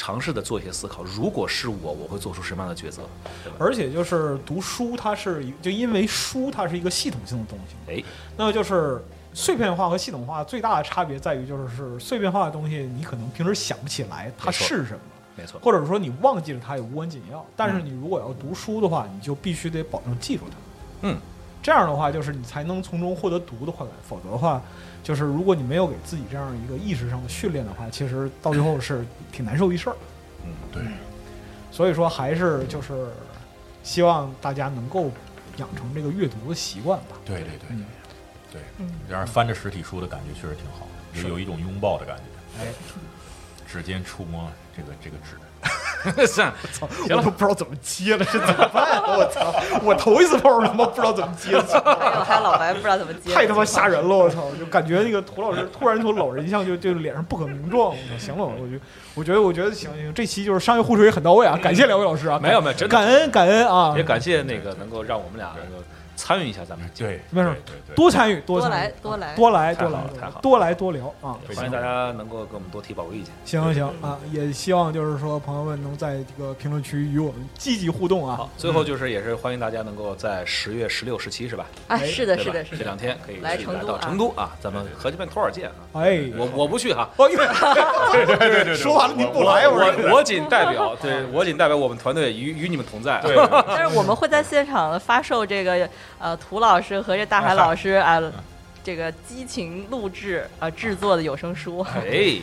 [0.00, 3.02] 尝试的做一些思考，如果是我，我会做出什么样的抉择，
[3.58, 8.02] 而且就是读书，它是就因为书它是一个系统性的东西，哎，
[8.34, 9.04] 那么就是
[9.34, 15.00] 碎片化和系统化最大的差别在于，就是是碎片化的东西你可能平时想不起来它是什么，
[15.36, 17.44] 没错，或者说你忘记了它也无关紧要。
[17.54, 20.56] 但嗯是你如果要读书的话，你就必须得保证记住它。
[21.02, 21.18] 嗯，
[21.62, 24.62] 这样的话就是你才能从中获得读的快感，否则的话。
[25.02, 29.96] 就是如果你没有给自己这样一个意识上的训练的话，其实到最后是挺难受一事儿。
[30.44, 30.82] 嗯，对，
[31.70, 33.08] 所以说还是就是
[33.82, 35.10] 希望大家能够
[35.56, 37.16] 养成这个阅读的习惯吧。
[37.24, 37.84] 对对对嗯。
[38.52, 38.90] 对，嗯。
[39.08, 42.22] 然而翻着实体书的感觉确实挺好的，有有一种拥抱的感觉。
[42.62, 42.66] 哎，
[43.66, 45.36] 指尖触摸这个这个纸，
[46.26, 46.42] 是
[47.14, 48.84] 我都不知道怎么接了，这怎么办？
[48.92, 49.54] 啊我操！
[49.82, 54.16] 我头一次碰上他妈不知道怎么接， 还有还有老白不知道怎么接，太他妈吓人了！
[54.16, 54.44] 我操！
[54.58, 57.90] 就感觉那个涂老师突然从老人像就就脸上不可名状。
[57.90, 58.78] 我操行了，我就
[59.14, 61.58] 我觉得我觉得行行，这期就是商业互吹很到位啊！
[61.62, 64.02] 感谢两位老师啊，没有没有，真的感恩感恩啊也！
[64.02, 65.84] 感谢那个能够让我们俩能够
[66.20, 69.50] 参与一下咱们这对，没事对对对，多参与多来多来多来。
[69.50, 71.38] 多来太好了太好多来多聊啊！
[71.56, 73.32] 欢迎大家能够给我们多提宝贵意见。
[73.46, 78.36] 行行行啊，也希望就是说朋友们能在这个评论区与我们积极互动啊。
[78.36, 81.66] 好，最后就是也是欢迎大家能够在十月十六、十七是吧？
[81.88, 82.78] 哎，是的，是的，是的。
[82.78, 83.98] 这两，天可以去来到成都啊。
[84.02, 85.74] 成都啊，咱们核聚变多少见啊？
[85.94, 87.26] 哎，我我不去哈，哦，
[88.12, 93.20] 对对对对，说完了您不来，我我我仅代表对 我仅代表我们团队与与你们同在。
[93.22, 93.36] 对，
[93.68, 95.88] 但是我们会在现场发售这个
[96.20, 98.22] 呃涂老师和这大海老师啊、
[98.84, 101.80] 这个激情录制啊、制作的有声书。
[101.96, 102.42] 哎，对，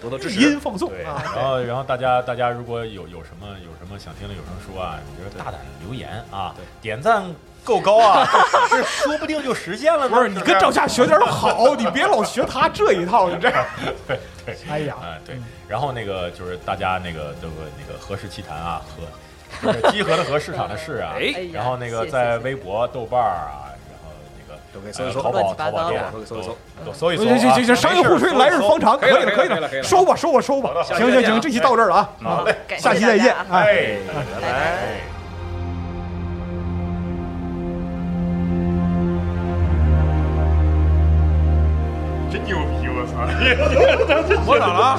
[0.00, 0.40] 多多支持。
[0.40, 0.90] 音放送。
[0.94, 7.24] 然后然后大家大家如果有有什么有什么想听的有声书啊，你就大胆留言啊，点赞
[7.64, 8.26] 够高啊，
[8.70, 10.16] 这说不定就实现了呢。
[10.16, 13.64] 不是你跟赵夏学点好， 你别老学他这一套，你这样。
[14.06, 15.36] 对对，哎呀，啊对，
[15.68, 19.08] 然后那个就是大家那个这个那个和氏奇谈啊和就是
[19.90, 25.18] 集合的和市场的市啊，哎然后那个在微博、豆瓣儿啊，然后那个都可以搜一搜。
[25.18, 26.58] 呃淘宝淘宝店都可以搜一搜。
[26.84, 27.54] 都搜一搜行啊。
[27.54, 33.62] 行行，商业互吹来日方长，可以了可以了可以，了收吧收吧收吧，行行行，这期到这儿了啊，好嘞，下期再见，哎。
[33.62, 35.17] 哎，拜拜
[44.46, 44.98] 我咋了？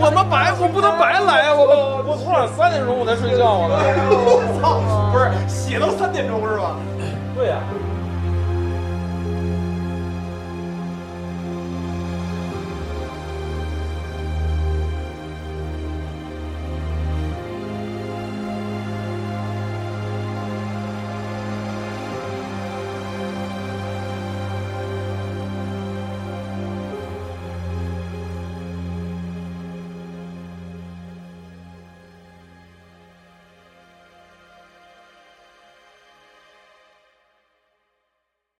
[0.00, 1.54] 我们白我不能白来啊！
[1.54, 3.70] 我我昨晚三点钟我才睡觉啊。
[4.10, 4.80] 我操，
[5.12, 6.76] 不是写到三点钟是吧？
[7.36, 7.58] 对呀、